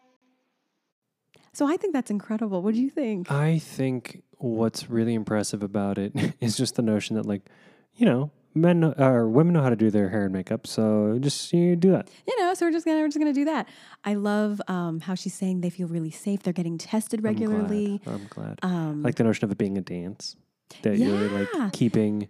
So 1.54 1.66
I 1.66 1.78
think 1.78 1.94
that's 1.94 2.12
incredible. 2.12 2.62
What 2.62 2.74
do 2.74 2.82
you 2.82 2.90
think? 2.90 3.32
I 3.32 3.60
think 3.60 4.24
what's 4.40 4.90
really 4.90 5.14
impressive 5.14 5.64
about 5.64 5.98
it 5.98 6.12
is 6.42 6.58
just 6.58 6.76
the 6.76 6.82
notion 6.82 7.16
that, 7.16 7.26
like, 7.26 7.44
you 7.96 8.06
know, 8.06 8.32
men 8.54 8.82
know- 8.82 8.94
or 8.98 9.30
women 9.30 9.54
know 9.54 9.62
how 9.62 9.70
to 9.70 9.78
do 9.78 9.90
their 9.90 10.10
hair 10.10 10.26
and 10.26 10.34
makeup, 10.34 10.68
so 10.68 11.18
just 11.22 11.54
you 11.54 11.78
do 11.78 11.92
that. 11.92 12.10
you 12.28 12.38
know, 12.42 12.54
so 12.56 12.66
we're 12.66 12.74
just 12.74 12.86
gonna 12.86 13.00
we're 13.00 13.08
just 13.08 13.20
gonna 13.20 13.32
do 13.32 13.46
that. 13.46 13.70
I 14.04 14.16
love 14.16 14.62
um, 14.68 15.00
how 15.00 15.16
she's 15.16 15.34
saying 15.34 15.62
they 15.62 15.70
feel 15.70 15.88
really 15.88 16.12
safe. 16.12 16.44
They're 16.44 16.52
getting 16.52 16.78
tested 16.78 17.24
regularly. 17.24 18.02
I'm 18.06 18.28
glad. 18.30 18.60
Um, 18.64 19.02
I 19.02 19.08
like 19.08 19.16
the 19.16 19.24
notion 19.24 19.46
of 19.46 19.52
it 19.52 19.58
being 19.58 19.78
a 19.78 19.82
dance 19.82 20.36
that 20.84 20.98
you're 20.98 21.30
like 21.30 21.74
keeping 21.74 22.28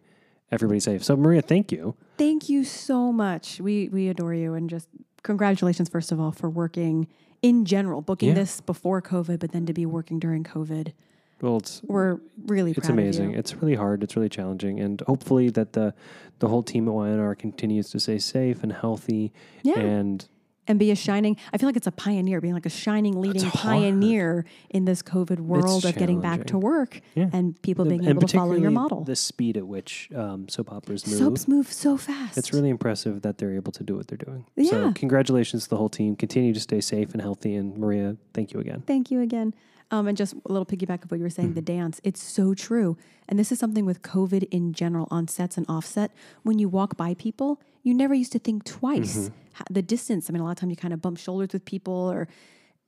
everybody 0.52 0.80
safe. 0.80 1.04
So 1.04 1.16
Maria, 1.16 1.42
thank 1.42 1.72
you. 1.72 1.96
Thank 2.18 2.50
you 2.50 2.64
so 2.64 3.12
much. 3.12 3.60
We 3.60 3.90
we 3.90 4.08
adore 4.10 4.34
you 4.34 4.54
and 4.54 4.70
just 4.70 4.88
congratulations 5.24 5.90
first 5.90 6.12
of 6.12 6.20
all 6.20 6.32
for 6.32 6.50
working 6.50 7.08
in 7.42 7.66
general, 7.66 8.02
booking 8.02 8.30
Yeah. 8.30 8.36
this 8.36 8.62
before 8.62 9.02
COVID, 9.02 9.40
but 9.40 9.52
then 9.52 9.66
to 9.66 9.74
be 9.74 9.86
working 9.86 10.20
during 10.20 10.44
COVID. 10.44 10.94
Well, 11.42 11.58
it's 11.58 11.82
We're 11.84 12.20
really 12.46 12.70
it's 12.72 12.82
proud 12.82 12.92
amazing. 12.92 13.26
Of 13.30 13.32
you. 13.34 13.40
It's 13.40 13.56
really 13.56 13.74
hard. 13.76 14.04
It's 14.04 14.16
really 14.16 14.30
challenging, 14.30 14.80
and 14.80 15.02
hopefully 15.08 15.50
that 15.50 15.74
the 15.74 15.94
the 16.40 16.48
whole 16.50 16.62
team 16.64 16.88
at 16.88 16.94
Y&R 16.94 17.34
continues 17.36 17.90
to 17.92 18.00
stay 18.00 18.20
safe 18.20 18.62
and 18.64 18.72
healthy. 18.72 19.32
Yeah. 19.64 19.80
And 19.80 20.28
and 20.68 20.78
be 20.80 20.92
a 20.92 20.96
shining. 20.96 21.38
I 21.52 21.58
feel 21.58 21.68
like 21.68 21.76
it's 21.76 21.88
a 21.88 21.92
pioneer, 21.92 22.40
being 22.40 22.54
like 22.54 22.66
a 22.66 22.70
shining, 22.70 23.20
leading 23.20 23.50
pioneer 23.50 24.46
in 24.70 24.86
this 24.86 25.02
COVID 25.02 25.40
world 25.40 25.86
of 25.86 25.96
getting 25.96 26.22
back 26.22 26.46
to 26.48 26.58
work 26.58 27.02
Yeah. 27.16 27.30
and 27.34 27.60
people 27.62 27.86
being 27.86 28.02
and 28.02 28.10
able 28.10 28.28
to 28.28 28.38
follow 28.38 28.54
your 28.56 28.72
model. 28.72 29.04
The 29.04 29.16
speed 29.16 29.58
at 29.58 29.66
which 29.68 30.10
um, 30.16 30.48
soap 30.50 30.72
operas 30.72 31.08
move. 31.08 31.18
Soaps 31.18 31.48
move 31.48 31.72
so 31.72 31.98
fast. 31.98 32.38
It's 32.38 32.54
really 32.54 32.70
impressive 32.70 33.22
that 33.24 33.38
they're 33.38 33.56
able 33.56 33.72
to 33.74 33.84
do 33.84 33.96
what 33.96 34.08
they're 34.08 34.18
doing. 34.18 34.46
Yeah. 34.56 34.70
So 34.70 34.92
congratulations 34.94 35.64
to 35.64 35.70
the 35.70 35.78
whole 35.78 35.90
team. 35.90 36.16
Continue 36.16 36.54
to 36.54 36.60
stay 36.60 36.82
safe 36.82 37.12
and 37.14 37.22
healthy. 37.22 37.56
And 37.56 37.78
Maria, 37.78 38.18
thank 38.34 38.54
you 38.54 38.60
again. 38.60 38.84
Thank 38.86 39.12
you 39.12 39.22
again. 39.22 39.54
Um, 39.92 40.08
and 40.08 40.16
just 40.18 40.34
a 40.34 40.52
little 40.52 40.66
piggyback 40.66 41.04
of 41.04 41.12
what 41.12 41.18
you 41.18 41.24
were 41.24 41.30
saying, 41.30 41.54
the 41.54 41.62
dance. 41.62 42.00
It's 42.04 42.24
so 42.24 42.54
true. 42.54 42.96
And 43.28 43.38
this 43.38 43.52
is 43.52 43.60
something 43.60 43.86
with 43.86 44.02
COVID 44.02 44.48
in 44.50 44.72
general, 44.74 45.08
on 45.12 45.28
sets 45.28 45.58
and 45.58 45.66
offset. 45.68 46.12
When 46.44 46.60
you 46.60 46.70
walk 46.70 46.96
by 46.96 47.14
people, 47.14 47.60
you 47.84 47.94
never 47.94 48.14
used 48.14 48.32
to 48.32 48.40
think 48.40 48.64
twice. 48.64 49.30
Ha- 49.54 49.66
The 49.70 49.82
distance. 49.82 50.30
I 50.30 50.34
mean, 50.34 50.42
a 50.42 50.46
lot 50.46 50.52
of 50.52 50.58
time 50.58 50.70
you 50.70 50.78
kind 50.78 50.94
of 50.94 51.02
bump 51.02 51.18
shoulders 51.18 51.52
with 51.52 51.66
people, 51.66 51.94
or 51.94 52.28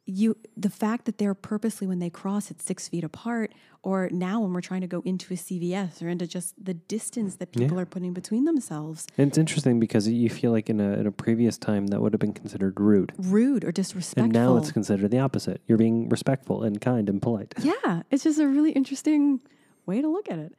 you. 0.05 0.37
The 0.57 0.69
fact 0.69 1.05
that 1.05 1.17
they're 1.17 1.33
purposely 1.33 1.87
when 1.87 1.99
they 1.99 2.09
cross 2.09 2.51
at 2.51 2.61
six 2.61 2.87
feet 2.87 3.03
apart, 3.03 3.53
or 3.83 4.09
now 4.11 4.41
when 4.41 4.53
we're 4.53 4.61
trying 4.61 4.81
to 4.81 4.87
go 4.87 5.01
into 5.05 5.33
a 5.33 5.37
CVS 5.37 6.01
or 6.01 6.09
into 6.09 6.27
just 6.27 6.53
the 6.63 6.73
distance 6.73 7.35
that 7.37 7.51
people 7.51 7.79
are 7.79 7.85
putting 7.85 8.13
between 8.13 8.45
themselves, 8.45 9.07
And 9.17 9.27
it's 9.29 9.37
interesting 9.37 9.79
because 9.79 10.07
you 10.07 10.29
feel 10.29 10.51
like 10.51 10.69
in 10.69 10.79
a, 10.79 10.93
in 10.93 11.07
a 11.07 11.11
previous 11.11 11.57
time 11.57 11.87
that 11.87 12.01
would 12.01 12.13
have 12.13 12.19
been 12.19 12.33
considered 12.33 12.79
rude. 12.79 13.11
rude 13.17 13.63
or 13.63 13.71
disrespectful. 13.71 14.23
And 14.23 14.33
now 14.33 14.57
it's 14.57 14.71
considered 14.71 15.11
the 15.11 15.19
opposite. 15.19 15.61
You're 15.67 15.77
being 15.77 16.09
respectful 16.09 16.63
and 16.63 16.79
kind 16.81 17.09
and 17.09 17.21
polite. 17.21 17.53
Yeah, 17.63 18.03
it's 18.11 18.23
just 18.23 18.39
a 18.39 18.47
really 18.47 18.71
interesting 18.71 19.39
way 19.85 20.01
to 20.01 20.07
look 20.07 20.29
at 20.29 20.39
it. 20.39 20.53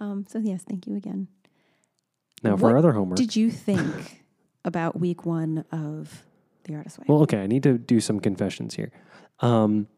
Um, 0.00 0.26
so 0.28 0.38
yes, 0.38 0.62
thank 0.68 0.86
you 0.86 0.96
again. 0.96 1.28
Now, 2.42 2.56
for 2.56 2.64
What 2.64 2.72
our 2.72 2.78
other 2.78 2.92
homework. 2.92 3.16
Did 3.18 3.36
you 3.36 3.50
think 3.68 4.24
about 4.64 4.98
week 4.98 5.24
one 5.26 5.64
of 5.70 6.24
The 6.64 6.74
Artist 6.76 6.98
Way? 6.98 7.04
Well, 7.08 7.22
okay, 7.22 7.42
I 7.42 7.46
need 7.46 7.62
to 7.64 7.78
do 7.78 8.00
some 8.00 8.20
confessions 8.20 8.74
here. 8.74 8.92
Um, 9.40 9.88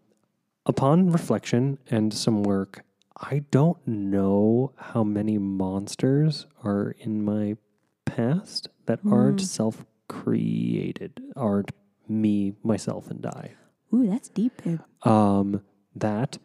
upon 0.66 1.10
reflection 1.10 1.78
and 1.90 2.12
some 2.12 2.42
work, 2.42 2.84
I 3.16 3.44
don't 3.50 3.78
know 3.86 4.72
how 4.76 5.04
many 5.04 5.38
monsters 5.38 6.46
are 6.62 6.94
in 6.98 7.24
my 7.24 7.56
past 8.04 8.68
that 8.86 9.00
aren't 9.10 9.40
Hmm. 9.40 9.44
self 9.46 9.84
created, 10.08 11.20
aren't 11.36 11.72
me, 12.08 12.54
myself, 12.62 13.10
and 13.10 13.24
I. 13.26 13.52
Ooh, 13.92 14.06
that's 14.06 14.28
deep, 14.28 14.62
babe. 14.62 14.80
Um, 15.02 15.62
that 15.94 16.38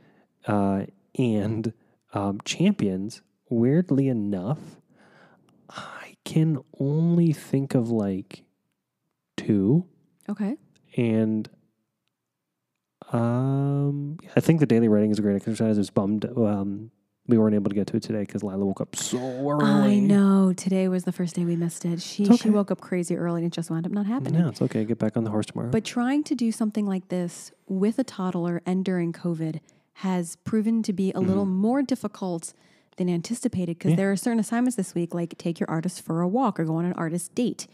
uh, 0.48 0.86
and 1.18 1.74
um, 2.14 2.40
champions, 2.46 3.22
weirdly 3.50 4.08
enough, 4.08 4.60
I 5.70 6.16
can 6.24 6.60
only 6.80 7.34
think 7.34 7.74
of 7.76 7.90
like 7.90 8.44
two. 9.36 9.86
Okay. 10.30 10.56
And 10.98 11.50
um, 13.12 14.18
I 14.36 14.40
think 14.40 14.60
the 14.60 14.66
daily 14.66 14.88
writing 14.88 15.12
is 15.12 15.20
a 15.20 15.22
great 15.22 15.36
exercise. 15.36 15.78
I 15.78 15.80
was 15.80 15.90
bummed 15.90 16.26
um, 16.26 16.92
we 17.28 17.38
weren't 17.38 17.54
able 17.54 17.70
to 17.70 17.76
get 17.76 17.86
to 17.88 17.98
it 17.98 18.02
today 18.04 18.22
because 18.22 18.44
Lila 18.44 18.66
woke 18.66 18.82
up 18.82 18.96
so 18.96 19.20
early. 19.20 19.98
I 19.98 20.00
know. 20.00 20.52
Today 20.54 20.88
was 20.88 21.04
the 21.04 21.12
first 21.12 21.36
day 21.36 21.46
we 21.46 21.56
missed 21.56 21.86
it. 21.86 22.02
She 22.02 22.24
It's 22.24 22.42
she 22.42 22.50
woke 22.50 22.72
up 22.72 22.82
crazy 22.82 23.16
early 23.16 23.44
and 23.44 23.52
it 23.52 23.56
just 23.56 23.70
wound 23.70 23.86
up 23.86 23.92
not 23.92 24.08
happening. 24.08 24.42
No, 24.42 24.50
it's 24.50 24.62
okay. 24.64 24.84
Get 24.84 24.98
back 24.98 25.16
on 25.16 25.26
the 25.26 25.30
horse 25.30 25.46
tomorrow. 25.46 25.70
But 25.70 25.86
trying 25.86 26.24
to 26.24 26.34
do 26.36 26.52
something 26.52 26.88
like 26.88 27.10
this 27.10 27.52
with 27.68 28.00
a 28.00 28.04
toddler 28.04 28.64
and 28.66 28.84
during 28.84 29.14
COVID 29.14 29.60
has 29.94 30.38
proven 30.38 30.82
to 30.84 30.92
be 30.94 31.12
a 31.14 31.20
little 31.20 31.46
more 31.46 31.84
difficult 31.84 32.54
than 32.98 33.10
anticipated 33.10 33.78
because 33.78 33.90
Mm-hmm. 33.92 34.00
Yeah. 34.00 34.04
there 34.06 34.12
are 34.12 34.16
certain 34.18 34.40
assignments 34.40 34.76
this 34.76 34.96
week, 34.96 35.14
like 35.14 35.38
take 35.38 35.60
your 35.60 35.70
artist 35.70 36.02
for 36.02 36.22
a 36.22 36.28
walk 36.28 36.60
or 36.60 36.66
go 36.66 36.76
on 36.78 36.86
an 36.86 36.94
artist 36.94 37.36
date. 37.36 37.68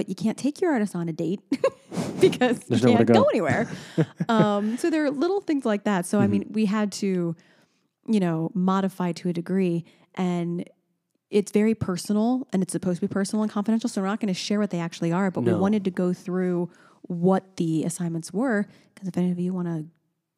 But 0.00 0.08
you 0.08 0.14
can't 0.14 0.38
take 0.38 0.62
your 0.62 0.72
artist 0.72 0.96
on 0.96 1.10
a 1.10 1.12
date 1.12 1.40
because 2.22 2.58
There's 2.60 2.80
you 2.80 2.88
can't 2.96 3.06
go 3.06 3.12
go. 3.20 3.24
anywhere. 3.34 3.68
um, 4.30 4.78
so 4.78 4.88
there 4.88 5.04
are 5.04 5.10
little 5.10 5.42
things 5.42 5.66
like 5.66 5.84
that. 5.84 6.06
So 6.06 6.18
I 6.18 6.22
Mm-hmm. 6.22 6.30
mean, 6.32 6.46
we 6.52 6.64
had 6.64 6.90
to, 6.92 7.36
you 8.08 8.20
know, 8.20 8.50
modify 8.54 9.12
to 9.12 9.28
a 9.28 9.34
degree, 9.34 9.84
and 10.14 10.64
it's 11.30 11.52
very 11.52 11.74
personal, 11.74 12.48
and 12.50 12.62
it's 12.62 12.72
supposed 12.72 13.02
to 13.02 13.06
be 13.06 13.12
personal 13.12 13.42
and 13.42 13.52
confidential. 13.52 13.90
So 13.90 14.00
we're 14.00 14.06
not 14.06 14.20
going 14.20 14.32
to 14.32 14.40
share 14.40 14.58
what 14.58 14.70
they 14.70 14.80
actually 14.80 15.12
are, 15.12 15.30
but 15.30 15.42
we 15.42 15.52
wanted 15.52 15.84
to 15.84 15.90
go 15.90 16.14
through 16.14 16.70
what 17.02 17.56
the 17.58 17.84
assignments 17.84 18.32
were 18.32 18.66
because 18.94 19.06
if 19.06 19.18
any 19.18 19.30
of 19.30 19.38
you 19.38 19.52
want 19.52 19.68
to, 19.68 19.84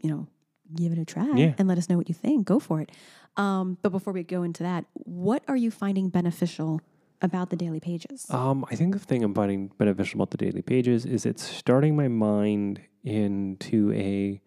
you 0.02 0.10
know, 0.10 0.26
give 0.74 0.90
it 0.90 0.98
a 0.98 1.04
try 1.04 1.28
Yeah. 1.36 1.54
and 1.56 1.68
let 1.68 1.78
us 1.78 1.88
know 1.88 1.96
what 1.96 2.08
you 2.08 2.16
think, 2.16 2.46
go 2.46 2.58
for 2.58 2.80
it. 2.80 2.90
Um, 3.36 3.78
but 3.80 3.90
before 3.92 4.12
we 4.12 4.24
go 4.24 4.42
into 4.42 4.64
that, 4.64 4.86
what 4.94 5.44
are 5.46 5.56
you 5.56 5.70
finding 5.70 6.08
beneficial 6.08 6.80
about 7.22 7.50
the 7.50 7.56
daily 7.56 7.80
pages? 7.80 8.26
Um, 8.30 8.64
I 8.70 8.74
think 8.74 8.92
the 8.94 8.98
thing 9.00 9.22
I'm 9.24 9.34
finding 9.34 9.68
beneficial 9.78 10.18
about 10.18 10.30
the 10.30 10.36
daily 10.36 10.62
pages 10.62 11.06
is 11.06 11.24
it's 11.24 11.42
starting 11.42 11.96
my 11.96 12.08
mind 12.08 12.80
into 13.04 13.92
a 13.94 14.40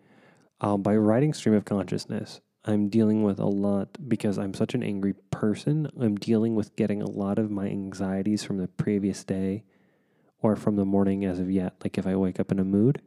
um, 0.61 0.81
by 0.81 0.95
writing 0.95 1.33
stream 1.33 1.55
of 1.55 1.65
consciousness. 1.65 2.41
I'm 2.63 2.89
dealing 2.89 3.23
with 3.23 3.39
a 3.39 3.45
lot 3.45 3.89
because 4.07 4.37
I'm 4.39 4.53
such 4.53 4.73
an 4.73 4.81
angry 4.83 5.13
person. 5.31 5.89
I'm 5.99 6.15
dealing 6.15 6.55
with 6.55 6.75
getting 6.75 7.01
a 7.01 7.09
lot 7.09 7.37
of 7.37 7.51
my 7.51 7.67
anxieties 7.67 8.43
from 8.43 8.57
the 8.57 8.67
previous 8.67 9.23
day 9.23 9.63
or 10.41 10.55
from 10.55 10.75
the 10.75 10.85
morning 10.85 11.25
as 11.25 11.39
of 11.39 11.51
yet. 11.51 11.73
Like 11.83 11.97
if 11.97 12.07
I 12.07 12.15
wake 12.15 12.39
up 12.39 12.51
in 12.51 12.59
a 12.59 12.63
mood, 12.63 13.01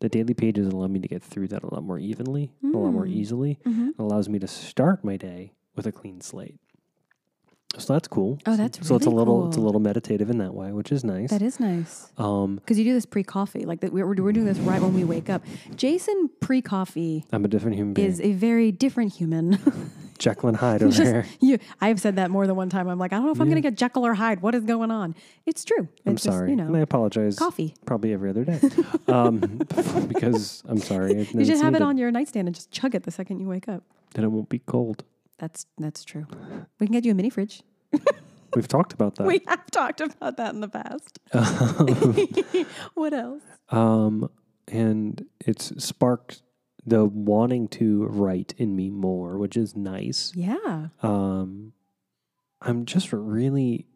the 0.00 0.08
daily 0.08 0.34
pages 0.34 0.68
allow 0.68 0.86
me 0.86 1.00
to 1.00 1.08
get 1.08 1.22
through 1.22 1.48
that 1.48 1.62
a 1.62 1.74
lot 1.74 1.82
more 1.82 1.98
evenly, 1.98 2.52
a 2.62 2.66
lot 2.76 2.92
more 2.92 3.04
Mm. 3.06 3.12
easily. 3.12 3.58
Mhm. 3.66 3.88
It 3.90 3.98
allows 3.98 4.28
me 4.28 4.38
to 4.38 4.46
start 4.46 5.04
my 5.04 5.16
day 5.16 5.52
with 5.76 5.86
a 5.86 5.92
clean 5.92 6.20
slate. 6.20 6.58
So 7.78 7.92
that's 7.92 8.08
cool. 8.08 8.38
Oh, 8.46 8.56
that's 8.56 8.86
so 8.86 8.94
it's 8.96 9.06
a 9.06 9.08
really 9.08 9.18
little 9.18 9.48
it's 9.48 9.56
a 9.56 9.60
little 9.60 9.80
meditative 9.80 10.30
in 10.30 10.38
that 10.38 10.54
way, 10.54 10.72
which 10.72 10.92
is 10.92 11.02
nice. 11.04 11.30
That 11.30 11.42
is 11.42 11.58
nice. 11.58 12.10
um, 12.18 12.56
Because 12.56 12.78
you 12.78 12.84
do 12.84 12.94
this 12.94 13.06
pre-coffee, 13.06 13.64
like 13.64 13.80
that. 13.80 13.92
We're, 13.92 14.06
we're 14.06 14.32
doing 14.32 14.44
this 14.46 14.58
right 14.58 14.80
when 14.80 14.94
we 14.94 15.04
wake 15.04 15.28
up. 15.28 15.42
Jason 15.76 16.30
pre-coffee 16.40 17.24
I'm 17.32 17.44
a 17.44 17.48
different 17.48 17.76
human 17.76 17.94
being. 17.94 18.08
is 18.08 18.20
a 18.20 18.32
very 18.32 18.70
different 18.72 19.12
human. 19.14 19.58
Jekyll 20.18 20.48
and 20.50 20.56
Hyde 20.56 20.82
over 20.84 20.92
Just- 20.92 21.02
here. 21.02 21.26
you, 21.40 21.58
I've 21.80 22.00
said 22.00 22.16
that 22.16 22.30
more 22.30 22.46
than 22.46 22.54
one 22.54 22.70
time. 22.70 22.86
I'm 22.88 22.98
like, 22.98 23.12
I 23.12 23.16
don't 23.16 23.26
know 23.26 23.32
if 23.32 23.40
I'm 23.40 23.48
going 23.48 23.60
to 23.60 23.68
get 23.68 23.76
Jekyll 23.76 24.06
or 24.06 24.14
Hyde. 24.14 24.40
What 24.42 24.54
is 24.54 24.62
going 24.62 24.92
on? 24.92 25.16
It's 25.44 25.64
true. 25.64 25.88
I'm 26.06 26.12
It's 26.14 26.22
just, 26.22 26.36
sorry, 26.36 26.52
you 26.52 26.60
and 26.60 26.76
I 26.76 26.80
apologize. 26.80 27.36
coffee. 27.36 27.74
Probably 27.84 28.12
every 28.12 28.30
other 28.30 28.44
day, 28.44 28.60
um, 29.08 29.38
because 30.08 30.62
I'm 30.68 30.78
sorry. 30.78 31.26
You 31.34 31.44
should 31.44 31.58
have 31.58 31.74
it 31.74 31.82
on 31.82 31.98
your 31.98 32.10
nightstand 32.12 32.46
and 32.46 32.54
just 32.54 32.70
chug 32.70 32.94
it 32.94 33.02
the 33.02 33.10
second 33.10 33.40
you 33.40 33.48
wake 33.48 33.68
up. 33.68 33.82
Then 34.14 34.24
it 34.24 34.28
won't 34.28 34.48
be 34.48 34.60
cold. 34.60 35.02
That's 35.38 35.66
that's 35.78 36.04
true. 36.04 36.26
We 36.78 36.86
can 36.86 36.92
get 36.92 37.04
you 37.04 37.12
a 37.12 37.14
mini 37.14 37.30
fridge. 37.30 37.62
We've 38.54 38.68
talked 38.68 38.92
about 38.92 39.16
that. 39.16 39.26
We 39.26 39.40
have 39.48 39.68
talked 39.70 40.00
about 40.00 40.36
that 40.36 40.54
in 40.54 40.60
the 40.60 40.68
past. 40.68 41.18
what 42.94 43.12
else? 43.12 43.42
Um, 43.70 44.30
and 44.68 45.26
it's 45.44 45.72
sparked 45.84 46.42
the 46.86 47.04
wanting 47.04 47.66
to 47.68 48.04
write 48.04 48.54
in 48.56 48.76
me 48.76 48.90
more, 48.90 49.38
which 49.38 49.56
is 49.56 49.74
nice. 49.74 50.32
Yeah. 50.36 50.88
um, 51.02 51.72
I'm 52.60 52.86
just 52.86 53.12
really 53.12 53.86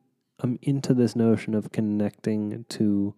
I'm 0.40 0.58
into 0.62 0.94
this 0.94 1.16
notion 1.16 1.54
of 1.54 1.72
connecting 1.72 2.64
to 2.70 3.14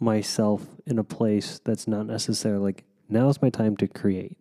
myself 0.00 0.66
in 0.86 0.98
a 0.98 1.04
place 1.04 1.60
that's 1.64 1.86
not 1.88 2.06
necessarily 2.06 2.62
like 2.62 2.84
now's 3.08 3.42
my 3.42 3.50
time 3.50 3.76
to 3.78 3.86
create. 3.86 4.37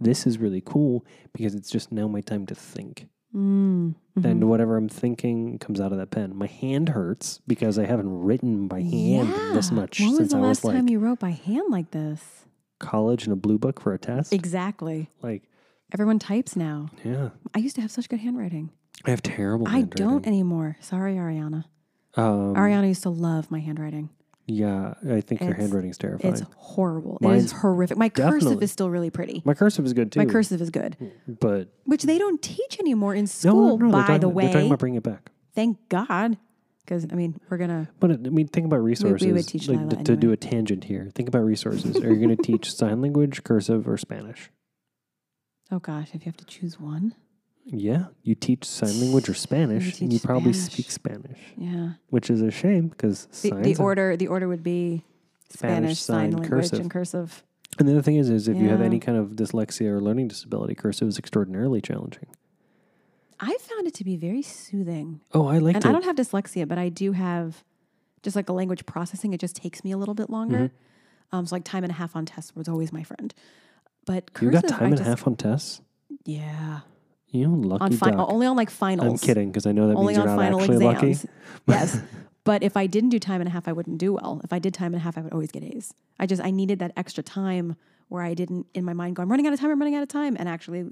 This 0.00 0.26
is 0.26 0.38
really 0.38 0.62
cool 0.64 1.04
because 1.32 1.54
it's 1.54 1.70
just 1.70 1.90
now 1.92 2.06
my 2.08 2.20
time 2.20 2.46
to 2.46 2.54
think. 2.54 3.08
Mm. 3.34 3.94
And 4.16 4.42
mhm. 4.42 4.44
whatever 4.44 4.76
I'm 4.76 4.88
thinking 4.88 5.58
comes 5.58 5.80
out 5.80 5.92
of 5.92 5.98
that 5.98 6.10
pen. 6.10 6.34
My 6.36 6.46
hand 6.46 6.90
hurts 6.90 7.40
because 7.46 7.78
I 7.78 7.84
haven't 7.84 8.10
written 8.10 8.66
by 8.68 8.80
hand 8.80 9.28
this 9.54 9.70
much 9.70 10.00
When 10.00 10.14
since 10.14 10.32
I 10.32 10.38
was 10.38 10.58
since 10.58 10.60
the 10.60 10.68
last 10.68 10.76
time 10.76 10.88
you 10.88 10.98
wrote 10.98 11.18
by 11.18 11.30
hand 11.30 11.64
like 11.70 11.90
this? 11.90 12.46
college 12.78 13.26
in 13.26 13.32
a 13.32 13.36
blue 13.36 13.58
book 13.58 13.80
for 13.80 13.92
a 13.94 13.98
test. 13.98 14.32
Exactly. 14.32 15.08
Like, 15.22 15.42
Everyone 15.92 16.18
types 16.18 16.56
now. 16.56 16.88
yeah. 17.04 17.30
I 17.54 17.58
used 17.58 17.76
to 17.76 17.82
have 17.82 17.90
such 17.90 18.08
good 18.08 18.20
handwriting. 18.20 18.70
I 19.04 19.10
have 19.10 19.22
terrible 19.22 19.68
I 19.68 19.82
don't 19.82 20.26
anymore. 20.26 20.76
Sorry, 20.80 21.14
Ariana. 21.14 21.64
Um, 22.16 22.54
Ariana 22.54 22.88
used 22.88 23.02
to 23.04 23.10
love 23.10 23.50
my 23.50 23.60
handwriting. 23.60 24.10
Yeah, 24.48 24.94
I 25.10 25.20
think 25.22 25.40
your 25.40 25.50
It's- 25.50 25.60
handwriting's 25.60 25.98
terrifying. 25.98 26.34
It's 26.34 26.42
horrible. 26.56 27.16
it 27.20 27.22
Mine's 27.24 27.44
is 27.46 27.52
horrific. 27.52 27.96
My 27.98 28.08
cursive 28.08 28.40
definitely- 28.42 28.64
is 28.64 28.70
still 28.72 28.90
really 28.90 29.10
pretty. 29.10 29.42
My 29.44 29.54
cursive 29.54 29.84
is 29.84 29.92
good 29.92 30.12
too. 30.12 30.20
My 30.20 30.26
cursive 30.26 30.60
is 30.62 30.70
good, 30.70 30.96
mm, 31.00 31.38
but 31.40 31.68
which 31.84 32.04
they 32.04 32.16
don't 32.18 32.40
teach 32.40 32.78
anymore 32.78 33.14
in 33.14 33.26
school. 33.26 33.76
no, 33.76 33.76
they're 33.78 33.88
by 33.90 34.00
talking, 34.02 34.20
the 34.20 34.28
they're 34.28 34.44
talking 34.46 34.60
way, 34.60 34.66
about 34.68 34.78
bringing 34.78 34.98
it 34.98 35.02
back. 35.02 35.30
Thank 35.54 35.78
God. 35.88 36.38
Because, 36.84 37.04
I 37.10 37.16
mean, 37.16 37.40
we're 37.50 37.56
going 37.56 37.70
to, 37.70 37.88
But 37.98 38.12
I 38.12 38.16
mean, 38.16 38.46
think 38.46 38.64
about 38.66 38.76
resources. 38.76 39.46
teach 39.46 39.66
like, 39.68 39.78
Lila 39.80 39.90
to, 39.96 40.04
to 40.04 40.16
do 40.16 40.30
a 40.30 40.36
tangent 40.36 40.84
here, 40.84 41.10
think 41.16 41.28
about 41.28 41.40
resources. 41.44 41.96
Are 41.96 42.14
you 42.14 42.24
going 42.24 42.28
to 42.36 42.40
teach 42.40 42.72
sign 42.72 43.02
language, 43.02 43.42
cursive, 43.42 43.88
or 43.88 43.96
Spanish? 43.96 44.52
oh 45.72 45.80
gosh, 45.80 46.10
if 46.14 46.24
you 46.24 46.26
have 46.30 46.36
to 46.36 46.44
choose 46.44 46.78
one. 46.78 47.16
Yeah, 47.68 48.06
you 48.22 48.34
teach 48.36 48.64
sign 48.64 49.00
language 49.00 49.28
or 49.28 49.34
Spanish, 49.34 50.00
and 50.00 50.12
you 50.12 50.20
probably 50.20 50.52
Spanish. 50.52 50.72
speak 50.72 50.90
Spanish, 50.90 51.38
Yeah. 51.56 51.94
which 52.10 52.30
is 52.30 52.40
a 52.40 52.50
shame 52.52 52.88
because 52.88 53.26
The, 53.42 53.50
the 53.50 53.76
order 53.76 54.16
the 54.16 54.28
order 54.28 54.46
would 54.46 54.62
be 54.62 55.02
Spanish, 55.50 55.98
Spanish, 55.98 56.00
sign, 56.00 56.30
language 56.30 56.48
cursive. 56.48 56.78
and 56.80 56.90
cursive. 56.90 57.42
And 57.78 57.88
the 57.88 57.92
other 57.92 58.02
thing 58.02 58.16
is, 58.16 58.30
is 58.30 58.46
if 58.48 58.56
you 58.56 58.68
have 58.68 58.80
any 58.80 59.00
kind 59.00 59.18
of 59.18 59.30
dyslexia 59.30 59.86
or 59.90 60.00
learning 60.00 60.28
disability, 60.28 60.74
cursive 60.74 61.08
is 61.08 61.18
extraordinarily 61.18 61.80
challenging. 61.80 62.26
I 63.40 63.54
found 63.60 63.86
it 63.86 63.94
to 63.94 64.04
be 64.04 64.16
very 64.16 64.40
soothing. 64.42 65.20
Oh, 65.34 65.46
I 65.46 65.58
like. 65.58 65.74
and 65.74 65.84
it. 65.84 65.88
I 65.88 65.92
don't 65.92 66.04
have 66.04 66.16
dyslexia, 66.16 66.66
but 66.66 66.78
I 66.78 66.88
do 66.88 67.12
have 67.12 67.64
just 68.22 68.34
like 68.36 68.48
a 68.48 68.52
language 68.52 68.86
processing. 68.86 69.34
It 69.34 69.40
just 69.40 69.56
takes 69.56 69.84
me 69.84 69.90
a 69.92 69.96
little 69.98 70.14
bit 70.14 70.30
longer. 70.30 70.56
Mm-hmm. 70.58 71.36
Um, 71.36 71.46
so 71.46 71.54
like 71.56 71.64
time 71.64 71.82
and 71.84 71.90
a 71.90 71.94
half 71.96 72.14
on 72.16 72.24
tests 72.24 72.54
was 72.56 72.68
always 72.68 72.92
my 72.92 73.02
friend. 73.02 73.34
But 74.06 74.30
you 74.40 74.50
got 74.50 74.66
time 74.68 74.84
I 74.84 74.86
and 74.86 75.00
a 75.00 75.04
half 75.04 75.26
on 75.26 75.36
tests. 75.36 75.80
Yeah, 76.24 76.80
You 77.30 77.48
lucky 77.54 77.82
on 77.84 77.92
fi- 77.92 78.10
duck. 78.12 78.28
only 78.30 78.46
on 78.46 78.56
like 78.56 78.70
finals. 78.70 79.10
I'm 79.22 79.26
kidding 79.26 79.48
because 79.50 79.66
I 79.66 79.72
know 79.72 79.88
that 79.88 79.96
Only 79.96 80.14
means 80.14 80.18
on 80.18 80.26
you're 80.28 80.36
not 80.36 80.42
final 80.42 80.60
actually 80.60 80.84
lucky. 80.84 81.10
exams. 81.10 81.26
yes. 81.66 82.00
But 82.44 82.62
if 82.62 82.76
I 82.76 82.86
didn't 82.86 83.10
do 83.10 83.18
time 83.18 83.40
and 83.40 83.48
a 83.48 83.50
half, 83.50 83.66
I 83.66 83.72
wouldn't 83.72 83.98
do 83.98 84.12
well. 84.12 84.40
If 84.44 84.52
I 84.52 84.58
did 84.60 84.72
time 84.72 84.94
and 84.94 84.96
a 84.96 85.04
half, 85.04 85.18
I 85.18 85.22
would 85.22 85.32
always 85.32 85.50
get 85.50 85.64
A's. 85.64 85.92
I 86.20 86.26
just 86.26 86.40
I 86.42 86.50
needed 86.50 86.78
that 86.78 86.92
extra 86.96 87.22
time 87.22 87.76
where 88.08 88.22
I 88.22 88.34
didn't 88.34 88.66
in 88.74 88.84
my 88.84 88.92
mind 88.92 89.16
go, 89.16 89.22
I'm 89.22 89.28
running 89.30 89.46
out 89.48 89.52
of 89.52 89.58
time, 89.60 89.70
I'm 89.70 89.78
running 89.80 89.96
out 89.96 90.02
of 90.02 90.08
time, 90.08 90.36
and 90.38 90.48
actually 90.48 90.84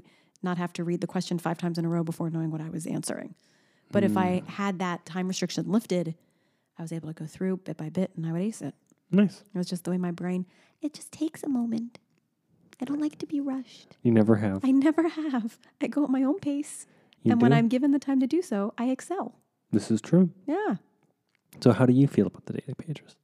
not 0.43 0.59
have 0.59 0.73
to 0.75 0.85
read 0.85 1.01
the 1.01 1.07
question 1.07 1.39
five 1.39 1.57
times 1.57 1.79
in 1.79 1.85
a 1.85 1.89
row 1.89 2.03
before 2.03 2.29
knowing 2.29 2.51
what 2.51 2.61
I 2.61 2.69
was 2.69 2.87
answering. 2.87 3.35
But 3.93 4.03
if 4.03 4.17
I 4.17 4.41
Hmm. 4.41 4.47
had 4.49 4.79
that 4.81 5.07
time 5.07 5.29
restriction 5.29 5.71
lifted, 5.71 6.17
I 6.77 6.83
was 6.83 6.93
able 6.93 7.07
to 7.09 7.15
go 7.15 7.27
through 7.27 7.59
bit 7.59 7.77
by 7.77 7.89
bit 7.89 8.11
and 8.17 8.27
I 8.27 8.33
would 8.33 8.43
ace 8.43 8.61
it. 8.61 8.75
Nice. 9.13 9.45
It 9.55 9.57
was 9.57 9.69
just 9.69 9.85
the 9.85 9.93
way 9.93 9.97
my 9.99 10.11
brain, 10.11 10.47
it 10.83 10.93
just 10.93 11.13
takes 11.13 11.45
a 11.45 11.49
moment. 11.49 12.01
I 12.81 12.85
don't 12.85 13.01
like 13.01 13.19
to 13.19 13.27
be 13.27 13.41
rushed. 13.41 13.97
You 14.03 14.13
never 14.13 14.37
have. 14.37 14.65
I 14.65 14.71
never 14.71 15.09
have. 15.09 15.59
I 15.81 15.87
go 15.87 16.05
at 16.05 16.11
my 16.11 16.23
own 16.23 16.39
pace. 16.41 16.87
You 17.23 17.33
and 17.33 17.43
when. 17.43 17.53
I'm 17.53 17.69
given 17.69 17.93
the 17.93 17.99
time 17.99 18.21
to 18.21 18.27
do 18.27 18.43
so, 18.43 18.75
I 18.77 18.91
excel. 18.91 19.35
This 19.73 19.91
is 19.91 20.01
true. 20.01 20.31
Yeah. 20.47 20.77
So, 21.61 21.73
how 21.73 21.87
do 21.87 21.93
you 21.93 22.07
feel 22.07 22.27
about 22.27 22.47
the 22.47 22.55
daily 22.55 22.75
pages? 22.77 23.17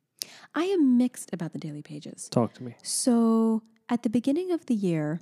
I 0.54 0.64
am 0.64 0.96
mixed 0.96 1.30
about 1.32 1.52
the 1.52 1.58
daily 1.58 1.82
pages. 1.82 2.28
Talk 2.28 2.54
to 2.54 2.62
me. 2.64 2.74
So 2.82 3.62
at 3.88 4.02
the 4.02 4.10
beginning 4.10 4.50
of 4.50 4.66
the 4.66 4.74
year, 4.74 5.20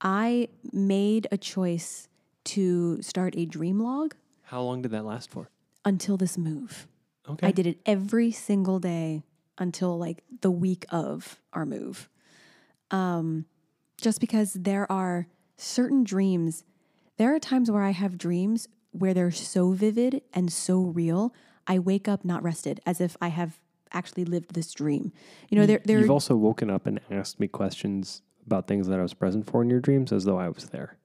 I 0.00 0.48
made 0.72 1.26
a 1.30 1.38
choice 1.38 2.08
to 2.44 3.00
start 3.02 3.34
a 3.36 3.44
dream 3.46 3.80
log 3.80 4.14
How 4.44 4.62
long 4.62 4.82
did 4.82 4.90
that 4.92 5.04
last 5.04 5.30
for? 5.30 5.48
until 5.84 6.16
this 6.18 6.36
move. 6.36 6.86
Okay. 7.28 7.46
I 7.46 7.50
did 7.52 7.66
it 7.66 7.78
every 7.86 8.30
single 8.30 8.78
day 8.78 9.22
until 9.56 9.96
like 9.98 10.22
the 10.42 10.50
week 10.50 10.84
of 10.90 11.40
our 11.54 11.64
move. 11.64 12.08
Um, 12.90 13.46
just 13.96 14.20
because 14.20 14.54
there 14.54 14.90
are 14.90 15.26
certain 15.56 16.04
dreams, 16.04 16.64
there 17.16 17.34
are 17.34 17.38
times 17.38 17.70
where 17.70 17.82
I 17.82 17.90
have 17.90 18.16
dreams 18.18 18.68
where 18.92 19.14
they're 19.14 19.30
so 19.30 19.72
vivid 19.72 20.22
and 20.32 20.52
so 20.52 20.80
real. 20.80 21.34
I 21.66 21.78
wake 21.78 22.08
up 22.08 22.24
not 22.24 22.42
rested, 22.42 22.80
as 22.86 23.00
if 23.00 23.16
I 23.20 23.28
have 23.28 23.60
actually 23.92 24.24
lived 24.24 24.54
this 24.54 24.72
dream. 24.72 25.12
You 25.48 25.58
know, 25.58 25.66
there, 25.66 25.80
there. 25.84 25.98
You've 26.00 26.10
also 26.10 26.34
woken 26.36 26.70
up 26.70 26.86
and 26.86 27.00
asked 27.10 27.38
me 27.38 27.46
questions 27.48 28.22
about 28.46 28.66
things 28.66 28.86
that 28.88 28.98
I 28.98 29.02
was 29.02 29.14
present 29.14 29.46
for 29.46 29.62
in 29.62 29.70
your 29.70 29.80
dreams 29.80 30.12
as 30.12 30.24
though 30.24 30.38
I 30.38 30.48
was 30.48 30.70
there. 30.70 30.96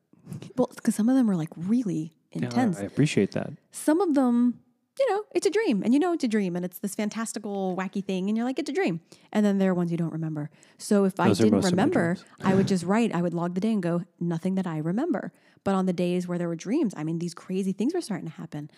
Well, 0.57 0.71
because 0.75 0.95
some 0.95 1.09
of 1.09 1.15
them 1.15 1.29
are 1.29 1.35
like 1.35 1.49
really 1.55 2.13
Yeah, 2.31 2.43
intense. 2.45 2.79
I 2.79 2.83
appreciate 2.83 3.31
that. 3.33 3.51
some 3.71 4.01
of 4.01 4.13
them, 4.15 4.59
you 4.99 5.11
know, 5.11 5.23
it's 5.33 5.45
a 5.45 5.49
dream 5.49 5.83
and 5.83 5.93
you 5.93 5.99
know 5.99 6.13
it's 6.13 6.23
a 6.23 6.27
dream 6.27 6.55
and 6.55 6.63
it's 6.63 6.79
this 6.79 6.95
fantastical, 6.95 7.75
wacky 7.77 8.03
thing 8.03 8.29
and 8.29 8.37
you're 8.37 8.45
like, 8.45 8.59
it's 8.59 8.69
a 8.69 8.73
dream. 8.73 9.01
And 9.31 9.45
then 9.45 9.57
there 9.57 9.71
are 9.71 9.73
ones 9.73 9.91
you 9.91 9.97
don't 9.97 10.13
remember. 10.13 10.49
So 10.77 11.03
if 11.03 11.15
Those 11.15 11.39
I 11.41 11.43
didn't 11.43 11.55
most 11.59 11.65
of 11.65 11.71
my 11.71 11.83
remember. 11.83 12.17
I 12.43 12.55
would 12.55 12.67
just 12.73 12.85
write, 12.85 13.13
I 13.13 13.21
would 13.21 13.33
log 13.33 13.55
the 13.55 13.61
day 13.61 13.73
and 13.73 13.83
go, 13.83 14.03
nothing 14.19 14.55
that 14.55 14.65
I 14.65 14.77
remember. 14.77 15.33
But 15.63 15.75
on 15.75 15.85
the 15.85 15.93
days 15.93 16.27
where 16.27 16.37
there 16.37 16.47
were 16.47 16.55
dreams, 16.55 16.93
I 16.95 17.03
mean, 17.03 17.19
these 17.19 17.33
crazy 17.33 17.73
things 17.73 17.93
were 17.93 18.01
starting 18.01 18.27
to 18.27 18.33
happen. 18.33 18.69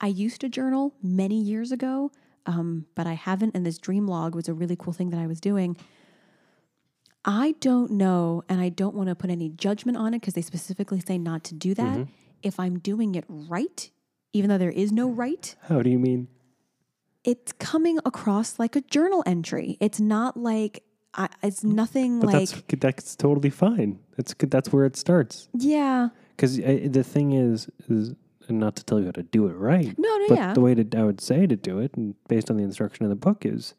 I 0.00 0.08
used 0.08 0.40
to 0.42 0.48
journal 0.48 0.94
many 1.02 1.40
years 1.40 1.72
ago, 1.72 2.12
um, 2.46 2.86
but 2.94 3.06
I 3.06 3.14
haven't. 3.14 3.54
And 3.54 3.64
this 3.64 3.78
dream 3.78 4.06
log 4.06 4.34
was 4.34 4.48
a 4.48 4.54
really 4.54 4.76
cool 4.76 4.92
thing 4.92 5.10
that 5.10 5.18
I 5.18 5.26
was 5.26 5.40
doing. 5.40 5.76
I 7.24 7.54
don't 7.60 7.92
know, 7.92 8.44
and 8.48 8.60
I 8.60 8.68
don't 8.68 8.94
want 8.94 9.08
to 9.08 9.14
put 9.14 9.30
any 9.30 9.48
judgment 9.48 9.96
on 9.96 10.12
it 10.12 10.20
because 10.20 10.34
they 10.34 10.42
specifically 10.42 11.00
say 11.00 11.16
not 11.16 11.42
to 11.44 11.54
do 11.54 11.72
that. 11.74 11.98
Mm-hmm. 11.98 12.12
If 12.42 12.60
I'm 12.60 12.78
doing 12.78 13.14
it 13.14 13.24
right, 13.28 13.88
even 14.34 14.50
though 14.50 14.58
there 14.58 14.70
is 14.70 14.92
no 14.92 15.08
right, 15.08 15.54
How 15.68 15.80
do 15.80 15.88
you 15.88 15.98
mean? 15.98 16.28
it's 17.24 17.52
coming 17.52 17.98
across 18.04 18.58
like 18.58 18.76
a 18.76 18.82
journal 18.82 19.22
entry. 19.24 19.78
It's 19.80 19.98
not 20.00 20.36
like 20.36 20.82
I, 21.14 21.28
it's 21.42 21.64
nothing 21.64 22.20
But 22.20 22.26
like 22.26 22.48
that's 22.50 22.62
that's 22.80 23.16
totally 23.16 23.48
fine. 23.50 24.00
That's. 24.16 24.34
That's 24.38 24.70
where 24.72 24.84
it 24.84 24.96
starts. 24.96 25.48
yeah, 25.54 26.08
Because 26.36 26.58
uh, 26.60 26.80
the 26.90 27.02
thing 27.04 27.32
is, 27.32 27.68
is 27.88 28.14
and 28.48 28.60
not 28.60 28.76
to 28.76 28.84
tell 28.84 28.98
you 29.00 29.06
how 29.06 29.12
to 29.12 29.22
do 29.22 29.46
it 29.46 29.54
right. 29.54 29.96
no, 29.98 30.16
no, 30.18 30.26
But 30.28 30.38
yeah, 30.38 30.52
the 30.52 30.60
way 30.60 30.74
to 30.74 30.98
I 30.98 31.04
would 31.04 31.20
say 31.20 31.46
to 31.46 31.56
do 31.56 31.78
it, 31.78 31.94
and 31.94 32.14
based 32.28 32.50
on 32.50 32.56
the 32.58 32.62
instruction 32.64 33.04
in 33.04 33.10
the 33.10 33.16
book, 33.16 33.46
is 33.46 33.74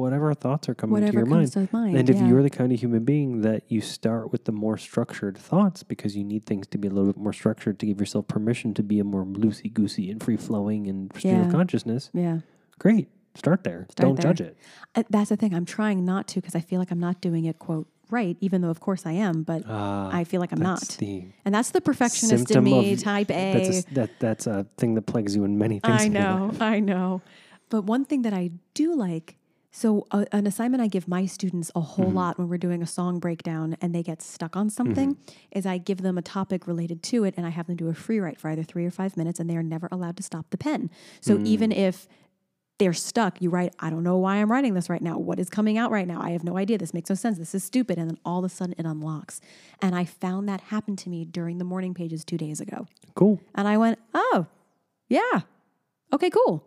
whatever 0.00 0.32
thoughts 0.34 0.68
are 0.68 0.74
coming 0.74 0.92
whatever 0.94 1.12
to 1.12 1.18
your 1.18 1.26
comes 1.26 1.56
mind. 1.56 1.68
to 1.70 1.76
mind. 1.76 1.96
And 1.96 2.10
if 2.10 2.16
yeah. 2.16 2.28
you're 2.28 2.42
the 2.42 2.50
kind 2.50 2.72
of 2.72 2.80
human 2.80 3.04
being 3.04 3.40
that 3.42 3.62
you 3.68 3.80
start 3.80 4.32
with 4.32 4.44
the 4.44 4.52
more 4.52 4.76
structured 4.76 5.36
thoughts 5.36 5.82
because 5.82 6.16
you 6.16 6.24
need 6.24 6.44
things 6.44 6.66
to 6.68 6.78
be 6.78 6.88
a 6.88 6.90
little 6.90 7.12
bit 7.12 7.20
more 7.20 7.32
structured 7.32 7.78
to 7.80 7.86
give 7.86 8.00
yourself 8.00 8.28
permission 8.28 8.74
to 8.74 8.82
be 8.82 8.98
a 8.98 9.04
more 9.04 9.24
loosey 9.24 9.72
goosey 9.72 10.10
and 10.10 10.22
free 10.22 10.36
flowing 10.36 10.86
and 10.86 11.12
stream 11.16 11.40
of 11.42 11.52
consciousness, 11.52 12.10
yeah, 12.12 12.40
great. 12.78 13.08
Start 13.34 13.64
there. 13.64 13.86
Start 13.90 14.06
Don't 14.08 14.14
there. 14.16 14.32
judge 14.32 14.40
it. 14.40 14.56
Uh, 14.94 15.02
that's 15.10 15.28
the 15.28 15.36
thing. 15.36 15.52
I'm 15.54 15.66
trying 15.66 16.06
not 16.06 16.26
to 16.28 16.40
because 16.40 16.54
I 16.54 16.60
feel 16.60 16.78
like 16.78 16.90
I'm 16.90 16.98
not 17.00 17.20
doing 17.20 17.44
it 17.44 17.58
quote 17.58 17.86
right, 18.10 18.36
even 18.40 18.62
though 18.62 18.70
of 18.70 18.80
course 18.80 19.04
I 19.04 19.12
am, 19.12 19.42
but 19.42 19.62
Ah, 19.66 20.08
I 20.12 20.24
feel 20.24 20.40
like 20.40 20.52
I'm 20.52 20.60
not. 20.60 20.96
and 21.00 21.54
that's 21.54 21.70
the 21.70 21.80
perfectionist 21.80 22.50
in 22.50 22.64
me, 22.64 22.92
of- 22.94 23.02
type 23.02 23.30
A. 23.30 23.52
that's 23.52 23.78
a, 23.90 23.94
that 23.94 24.10
that's 24.18 24.46
a 24.46 24.66
thing 24.78 24.94
that 24.94 25.02
plagues 25.02 25.36
you 25.36 25.44
in 25.44 25.58
many 25.58 25.80
things. 25.80 26.02
I 26.02 26.08
know. 26.08 26.52
I 26.60 26.80
know. 26.80 27.20
But 27.68 27.82
one 27.82 28.04
thing 28.04 28.22
that 28.22 28.32
I 28.32 28.52
do 28.74 28.94
like, 28.94 29.36
so 29.80 30.06
a, 30.10 30.26
an 30.32 30.46
assignment 30.46 30.82
I 30.82 30.88
give 30.96 31.06
my 31.06 31.26
students 31.26 31.70
a 31.74 31.80
whole 31.80 32.06
Mm-hmm. 32.06 32.16
lot 32.16 32.38
when 32.38 32.48
we're 32.48 32.56
doing 32.68 32.82
a 32.82 32.86
song 32.86 33.18
breakdown 33.18 33.76
and 33.82 33.94
they 33.94 34.02
get 34.02 34.22
stuck 34.22 34.56
on 34.56 34.70
something 34.70 35.16
is 35.52 35.66
I 35.66 35.76
give 35.78 36.00
them 36.06 36.16
a 36.16 36.22
topic 36.22 36.66
related 36.66 37.02
to 37.10 37.24
it 37.24 37.34
and 37.36 37.44
I 37.46 37.50
have 37.50 37.66
them 37.66 37.76
do 37.76 37.88
a 37.88 37.94
free 37.94 38.18
write 38.18 38.38
for 38.40 38.48
either 38.50 38.62
three 38.62 38.86
or 38.86 38.90
five 38.90 39.16
minutes 39.16 39.38
and 39.40 39.50
they 39.50 39.56
are 39.56 39.62
never 39.62 39.88
allowed 39.92 40.16
to 40.16 40.22
stop 40.22 40.46
the 40.50 40.56
pen. 40.58 40.90
So 41.20 41.32
even 41.54 41.70
Mm. 41.70 41.76
if 41.88 42.08
they're 42.78 42.92
stuck, 43.10 43.40
you 43.42 43.48
write, 43.50 43.74
I 43.80 43.88
don't 43.90 44.02
know 44.02 44.18
why 44.18 44.36
I'm 44.36 44.50
writing 44.52 44.74
this 44.74 44.88
right 44.90 45.00
now. 45.00 45.18
What 45.18 45.38
is 45.40 45.48
coming 45.50 45.76
out 45.78 45.90
right 45.90 46.06
now? 46.06 46.20
I 46.20 46.30
have 46.30 46.44
no 46.44 46.56
idea. 46.58 46.76
This 46.78 46.92
makes 46.94 47.08
no 47.08 47.16
sense. 47.16 47.38
This 47.38 47.54
is 47.54 47.64
stupid. 47.64 47.98
And 47.98 48.08
then 48.10 48.18
all 48.24 48.38
of 48.40 48.44
a 48.44 48.48
sudden 48.50 48.74
it 48.78 48.84
unlocks. 48.86 49.40
And 49.80 49.94
I 49.94 50.04
found 50.04 50.48
that 50.50 50.60
happen 50.62 50.94
to 50.96 51.08
me 51.08 51.24
during 51.24 51.56
the 51.58 51.64
morning 51.64 51.94
pages 51.94 52.24
two 52.24 52.36
days 52.36 52.60
ago. 52.60 52.86
Cool. 53.14 53.40
And 53.54 53.66
I 53.66 53.76
went, 53.78 53.98
oh, 54.14 54.46
yeah. 55.08 55.40
Okay, 56.12 56.30
cool. 56.30 56.64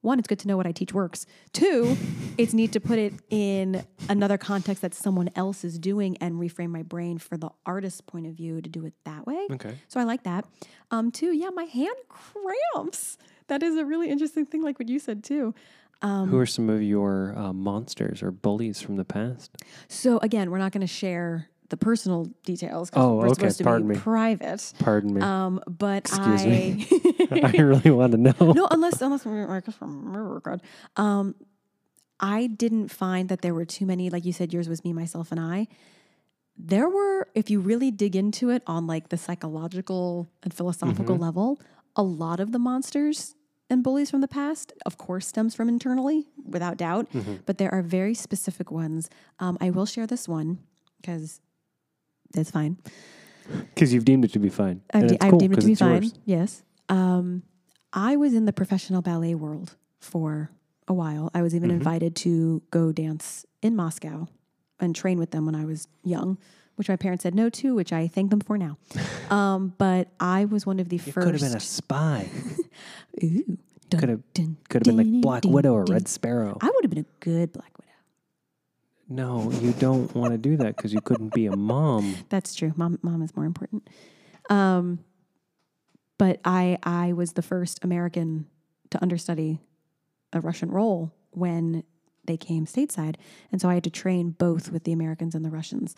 One, 0.00 0.18
it's 0.18 0.28
good 0.28 0.38
to 0.40 0.48
know 0.48 0.56
what 0.56 0.66
I 0.66 0.72
teach 0.72 0.92
works. 0.94 1.26
Two, 1.52 1.96
it's 2.38 2.54
neat 2.54 2.72
to 2.72 2.80
put 2.80 2.98
it 2.98 3.14
in 3.30 3.84
another 4.08 4.38
context 4.38 4.82
that 4.82 4.94
someone 4.94 5.28
else 5.34 5.64
is 5.64 5.78
doing 5.78 6.16
and 6.18 6.34
reframe 6.34 6.70
my 6.70 6.82
brain 6.82 7.18
for 7.18 7.36
the 7.36 7.50
artist's 7.66 8.00
point 8.00 8.26
of 8.26 8.34
view 8.34 8.60
to 8.60 8.68
do 8.68 8.84
it 8.84 8.94
that 9.04 9.26
way. 9.26 9.46
Okay. 9.50 9.74
So 9.88 9.98
I 10.00 10.04
like 10.04 10.22
that. 10.22 10.44
Um, 10.90 11.10
two, 11.10 11.32
yeah, 11.32 11.50
my 11.50 11.64
hand 11.64 11.96
cramps. 12.08 13.18
That 13.48 13.62
is 13.62 13.76
a 13.76 13.84
really 13.84 14.08
interesting 14.08 14.46
thing, 14.46 14.62
like 14.62 14.78
what 14.78 14.88
you 14.88 14.98
said 14.98 15.24
too. 15.24 15.54
Um, 16.00 16.28
Who 16.28 16.38
are 16.38 16.46
some 16.46 16.70
of 16.70 16.80
your 16.80 17.36
uh, 17.36 17.52
monsters 17.52 18.22
or 18.22 18.30
bullies 18.30 18.80
from 18.80 18.96
the 18.96 19.04
past? 19.04 19.50
So 19.88 20.18
again, 20.18 20.50
we're 20.50 20.58
not 20.58 20.70
going 20.70 20.82
to 20.82 20.86
share 20.86 21.48
the 21.70 21.76
personal 21.76 22.26
details 22.44 22.90
because 22.90 23.04
Oh, 23.04 23.16
we're 23.16 23.26
okay, 23.26 23.34
supposed 23.34 23.58
to 23.58 23.64
pardon 23.64 23.88
be 23.88 23.94
me. 23.94 24.00
private. 24.00 24.72
Pardon 24.78 25.14
me. 25.14 25.20
Um, 25.20 25.60
but 25.66 25.98
Excuse 26.06 26.42
I, 26.42 26.46
me. 26.46 26.86
I 27.42 27.50
really 27.62 27.90
want 27.90 28.12
to 28.12 28.18
know. 28.18 28.52
no, 28.52 28.66
unless 28.70 29.00
unless 29.02 29.24
we're 29.26 29.50
I 29.50 29.60
guess 29.60 29.74
from 29.74 30.16
record. 30.16 30.60
Um, 30.96 31.34
I 32.20 32.46
didn't 32.48 32.88
find 32.88 33.28
that 33.28 33.42
there 33.42 33.54
were 33.54 33.64
too 33.64 33.86
many. 33.86 34.10
Like 34.10 34.24
you 34.24 34.32
said, 34.32 34.52
yours 34.52 34.68
was 34.68 34.82
me, 34.84 34.92
myself, 34.92 35.30
and 35.30 35.38
I. 35.40 35.68
There 36.56 36.88
were, 36.88 37.28
if 37.36 37.50
you 37.50 37.60
really 37.60 37.92
dig 37.92 38.16
into 38.16 38.50
it 38.50 38.62
on 38.66 38.86
like 38.88 39.10
the 39.10 39.16
psychological 39.16 40.28
and 40.42 40.52
philosophical 40.52 41.14
Mm-hmm. 41.14 41.22
level, 41.22 41.60
a 41.94 42.02
lot 42.02 42.40
of 42.40 42.50
the 42.50 42.58
monsters 42.58 43.36
and 43.70 43.84
bullies 43.84 44.10
from 44.10 44.22
the 44.22 44.26
past, 44.28 44.72
of 44.84 44.98
course, 44.98 45.26
stems 45.28 45.54
from 45.54 45.68
internally, 45.68 46.26
without 46.44 46.76
doubt. 46.76 47.08
Mm-hmm. 47.12 47.36
But 47.46 47.58
there 47.58 47.72
are 47.72 47.82
very 47.82 48.14
specific 48.14 48.72
ones. 48.72 49.08
Um, 49.38 49.56
I 49.60 49.70
will 49.70 49.86
share 49.86 50.06
this 50.06 50.26
one 50.26 50.58
because 51.00 51.40
it's 52.34 52.50
fine. 52.50 52.76
Because 53.74 53.92
you've 53.94 54.04
deemed 54.04 54.24
it 54.24 54.32
to 54.34 54.38
be 54.38 54.48
fine. 54.50 54.82
I've, 54.92 55.06
de- 55.08 55.14
it's 55.14 55.24
I've 55.24 55.30
cool 55.30 55.38
deemed 55.40 55.52
it 55.54 55.56
'cause 55.56 55.64
to 55.64 55.68
be 55.70 55.74
fine. 55.74 56.02
yours. 56.02 56.14
Yes. 56.26 56.62
Um, 56.88 57.42
I 57.92 58.16
was 58.16 58.34
in 58.34 58.44
the 58.44 58.52
professional 58.52 59.00
ballet 59.02 59.34
world 59.34 59.76
for 60.00 60.50
a 60.86 60.92
while. 60.94 61.30
I 61.34 61.42
was 61.42 61.54
even 61.54 61.70
Mm-hmm. 61.70 61.78
invited 61.78 62.16
to 62.16 62.62
go 62.70 62.92
dance 62.92 63.46
in 63.62 63.74
Moscow 63.76 64.28
and 64.80 64.94
train 64.94 65.18
with 65.18 65.30
them 65.30 65.46
when 65.46 65.54
I 65.54 65.64
was 65.64 65.88
young, 66.04 66.36
which 66.76 66.88
my 66.88 66.96
parents 66.96 67.22
said 67.22 67.34
no 67.34 67.48
to, 67.50 67.74
which 67.74 67.92
I 67.92 68.06
thank 68.06 68.30
them 68.30 68.40
for 68.40 68.58
now. 68.58 68.76
um, 69.34 69.74
but 69.78 70.08
I 70.20 70.44
was 70.44 70.66
one 70.66 70.78
of 70.78 70.88
the 70.90 70.96
You 70.96 71.12
could 71.12 71.32
have 71.32 71.40
been 71.40 71.56
a 71.56 71.60
spy. 71.60 72.28
Ooh. 73.24 73.58
Could 73.90 74.08
have 74.10 74.20
could 74.34 74.86
have 74.86 74.96
been 74.96 74.96
dun, 74.96 75.12
like 75.12 75.20
Black 75.22 75.42
dun, 75.42 75.52
Widow 75.52 75.72
or 75.72 75.84
dun. 75.84 75.94
Red 75.94 76.08
Sparrow. 76.08 76.58
I 76.60 76.66
would 76.66 76.84
have 76.84 76.90
been 76.90 77.04
a 77.06 77.24
good 77.24 77.52
Black 77.54 77.72
Widow. 77.78 77.87
No, 79.08 79.50
you 79.50 79.72
don't 79.72 80.14
want 80.14 80.32
to 80.32 80.38
do 80.38 80.56
that 80.58 80.76
because 80.76 80.92
you 80.92 81.00
couldn't 81.00 81.32
be 81.34 81.46
a 81.46 81.56
mom. 81.56 82.16
That's 82.28 82.54
true. 82.54 82.74
Mom, 82.76 82.98
mom 83.02 83.22
is 83.22 83.34
more 83.34 83.46
important. 83.46 83.88
Um, 84.50 84.98
but 86.18 86.40
I, 86.44 86.78
I 86.82 87.12
was 87.14 87.32
the 87.32 87.42
first 87.42 87.82
American 87.82 88.46
to 88.90 89.00
understudy 89.00 89.60
a 90.32 90.40
Russian 90.40 90.70
role 90.70 91.14
when 91.30 91.84
they 92.26 92.36
came 92.36 92.66
stateside, 92.66 93.16
and 93.50 93.60
so 93.60 93.70
I 93.70 93.74
had 93.74 93.84
to 93.84 93.90
train 93.90 94.30
both 94.30 94.70
with 94.70 94.84
the 94.84 94.92
Americans 94.92 95.34
and 95.34 95.44
the 95.44 95.50
Russians. 95.50 95.94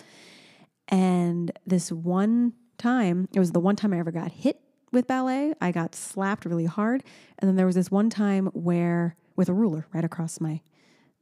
And 0.86 1.50
this 1.66 1.90
one 1.90 2.52
time, 2.78 3.28
it 3.34 3.40
was 3.40 3.50
the 3.50 3.60
one 3.60 3.74
time 3.74 3.92
I 3.92 3.98
ever 3.98 4.12
got 4.12 4.30
hit 4.30 4.60
with 4.92 5.08
ballet. 5.08 5.54
I 5.60 5.72
got 5.72 5.96
slapped 5.96 6.44
really 6.44 6.66
hard, 6.66 7.02
and 7.38 7.48
then 7.48 7.56
there 7.56 7.66
was 7.66 7.74
this 7.74 7.90
one 7.90 8.10
time 8.10 8.46
where 8.52 9.16
with 9.34 9.48
a 9.48 9.54
ruler 9.54 9.86
right 9.92 10.04
across 10.04 10.40
my 10.40 10.60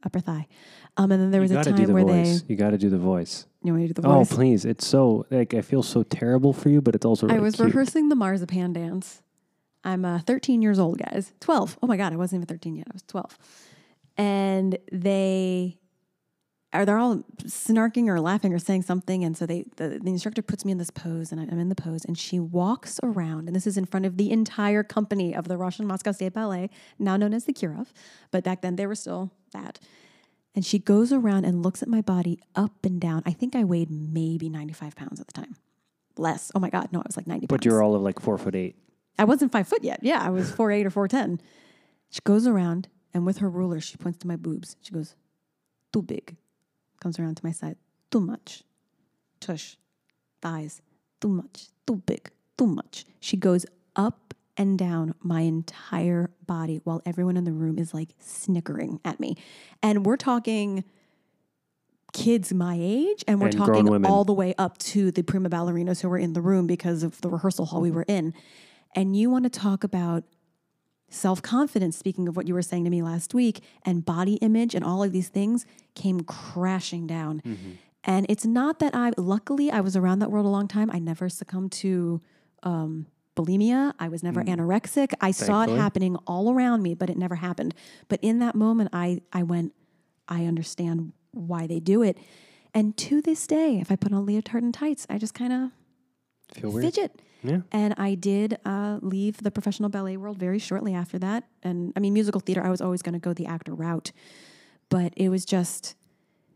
upper 0.03 0.19
thigh. 0.19 0.47
Um, 0.97 1.11
and 1.11 1.21
then 1.21 1.31
there 1.31 1.41
was 1.41 1.51
a 1.51 1.55
got 1.55 1.65
to 1.65 1.71
do 1.71 1.85
time 1.85 1.93
where 1.93 2.03
voice. 2.03 2.41
they. 2.41 2.47
You 2.53 2.55
got 2.57 2.71
to 2.71 2.77
do 2.77 2.89
the 2.89 2.97
voice. 2.97 3.45
You 3.63 3.71
want 3.71 3.81
me 3.83 3.87
to 3.87 3.93
do 3.93 4.01
the 4.01 4.07
voice? 4.07 4.31
Oh, 4.31 4.35
please! 4.35 4.65
It's 4.65 4.85
so 4.85 5.25
like 5.29 5.53
I 5.53 5.61
feel 5.61 5.83
so 5.83 6.03
terrible 6.03 6.53
for 6.53 6.69
you, 6.69 6.81
but 6.81 6.95
it's 6.95 7.05
also 7.05 7.27
really 7.27 7.39
I 7.39 7.41
was 7.41 7.55
cute. 7.55 7.67
rehearsing 7.67 8.09
the 8.09 8.15
marzipan 8.15 8.73
dance. 8.73 9.21
I'm 9.83 10.03
uh, 10.03 10.19
13 10.19 10.61
years 10.61 10.77
old, 10.77 10.97
guys. 10.99 11.33
12. 11.39 11.79
Oh 11.81 11.87
my 11.87 11.95
God, 11.95 12.11
I 12.11 12.17
wasn't 12.17 12.39
even 12.39 12.47
13 12.47 12.75
yet. 12.75 12.87
I 12.89 12.93
was 12.93 13.03
12. 13.03 13.37
And 14.17 14.77
they 14.91 15.78
are 16.71 16.85
they're 16.85 16.97
all 16.97 17.23
snarking 17.43 18.07
or 18.07 18.19
laughing 18.19 18.53
or 18.53 18.59
saying 18.59 18.83
something. 18.83 19.23
And 19.23 19.35
so 19.35 19.45
they 19.45 19.65
the, 19.77 19.99
the 20.01 20.11
instructor 20.11 20.41
puts 20.41 20.63
me 20.65 20.71
in 20.71 20.77
this 20.77 20.91
pose 20.91 21.31
and 21.31 21.41
I'm 21.41 21.59
in 21.59 21.69
the 21.69 21.75
pose 21.75 22.05
and 22.05 22.17
she 22.17 22.39
walks 22.39 22.99
around 23.01 23.47
and 23.47 23.55
this 23.55 23.65
is 23.65 23.77
in 23.77 23.85
front 23.85 24.05
of 24.05 24.17
the 24.17 24.31
entire 24.31 24.83
company 24.83 25.33
of 25.33 25.47
the 25.47 25.57
Russian 25.57 25.87
Moscow 25.87 26.11
State 26.11 26.33
Ballet, 26.33 26.69
now 26.99 27.17
known 27.17 27.33
as 27.33 27.45
the 27.45 27.53
Kirov, 27.53 27.87
but 28.31 28.43
back 28.43 28.61
then 28.61 28.75
they 28.75 28.85
were 28.85 28.95
still 28.95 29.31
that. 29.51 29.79
And 30.55 30.65
she 30.65 30.79
goes 30.79 31.13
around 31.13 31.45
and 31.45 31.63
looks 31.63 31.81
at 31.81 31.87
my 31.87 32.01
body 32.01 32.39
up 32.55 32.83
and 32.83 32.99
down. 32.99 33.23
I 33.25 33.31
think 33.31 33.55
I 33.55 33.63
weighed 33.63 33.89
maybe 33.91 34.49
95 34.49 34.95
pounds 34.95 35.19
at 35.19 35.27
the 35.27 35.33
time. 35.33 35.55
Less. 36.17 36.51
Oh 36.53 36.59
my 36.59 36.69
God. 36.69 36.89
No, 36.91 36.99
I 36.99 37.03
was 37.07 37.17
like 37.17 37.27
90 37.27 37.47
but 37.47 37.65
you're 37.65 37.81
all 37.81 37.95
of 37.95 38.01
like 38.01 38.19
four 38.19 38.37
foot 38.37 38.55
eight. 38.55 38.75
I 39.17 39.25
wasn't 39.25 39.51
five 39.51 39.67
foot 39.67 39.83
yet. 39.83 39.99
Yeah, 40.01 40.21
I 40.21 40.29
was 40.29 40.51
four 40.51 40.71
eight 40.71 40.85
or 40.85 40.89
four 40.89 41.07
ten. 41.07 41.41
She 42.09 42.19
goes 42.23 42.45
around 42.47 42.87
and 43.13 43.25
with 43.25 43.39
her 43.39 43.49
ruler, 43.49 43.79
she 43.79 43.97
points 43.97 44.19
to 44.19 44.27
my 44.27 44.35
boobs. 44.35 44.75
She 44.81 44.93
goes, 44.93 45.15
"Too 45.91 46.01
big." 46.01 46.37
Comes 46.99 47.19
around 47.19 47.35
to 47.35 47.45
my 47.45 47.51
side. 47.51 47.77
Too 48.11 48.21
much. 48.21 48.63
Tush. 49.39 49.75
Thighs. 50.41 50.81
Too 51.21 51.29
much. 51.29 51.67
Too 51.87 51.97
big. 52.05 52.29
Too 52.57 52.67
much. 52.67 53.05
She 53.19 53.37
goes 53.37 53.65
up 53.95 54.33
and 54.57 54.77
down 54.77 55.15
my 55.21 55.41
entire 55.41 56.31
body 56.45 56.81
while 56.83 57.01
everyone 57.05 57.37
in 57.37 57.45
the 57.45 57.51
room 57.51 57.77
is 57.77 57.93
like 57.93 58.09
snickering 58.19 58.99
at 59.05 59.19
me, 59.19 59.37
and 59.81 60.05
we're 60.05 60.17
talking 60.17 60.83
kids 62.11 62.53
my 62.53 62.75
age 62.79 63.23
and 63.27 63.39
we're 63.39 63.47
And 63.47 63.57
talking 63.57 64.05
all 64.05 64.23
the 64.23 64.33
way 64.33 64.53
up 64.57 64.77
to 64.79 65.11
the 65.11 65.21
prima 65.21 65.49
ballerinas 65.49 66.01
who 66.01 66.09
were 66.09 66.17
in 66.17 66.33
the 66.33 66.41
room 66.41 66.67
because 66.67 67.03
of 67.03 67.21
the 67.21 67.29
rehearsal 67.29 67.65
hall 67.65 67.81
we 67.81 67.91
were 67.91 68.05
in 68.07 68.33
and 68.95 69.15
you 69.15 69.29
want 69.29 69.43
to 69.43 69.49
talk 69.49 69.83
about 69.83 70.23
self 71.09 71.41
confidence, 71.41 71.97
speaking 71.97 72.27
of 72.27 72.35
what 72.35 72.47
you 72.47 72.53
were 72.53 72.61
saying 72.61 72.83
to 72.85 72.89
me 72.89 73.01
last 73.01 73.33
week, 73.33 73.61
and 73.85 74.05
body 74.05 74.35
image 74.35 74.75
and 74.75 74.83
all 74.85 75.03
of 75.03 75.11
these 75.11 75.29
things 75.29 75.65
came 75.95 76.21
crashing 76.21 77.07
down. 77.07 77.41
And 78.03 78.25
it's 78.29 78.45
not 78.45 78.79
that 78.79 78.95
I, 78.95 79.11
luckily, 79.17 79.69
I 79.71 79.81
was 79.81 79.95
around 79.95 80.19
that 80.19 80.31
world 80.31 80.45
a 80.45 80.49
long 80.49 80.67
time. 80.67 80.89
I 80.91 80.99
never 80.99 81.27
succumbed 81.29 81.71
to 81.73 82.21
um, 82.63 83.07
bulimia. 83.35 83.93
I 83.99 84.07
was 84.07 84.23
never 84.23 84.41
anorexic. 84.43 85.13
I 85.19 85.31
saw 85.31 85.63
it 85.63 85.69
happening 85.77 86.15
all 86.25 86.53
around 86.53 86.81
me, 86.81 86.93
but 86.93 87.09
it 87.09 87.17
never 87.17 87.35
happened. 87.35 87.73
But 88.07 88.19
in 88.21 88.39
that 88.39 88.55
moment, 88.55 88.89
I, 88.93 89.21
I 89.33 89.43
went, 89.43 89.73
I 90.27 90.45
understand 90.45 91.11
why 91.31 91.67
they 91.67 91.79
do 91.79 92.01
it. 92.01 92.17
And 92.73 92.95
to 92.97 93.21
this 93.21 93.47
day, 93.47 93.79
if 93.81 93.91
I 93.91 93.95
put 93.95 94.13
on 94.13 94.25
leotard 94.25 94.63
and 94.63 94.73
tights, 94.73 95.05
I 95.09 95.17
just 95.17 95.33
kind 95.33 95.51
of 95.53 95.71
Feel 96.53 96.71
weird. 96.71 96.85
Yeah. 97.43 97.61
And 97.71 97.93
I 97.97 98.15
did 98.15 98.57
uh, 98.65 98.99
leave 99.01 99.37
the 99.37 99.51
professional 99.51 99.89
ballet 99.89 100.17
world 100.17 100.37
very 100.37 100.59
shortly 100.59 100.93
after 100.93 101.17
that. 101.19 101.45
And 101.63 101.93
I 101.95 101.99
mean, 101.99 102.13
musical 102.13 102.41
theater, 102.41 102.63
I 102.63 102.69
was 102.69 102.81
always 102.81 103.01
going 103.01 103.13
to 103.13 103.19
go 103.19 103.33
the 103.33 103.45
actor 103.45 103.73
route. 103.73 104.11
But 104.89 105.13
it 105.15 105.29
was 105.29 105.45
just, 105.45 105.95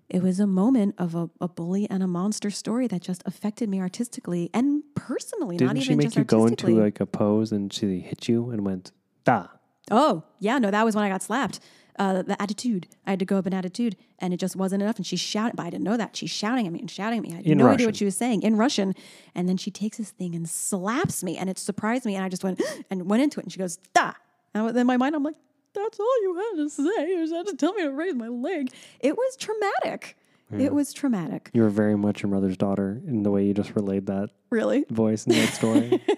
it 0.09 0.21
was 0.21 0.39
a 0.39 0.47
moment 0.47 0.95
of 0.97 1.15
a, 1.15 1.29
a 1.39 1.47
bully 1.47 1.89
and 1.89 2.03
a 2.03 2.07
monster 2.07 2.49
story 2.49 2.88
that 2.88 3.01
just 3.01 3.23
affected 3.25 3.69
me 3.69 3.79
artistically 3.79 4.49
and 4.53 4.84
personally, 4.95 5.55
not 5.55 5.59
Didn't 5.59 5.77
even 5.77 5.84
she 5.84 5.95
make 5.95 6.15
you 6.15 6.23
go 6.23 6.47
into 6.47 6.67
like 6.67 6.99
a 6.99 7.05
pose 7.05 7.51
and 7.51 7.71
she 7.71 7.99
hit 7.99 8.27
you 8.27 8.49
and 8.49 8.65
went 8.65 8.91
da? 9.23 9.47
Oh, 9.91 10.23
yeah, 10.39 10.57
no, 10.57 10.71
that 10.71 10.84
was 10.84 10.95
when 10.95 11.03
I 11.03 11.09
got 11.09 11.21
slapped. 11.21 11.59
Uh, 11.99 12.23
the 12.23 12.41
attitude. 12.41 12.87
I 13.05 13.11
had 13.11 13.19
to 13.19 13.25
go 13.25 13.37
up 13.37 13.45
in 13.45 13.53
attitude, 13.53 13.95
and 14.19 14.33
it 14.33 14.37
just 14.37 14.55
wasn't 14.55 14.81
enough. 14.81 14.97
And 14.97 15.05
she's 15.05 15.19
shouting, 15.19 15.53
but 15.55 15.65
I 15.65 15.69
didn't 15.69 15.83
know 15.83 15.95
that. 15.97 16.15
She's 16.15 16.31
shouting 16.31 16.65
at 16.65 16.73
me 16.73 16.79
and 16.79 16.89
shouting 16.89 17.19
at 17.19 17.23
me. 17.23 17.33
I 17.33 17.35
had 17.37 17.45
In 17.45 17.57
no 17.59 17.67
idea 17.67 17.85
what 17.85 17.95
she 17.95 18.05
was 18.05 18.17
saying 18.17 18.41
in 18.41 18.55
Russian. 18.57 18.95
And 19.35 19.47
then 19.47 19.57
she 19.57 19.69
takes 19.69 19.97
this 19.97 20.09
thing 20.09 20.33
and 20.35 20.49
slaps 20.49 21.23
me, 21.23 21.37
and 21.37 21.49
it 21.49 21.59
surprised 21.59 22.05
me. 22.05 22.15
And 22.15 22.23
I 22.25 22.29
just 22.29 22.43
went 22.43 22.61
and 22.89 23.09
went 23.09 23.21
into 23.21 23.39
it. 23.39 23.43
And 23.43 23.51
she 23.51 23.59
goes, 23.59 23.77
da. 23.93 24.13
And 24.55 24.75
in 24.75 24.87
my 24.87 24.97
mind, 24.97 25.15
I'm 25.15 25.23
like, 25.23 25.35
that's 25.73 25.99
all 25.99 26.21
you 26.23 26.35
had 26.35 26.63
to 26.63 26.69
say. 26.69 27.09
You 27.09 27.35
had 27.35 27.47
to 27.47 27.55
tell 27.55 27.73
me 27.73 27.83
to 27.83 27.91
raise 27.91 28.15
my 28.15 28.27
leg. 28.27 28.69
It 28.99 29.15
was 29.17 29.35
traumatic. 29.37 30.17
It 30.51 30.71
was 30.73 30.93
traumatic. 30.93 31.49
You 31.53 31.63
were 31.63 31.69
very 31.69 31.97
much 31.97 32.21
your 32.21 32.29
mother's 32.31 32.57
daughter 32.57 33.01
in 33.07 33.23
the 33.23 33.31
way 33.31 33.43
you 33.45 33.55
just 33.55 33.75
relayed 33.75 34.05
that 34.05 34.29
Really. 34.51 34.85
voice 34.89 35.25
in 35.25 35.33
that 35.33 35.49
story. 35.49 35.99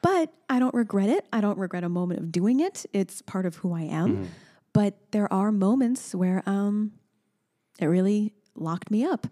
But 0.00 0.32
I 0.48 0.60
don't 0.60 0.74
regret 0.74 1.08
it. 1.08 1.26
I 1.32 1.40
don't 1.40 1.58
regret 1.58 1.82
a 1.82 1.88
moment 1.88 2.20
of 2.20 2.30
doing 2.30 2.60
it. 2.60 2.86
It's 2.92 3.20
part 3.22 3.46
of 3.46 3.56
who 3.56 3.72
I 3.72 3.82
am. 3.82 4.28
But 4.78 4.94
there 5.10 5.32
are 5.32 5.50
moments 5.50 6.14
where 6.14 6.40
um, 6.46 6.92
it 7.80 7.86
really 7.86 8.32
locked 8.54 8.92
me 8.92 9.04
up. 9.04 9.26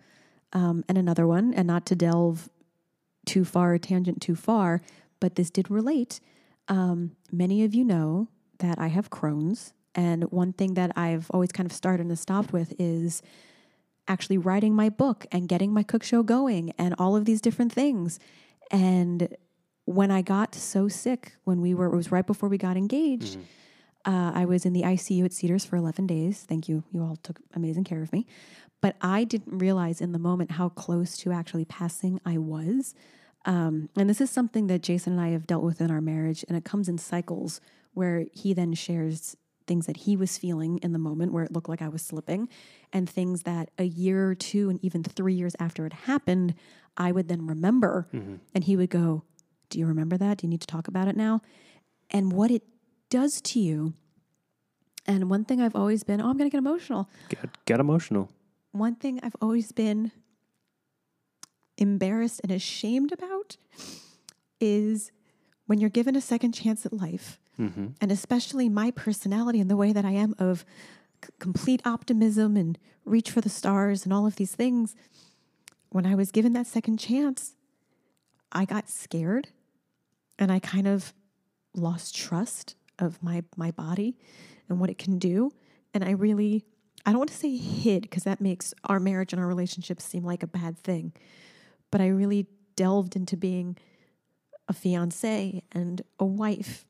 Um, 0.53 0.85
and 0.89 0.99
another 0.99 1.25
one, 1.25 1.55
and 1.55 1.69
not 1.69 1.87
to 1.87 1.95
delve 1.95 2.51
too 3.27 3.45
far, 3.45 3.79
tangent 3.79 4.21
too 4.21 4.35
far, 4.35 4.83
but 5.21 5.37
this 5.37 5.51
did 5.51 5.71
relate. 5.71 6.19
Um, 6.67 7.13
many 7.31 7.63
of 7.63 7.77
you 7.77 7.85
know 7.85 8.27
that 8.59 8.81
I 8.81 8.89
have 8.89 9.09
Crohn's. 9.11 9.73
And 9.95 10.25
one 10.33 10.53
thing 10.53 10.75
that 10.75 10.91
I've 10.97 11.31
always 11.31 11.53
kind 11.53 11.71
of 11.71 11.73
started 11.73 12.07
and 12.07 12.19
stopped 12.19 12.53
with 12.53 12.75
is 12.81 13.23
actually 14.09 14.39
writing 14.39 14.75
my 14.75 14.89
book 14.89 15.27
and 15.31 15.49
getting 15.49 15.73
my 15.73 15.85
cook 15.85 16.03
show 16.03 16.25
going 16.25 16.73
and 16.77 16.93
all 16.99 17.15
of 17.15 17.25
these 17.25 17.41
different 17.41 17.73
things. 17.73 18.19
And 18.73 19.29
when 19.85 20.11
I 20.11 20.23
got 20.23 20.57
so 20.57 20.89
sick, 20.89 21.37
when 21.45 21.61
we 21.61 21.73
were, 21.73 21.87
it 21.87 21.95
was 21.95 22.11
right 22.11 22.27
before 22.27 22.49
we 22.49 22.59
got 22.59 22.77
engaged. 22.77 23.39
Uh, 24.07 24.31
I 24.35 24.45
was 24.45 24.65
in 24.65 24.73
the 24.73 24.83
ICU 24.83 25.25
at 25.25 25.33
Cedars 25.33 25.65
for 25.65 25.77
11 25.77 26.07
days. 26.07 26.45
Thank 26.49 26.69
you. 26.69 26.85
You 26.93 27.03
all 27.03 27.17
took 27.17 27.41
amazing 27.55 27.85
care 27.85 28.03
of 28.03 28.13
me. 28.13 28.27
But 28.81 28.95
I 29.01 29.25
didn't 29.25 29.59
realize 29.59 30.01
in 30.01 30.13
the 30.13 30.19
moment 30.19 30.53
how 30.53 30.69
close 30.69 31.17
to 31.19 31.33
actually 31.33 31.65
passing 31.65 32.21
I 32.25 32.39
was. 32.39 32.95
Um, 33.45 33.89
and 33.97 34.09
this 34.09 34.21
is 34.21 34.31
something 34.31 34.69
that 34.69 34.83
Jason 34.83 35.15
and 35.15 35.23
I 35.23 35.29
have 35.31 35.47
dealt 35.47 35.65
with 35.65 35.81
in 35.81 35.91
our 35.91 36.01
marriage, 36.01 36.45
and 36.49 36.57
it 36.57 36.65
comes 36.65 36.89
in 36.89 36.99
cycles 36.99 37.61
where 37.95 38.27
he 38.33 38.53
then 38.53 38.75
shares 38.75 39.37
things 39.67 39.87
that 39.87 39.97
he 39.99 40.17
was 40.17 40.39
feeling 40.39 40.79
in 40.79 40.93
the 40.93 40.99
moment 40.99 41.33
where 41.33 41.43
it 41.43 41.53
looked 41.53 41.69
like 41.69 41.83
I 41.83 41.89
was 41.89 42.03
slipping, 42.03 42.49
and 42.93 43.09
things 43.09 43.43
that 43.43 43.71
a 43.79 43.85
year 43.85 44.29
or 44.29 44.35
two 44.35 44.69
and 44.71 44.79
even 44.85 45.03
three 45.03 45.35
years 45.35 45.57
after 45.59 45.87
it 45.87 45.93
happened, 45.93 46.55
I 46.97 47.11
would 47.13 47.29
then 47.29 47.47
remember. 47.47 48.07
And 48.55 48.65
he 48.65 48.77
would 48.77 48.91
go, 48.91 49.25
Do 49.71 49.79
you 49.79 49.87
remember 49.87 50.17
that? 50.17 50.39
Do 50.39 50.47
you 50.47 50.51
need 50.51 50.61
to 50.61 50.67
talk 50.67 50.87
about 50.87 51.09
it 51.09 51.17
now? 51.17 51.41
And 52.11 52.33
what 52.33 52.51
it 52.51 52.63
does 53.11 53.41
to 53.43 53.61
you. 53.61 53.95
And 55.07 55.31
one 55.31 55.45
thing 55.45 55.61
I've 55.61 55.77
always 55.77 56.03
been, 56.03 56.21
oh, 56.21 56.29
I'm 56.29 56.37
going 56.37 56.51
to 56.51 56.55
get 56.55 56.59
emotional. 56.59 57.09
get, 57.29 57.65
get 57.65 57.81
emotional. 57.81 58.31
One 58.73 58.97
thing 58.97 59.21
I've 59.23 59.37
always 59.41 59.73
been 59.73 60.11
embarrassed 61.79 62.41
and 62.43 62.51
ashamed 62.53 63.13
about 63.13 63.57
is 64.61 65.13
when 65.67 65.79
you're 65.79 65.91
given 65.91 66.17
a 66.17 66.21
second 66.21 66.53
chance 66.53 66.87
at 66.87 66.93
life, 66.93 67.39
Mm-hmm. 67.59 67.87
and 68.03 68.13
especially 68.13 68.69
my 68.69 68.91
personality 68.91 69.61
and 69.61 69.71
the 69.71 69.79
way 69.79 69.91
that 69.91 70.05
I 70.05 70.11
am 70.11 70.35
of 70.39 70.67
c- 71.25 71.31
complete 71.39 71.81
optimism 71.87 72.55
and 72.55 72.77
reach 73.07 73.31
for 73.31 73.41
the 73.41 73.49
stars 73.49 74.05
and 74.05 74.13
all 74.13 74.27
of 74.27 74.37
these 74.37 74.55
things. 74.55 74.95
When 75.89 76.05
I 76.05 76.15
was 76.15 76.31
given 76.31 76.53
that 76.53 76.67
second 76.67 76.99
chance, 76.99 77.55
I 78.53 78.67
got 78.67 78.91
scared 78.91 79.49
and 80.39 80.53
I 80.53 80.59
kind 80.59 80.87
of 80.87 81.15
lost 81.75 82.15
trust 82.15 82.75
of 82.99 83.23
my 83.23 83.43
my 83.57 83.71
body 83.71 84.17
and 84.69 84.81
what 84.81 84.91
it 84.91 84.99
can 84.99 85.19
do. 85.19 85.51
And 85.95 86.05
I 86.05 86.11
really 86.11 86.65
I 87.05 87.11
don't 87.11 87.19
want 87.19 87.31
to 87.31 87.37
say 87.37 87.57
hid 87.57 88.03
because 88.03 88.25
that 88.25 88.41
makes 88.41 88.75
our 88.85 88.99
marriage 88.99 89.33
and 89.33 89.41
our 89.41 89.47
relationship 89.49 90.01
seem 90.01 90.25
like 90.25 90.43
a 90.43 90.49
bad 90.49 90.79
thing 90.79 91.13
but 91.91 92.01
I 92.01 92.09
really 92.09 92.47
delved 92.75 93.17
into 93.17 93.37
being 93.37 93.77
a 94.69 94.73
fiance 94.73 95.63
and 95.73 96.03
a 96.19 96.25
wife 96.25 96.85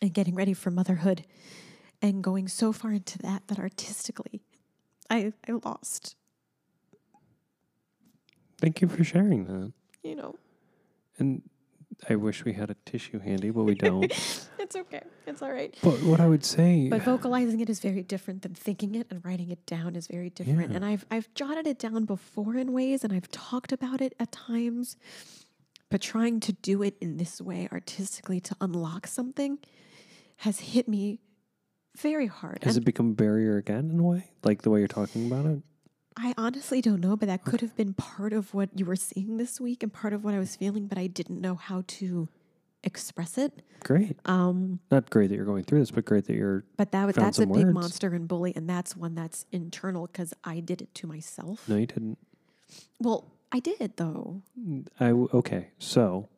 and 0.00 0.12
getting 0.12 0.34
ready 0.34 0.54
for 0.54 0.70
motherhood 0.70 1.24
and 2.00 2.22
going 2.22 2.48
so 2.48 2.72
far 2.72 2.92
into 2.92 3.18
that 3.18 3.46
that 3.48 3.58
artistically 3.58 4.40
I 5.10 5.32
I 5.48 5.52
lost. 5.64 6.16
Thank 8.60 8.80
you 8.80 8.88
for 8.88 9.04
sharing 9.04 9.44
that. 9.44 9.72
you 10.02 10.16
know. 10.16 10.34
And 11.18 11.42
I 12.08 12.14
wish 12.14 12.44
we 12.44 12.52
had 12.52 12.70
a 12.70 12.76
tissue 12.86 13.18
handy, 13.18 13.50
but 13.50 13.64
we 13.64 13.74
don't. 13.74 14.04
it's 14.04 14.48
it's 14.58 14.76
okay. 14.76 15.02
It's 15.26 15.42
all 15.42 15.50
right. 15.50 15.76
But 15.82 16.02
what 16.02 16.20
I 16.20 16.28
would 16.28 16.44
say, 16.44 16.88
But 16.88 17.00
uh, 17.00 17.04
vocalizing 17.04 17.60
it 17.60 17.68
is 17.68 17.80
very 17.80 18.02
different 18.02 18.42
than 18.42 18.54
thinking 18.54 18.94
it, 18.94 19.06
and 19.10 19.24
writing 19.24 19.50
it 19.50 19.66
down 19.66 19.96
is 19.96 20.06
very 20.06 20.30
different. 20.30 20.70
Yeah. 20.70 20.76
And 20.76 20.84
I've 20.84 21.04
I've 21.10 21.32
jotted 21.34 21.66
it 21.66 21.78
down 21.78 22.04
before 22.04 22.56
in 22.56 22.72
ways, 22.72 23.04
and 23.04 23.12
I've 23.12 23.28
talked 23.30 23.72
about 23.72 24.00
it 24.00 24.14
at 24.20 24.32
times. 24.32 24.96
But 25.90 26.02
trying 26.02 26.40
to 26.40 26.52
do 26.52 26.82
it 26.82 26.96
in 27.00 27.16
this 27.16 27.40
way 27.40 27.66
artistically 27.72 28.40
to 28.40 28.54
unlock 28.60 29.06
something 29.06 29.58
has 30.38 30.60
hit 30.60 30.86
me 30.86 31.18
very 31.96 32.26
hard. 32.26 32.62
has 32.62 32.76
And 32.76 32.82
it 32.82 32.86
become 32.86 33.10
a 33.10 33.14
barrier 33.14 33.56
again 33.56 33.90
in 33.90 33.98
a 33.98 34.02
way, 34.02 34.30
like 34.44 34.62
the 34.62 34.70
way 34.70 34.80
you're 34.80 34.88
talking 34.88 35.26
about 35.26 35.46
it? 35.46 35.62
I 36.20 36.34
honestly 36.36 36.80
don't 36.80 37.00
know, 37.00 37.16
but 37.16 37.26
that 37.26 37.44
could 37.44 37.60
have 37.60 37.76
been 37.76 37.94
part 37.94 38.32
of 38.32 38.52
what 38.52 38.70
you 38.76 38.84
were 38.84 38.96
seeing 38.96 39.36
this 39.36 39.60
week 39.60 39.82
and 39.84 39.92
part 39.92 40.12
of 40.12 40.24
what 40.24 40.34
I 40.34 40.38
was 40.38 40.56
feeling, 40.56 40.86
but 40.88 40.98
I 40.98 41.06
didn't 41.06 41.40
know 41.40 41.54
how 41.54 41.84
to 41.86 42.28
express 42.82 43.38
it. 43.38 43.62
Great. 43.84 44.16
Um, 44.24 44.80
Not 44.90 45.10
great 45.10 45.28
that 45.28 45.36
you're 45.36 45.44
going 45.44 45.62
through 45.62 45.78
this, 45.78 45.90
but 45.92 46.04
great 46.04 46.26
that 46.26 46.34
you're. 46.34 46.64
but 46.76 46.90
that 46.92 47.02
Found 47.14 47.14
that's 47.14 47.38
a 47.38 47.42
some 47.42 47.52
big 47.52 47.66
words. 47.66 47.74
monster 47.74 48.14
and 48.14 48.26
bully, 48.26 48.52
and 48.56 48.68
that's 48.68 48.96
one 48.96 49.14
that's 49.14 49.46
internal 49.52 50.06
because 50.08 50.34
I 50.44 50.58
did 50.60 50.82
it 50.82 50.92
to 50.96 51.06
myself. 51.06 51.68
No, 51.68 51.76
you 51.76 51.86
didn't. 51.86 52.18
Well, 53.00 53.30
I 53.52 53.60
did 53.60 53.92
though. 53.96 54.42
I 54.98 55.08
w- 55.08 55.28
okay. 55.32 55.68
So 55.78 56.28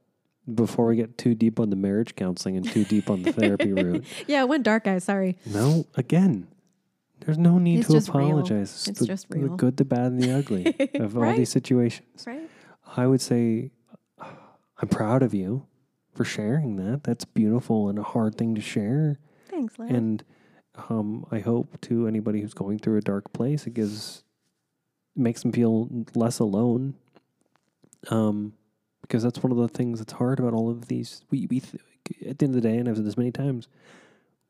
before 0.52 0.86
we 0.86 0.96
get 0.96 1.16
too 1.18 1.34
deep 1.34 1.58
on 1.58 1.70
the 1.70 1.76
marriage 1.76 2.16
counseling 2.16 2.56
and 2.56 2.70
too 2.70 2.84
deep 2.84 3.08
on 3.10 3.22
the 3.22 3.32
therapy 3.32 3.72
route, 3.74 4.04
Yeah, 4.26 4.42
it 4.42 4.48
went 4.48 4.64
dark, 4.64 4.84
guys. 4.84 5.04
Sorry. 5.04 5.38
no, 5.46 5.86
again, 5.94 6.48
there's 7.20 7.38
no 7.38 7.58
need 7.58 7.80
It's 7.80 7.88
to 7.88 7.92
just 7.94 8.08
real. 8.08 8.26
apologize. 8.28 8.86
It's 8.88 9.00
the, 9.00 9.06
just 9.06 9.26
real. 9.30 9.48
The 9.50 9.56
good, 9.56 9.76
the 9.76 9.84
bad, 9.84 10.12
and 10.12 10.22
the 10.22 10.32
ugly 10.32 10.74
of 10.94 11.16
all 11.16 11.22
Right. 11.24 11.36
these 11.36 11.50
situations. 11.50 12.24
Right? 12.26 12.48
I 12.96 13.06
would 13.06 13.20
say 13.20 13.70
I'm 14.18 14.88
proud 14.88 15.22
of 15.22 15.34
you 15.34 15.66
for 16.14 16.24
sharing 16.24 16.76
that. 16.76 17.04
That's 17.04 17.24
beautiful 17.24 17.88
and 17.88 17.98
a 17.98 18.02
hard 18.02 18.36
thing 18.36 18.54
to 18.54 18.60
share. 18.60 19.18
Thanks, 19.48 19.78
Larry. 19.78 19.94
And 19.94 20.24
um, 20.88 21.26
I 21.30 21.40
hope 21.40 21.80
to 21.82 22.06
anybody 22.06 22.40
who's 22.40 22.54
going 22.54 22.78
through 22.78 22.96
a 22.98 23.02
dark 23.02 23.32
place, 23.32 23.66
it 23.66 23.74
gives 23.74 24.24
makes 25.14 25.42
them 25.42 25.52
feel 25.52 25.88
less 26.14 26.38
alone. 26.38 26.94
Um, 28.08 28.54
because 29.02 29.22
that's 29.22 29.42
one 29.42 29.50
of 29.52 29.58
the 29.58 29.68
things 29.68 29.98
that's 29.98 30.12
hard 30.14 30.38
about 30.38 30.54
all 30.54 30.70
of 30.70 30.86
these. 30.86 31.22
We 31.30 31.46
we 31.50 31.60
th- 31.60 31.82
at 32.26 32.38
the 32.38 32.46
end 32.46 32.54
of 32.56 32.62
the 32.62 32.68
day, 32.68 32.76
and 32.78 32.88
I've 32.88 32.96
said 32.96 33.04
this 33.04 33.16
many 33.18 33.32
times, 33.32 33.66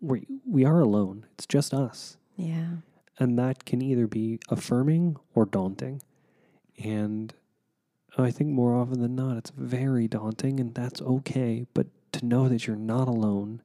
we 0.01 0.27
we 0.47 0.65
are 0.65 0.81
alone. 0.81 1.25
It's 1.35 1.47
just 1.47 1.73
us, 1.75 2.17
yeah. 2.41 2.69
and 3.19 3.39
that 3.39 3.65
can 3.65 3.83
either 3.83 4.07
be 4.07 4.39
affirming 4.49 5.17
or 5.35 5.45
daunting. 5.47 6.03
And 6.83 7.35
I 8.19 8.31
think 8.31 8.51
more 8.51 8.75
often 8.75 9.01
than 9.01 9.15
not, 9.15 9.37
it's 9.37 9.51
very 9.51 10.09
daunting, 10.09 10.59
and 10.61 10.75
that's 10.75 11.01
okay. 11.03 11.67
But 11.75 11.87
to 12.13 12.25
know 12.25 12.49
that 12.49 12.67
you're 12.67 12.77
not 12.77 13.09
alone 13.09 13.63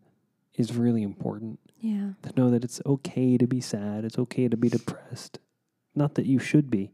is 0.54 0.76
really 0.76 1.04
important 1.04 1.60
Yeah. 1.80 2.12
to 2.24 2.34
know 2.38 2.50
that 2.52 2.64
it's 2.64 2.82
okay 2.86 3.38
to 3.38 3.48
be 3.48 3.62
sad, 3.62 4.06
it's 4.06 4.18
okay 4.20 4.48
to 4.48 4.58
be 4.58 4.70
depressed. 4.70 5.40
Not 5.96 6.16
that 6.16 6.26
you 6.26 6.40
should 6.40 6.70
be, 6.70 6.92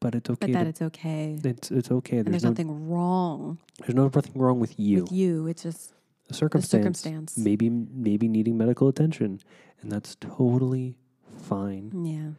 but 0.00 0.14
it's 0.14 0.30
okay. 0.30 0.46
But 0.46 0.52
that 0.52 0.62
to, 0.64 0.68
it's 0.70 0.82
okay. 0.82 1.38
it's 1.44 1.70
it's 1.70 1.90
okay. 1.90 2.22
There's, 2.22 2.32
there's 2.32 2.44
no, 2.44 2.50
nothing 2.50 2.88
wrong 2.88 3.58
there's 3.80 3.94
no 3.94 4.04
nothing 4.14 4.32
wrong 4.40 4.60
with 4.60 4.78
you. 4.78 5.02
with 5.02 5.12
you. 5.12 5.46
It's 5.48 5.62
just 5.64 5.94
The 6.28 6.34
circumstance, 6.34 7.00
circumstance. 7.00 7.36
maybe 7.36 7.68
maybe 7.70 8.28
needing 8.28 8.56
medical 8.56 8.86
attention, 8.88 9.40
and 9.82 9.90
that's 9.90 10.14
totally 10.20 10.96
fine. 11.38 12.04
yeah. 12.04 12.30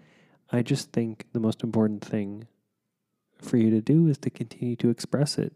I 0.54 0.62
just 0.62 0.92
think 0.92 1.26
the 1.34 1.40
most 1.40 1.64
important 1.64 2.04
thing 2.04 2.48
for 3.42 3.58
you 3.58 3.70
to 3.70 3.82
do 3.82 4.08
is 4.08 4.18
to 4.20 4.30
continue 4.30 4.76
to 4.78 4.90
express 4.90 5.38
it, 5.38 5.54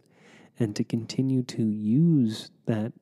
and 0.57 0.75
to 0.75 0.83
continue 0.83 1.43
to 1.43 1.63
use 1.63 2.49
that 2.65 2.93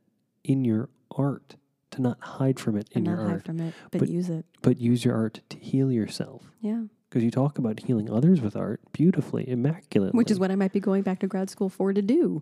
in 0.43 0.65
your 0.65 0.89
art, 1.15 1.55
to 1.91 2.01
not 2.01 2.17
hide 2.19 2.59
from 2.59 2.75
it 2.77 2.89
in 2.91 2.97
and 2.99 3.05
your 3.07 3.15
not 3.17 3.23
hide 3.25 3.31
art, 3.33 3.45
from 3.45 3.59
it, 3.59 3.73
but, 3.91 3.99
But- 3.99 4.09
use 4.09 4.29
it. 4.29 4.45
but 4.63 4.79
use 4.79 5.05
your 5.05 5.15
art 5.15 5.41
to 5.49 5.57
heal 5.57 5.91
yourself. 5.91 6.51
Yeah. 6.61 6.83
because 7.09 7.23
you 7.23 7.29
talk 7.29 7.59
about 7.59 7.79
healing 7.81 8.09
others 8.09 8.41
with 8.41 8.55
art 8.55 8.81
beautifully, 8.91 9.47
immaculately. 9.47 10.17
Which 10.17 10.31
is 10.31 10.39
what 10.39 10.49
I 10.49 10.55
might 10.55 10.73
be 10.73 10.79
going 10.79 11.03
back 11.03 11.19
to 11.19 11.27
grad 11.27 11.47
school 11.51 11.69
for 11.69 11.93
to 11.93 12.01
do. 12.01 12.41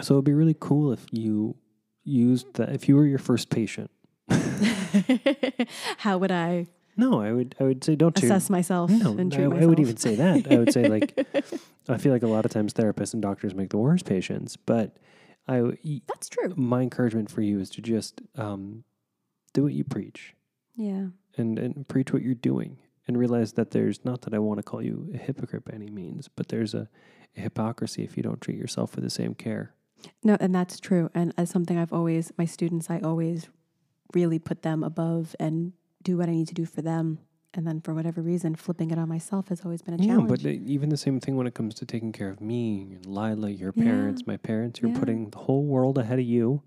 so 0.00 0.14
it'd 0.14 0.24
be 0.24 0.34
really 0.34 0.56
cool 0.58 0.90
if 0.92 1.06
you 1.12 1.54
used 2.02 2.54
that. 2.54 2.70
If 2.70 2.88
you 2.88 2.96
were 2.96 3.06
your 3.06 3.20
first 3.20 3.48
patient, 3.48 3.92
How 5.98 6.18
would 6.18 6.30
I 6.32 6.66
no, 6.98 7.20
I 7.20 7.32
would 7.32 7.54
I 7.58 7.64
would 7.64 7.82
say 7.82 7.96
don't 7.96 8.16
assess 8.22 8.50
myself 8.50 8.90
No, 8.90 9.12
and 9.16 9.32
I, 9.32 9.36
treat 9.36 9.44
I 9.46 9.48
myself? 9.48 9.68
would 9.70 9.80
even 9.80 9.96
say 9.96 10.14
that. 10.16 10.52
I 10.52 10.58
would 10.58 10.72
say 10.72 10.86
like 10.88 11.16
I 11.88 11.96
feel 11.96 12.12
like 12.12 12.22
a 12.22 12.26
lot 12.28 12.44
of 12.44 12.50
times 12.50 12.74
therapists 12.74 13.14
and 13.14 13.22
doctors 13.22 13.54
make 13.54 13.70
the 13.70 13.78
worst 13.78 14.04
patients, 14.04 14.56
but 14.56 14.98
I 15.46 15.62
That's 16.08 16.28
true. 16.28 16.52
my 16.56 16.82
encouragement 16.82 17.30
for 17.30 17.40
you 17.40 17.58
is 17.60 17.70
to 17.70 17.80
just 17.80 18.20
um, 18.36 18.84
do 19.54 19.62
what 19.62 19.72
you 19.72 19.84
preach 19.84 20.34
Yeah. 20.76 21.06
and 21.38 21.58
and 21.58 21.88
preach 21.88 22.12
what 22.12 22.22
you're 22.22 22.34
doing 22.34 22.76
and 23.06 23.16
realize 23.16 23.54
that 23.54 23.70
there's 23.70 24.04
not 24.04 24.20
that 24.22 24.34
I 24.34 24.38
want 24.38 24.58
to 24.58 24.62
call 24.62 24.82
you 24.82 25.10
a 25.14 25.16
hypocrite 25.16 25.64
by 25.64 25.72
any 25.74 25.88
means, 25.88 26.28
but 26.28 26.48
there's 26.48 26.74
a, 26.74 26.90
a 27.36 27.40
hypocrisy 27.40 28.04
if 28.04 28.18
you 28.18 28.22
don't 28.22 28.40
treat 28.42 28.58
yourself 28.58 28.94
with 28.94 29.04
the 29.04 29.08
same 29.10 29.34
care. 29.34 29.72
No, 30.22 30.36
and 30.40 30.54
that's 30.54 30.78
true. 30.78 31.08
And 31.14 31.32
as 31.38 31.48
something 31.48 31.78
I've 31.78 31.92
always, 31.92 32.30
my 32.36 32.44
students, 32.44 32.90
I 32.90 33.00
always 33.00 33.48
really 34.12 34.38
put 34.38 34.60
them 34.62 34.84
above 34.84 35.34
and 35.40 35.72
do 36.08 36.16
what 36.16 36.28
I 36.28 36.32
need 36.32 36.48
to 36.48 36.54
do 36.54 36.64
for 36.64 36.80
them. 36.80 37.18
And 37.54 37.66
then 37.66 37.80
for 37.80 37.92
whatever 37.94 38.20
reason, 38.22 38.54
flipping 38.56 38.90
it 38.90 38.98
on 38.98 39.08
myself 39.08 39.48
has 39.48 39.62
always 39.64 39.82
been 39.82 39.94
a 39.94 39.98
Yeah, 39.98 40.06
challenge. 40.16 40.28
but 40.28 40.44
uh, 40.44 40.48
even 40.48 40.88
the 40.90 40.96
same 40.96 41.18
thing 41.20 41.36
when 41.36 41.46
it 41.46 41.54
comes 41.54 41.74
to 41.76 41.86
taking 41.86 42.12
care 42.12 42.30
of 42.30 42.40
me 42.40 42.62
and 42.94 43.06
Lila, 43.06 43.50
your 43.50 43.72
Yeah. 43.76 43.84
parents, 43.84 44.26
my 44.26 44.36
parents. 44.36 44.80
You're 44.80 44.90
Yeah. 44.90 44.98
putting 44.98 45.30
the 45.30 45.38
whole 45.38 45.64
world 45.64 45.98
ahead 45.98 46.18
of 46.18 46.24
you. 46.24 46.62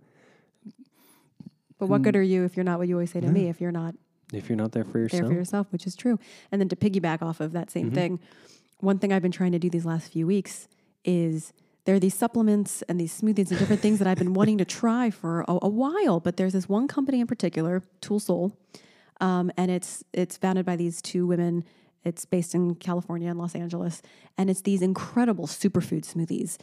But 1.79 1.87
what 1.89 2.03
good 2.03 2.15
are 2.15 2.21
you 2.23 2.43
if 2.43 2.55
you're 2.55 2.63
not 2.63 2.77
what 2.77 2.87
you 2.87 2.95
always 2.95 3.11
say 3.11 3.21
to 3.21 3.31
me, 3.31 3.49
if 3.49 3.59
you're 3.59 3.71
not 3.71 3.95
If 4.33 4.47
you're 4.49 4.55
not 4.57 4.71
there 4.71 4.85
for 4.85 4.93
there 4.93 5.01
yourself, 5.03 5.27
for 5.27 5.33
yourself, 5.33 5.67
which 5.71 5.85
is 5.85 5.95
true. 5.95 6.17
And 6.51 6.61
then 6.61 6.69
to 6.69 6.75
piggyback 6.75 7.21
off 7.21 7.41
of 7.41 7.51
that 7.51 7.69
same 7.69 7.89
Mhm. 7.91 7.95
thing, 7.95 8.19
one 8.79 8.97
thing 8.97 9.11
I've 9.11 9.21
been 9.21 9.31
trying 9.39 9.51
to 9.51 9.59
do 9.59 9.69
these 9.69 9.85
last 9.85 10.11
few 10.13 10.25
weeks 10.25 10.67
is 11.03 11.51
there 11.85 11.95
are 11.95 11.99
these 11.99 12.13
supplements 12.13 12.81
and 12.83 12.97
these 12.99 13.11
smoothies 13.19 13.49
and 13.49 13.59
different 13.59 13.81
things 13.81 13.97
that 13.99 14.07
I've 14.07 14.17
been 14.19 14.33
wanting 14.33 14.57
to 14.59 14.65
try 14.65 15.09
for 15.09 15.41
a, 15.49 15.57
a 15.63 15.69
while. 15.69 16.19
But 16.21 16.37
there's 16.37 16.53
this 16.53 16.69
one 16.69 16.87
company 16.87 17.19
in 17.19 17.27
particular, 17.27 17.83
Tool 17.99 18.19
Soul, 18.21 18.55
um, 19.21 19.51
and 19.55 19.71
it's 19.71 20.03
it's 20.11 20.37
founded 20.37 20.65
by 20.65 20.75
these 20.75 21.01
two 21.01 21.25
women. 21.25 21.63
It's 22.03 22.25
based 22.25 22.55
in 22.55 22.75
California 22.75 23.29
and 23.29 23.39
Los 23.39 23.55
Angeles, 23.55 24.01
and 24.37 24.49
it's 24.49 24.61
these 24.61 24.81
incredible 24.81 25.47
superfood 25.47 26.03
smoothies. 26.03 26.57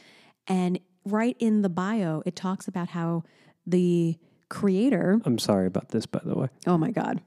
And 0.49 0.81
right 1.05 1.37
in 1.39 1.63
the 1.63 1.69
bio, 1.69 2.23
it 2.27 2.35
talks 2.35 2.67
about 2.67 2.89
how 2.89 3.23
the 3.67 4.19
creator 4.49 5.21
I'm 5.25 5.39
sorry 5.39 5.67
about 5.67 5.91
this, 5.91 6.07
by 6.07 6.21
the 6.25 6.35
way. 6.37 6.49
Oh 6.67 6.79
my 6.79 6.91
God. 6.91 7.21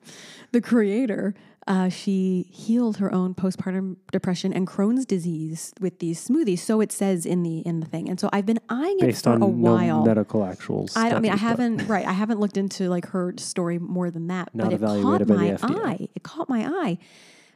The 0.51 0.61
creator, 0.61 1.33
uh, 1.67 1.89
she 1.89 2.47
healed 2.51 2.97
her 2.97 3.13
own 3.13 3.35
postpartum 3.35 3.97
depression 4.11 4.51
and 4.51 4.65
Crohn's 4.67 5.05
disease 5.05 5.73
with 5.79 5.99
these 5.99 6.27
smoothies. 6.27 6.59
So 6.59 6.81
it 6.81 6.91
says 6.91 7.25
in 7.25 7.43
the 7.43 7.59
in 7.59 7.79
the 7.79 7.85
thing. 7.85 8.09
And 8.09 8.19
so 8.19 8.29
I've 8.33 8.45
been 8.45 8.59
eyeing 8.69 8.97
it 8.99 9.01
Based 9.01 9.23
for 9.25 9.29
on 9.31 9.43
a 9.43 9.47
no 9.47 9.73
while. 9.73 10.05
medical 10.05 10.41
actuals. 10.41 10.97
I, 10.97 11.11
I 11.11 11.19
mean, 11.19 11.31
I 11.31 11.37
haven't 11.37 11.87
right. 11.87 12.05
I 12.05 12.13
haven't 12.13 12.39
looked 12.39 12.57
into 12.57 12.89
like 12.89 13.05
her 13.09 13.33
story 13.37 13.77
more 13.77 14.09
than 14.09 14.27
that, 14.27 14.53
Not 14.55 14.71
but 14.71 14.73
it 14.73 14.81
caught 14.81 15.19
by 15.19 15.23
the 15.25 15.33
my 15.35 15.47
FDA. 15.51 15.85
eye. 15.85 16.07
It 16.15 16.23
caught 16.23 16.49
my 16.49 16.65
eye, 16.65 16.97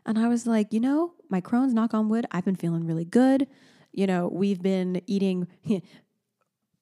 and 0.05 0.19
I 0.19 0.27
was 0.27 0.45
like, 0.45 0.71
you 0.71 0.79
know, 0.79 1.13
my 1.29 1.41
Crohn's, 1.41 1.73
knock 1.73 1.93
on 1.93 2.07
wood, 2.09 2.25
I've 2.31 2.45
been 2.45 2.55
feeling 2.55 2.85
really 2.85 3.05
good. 3.05 3.47
You 3.91 4.05
know, 4.07 4.27
we've 4.31 4.61
been 4.61 5.01
eating 5.07 5.47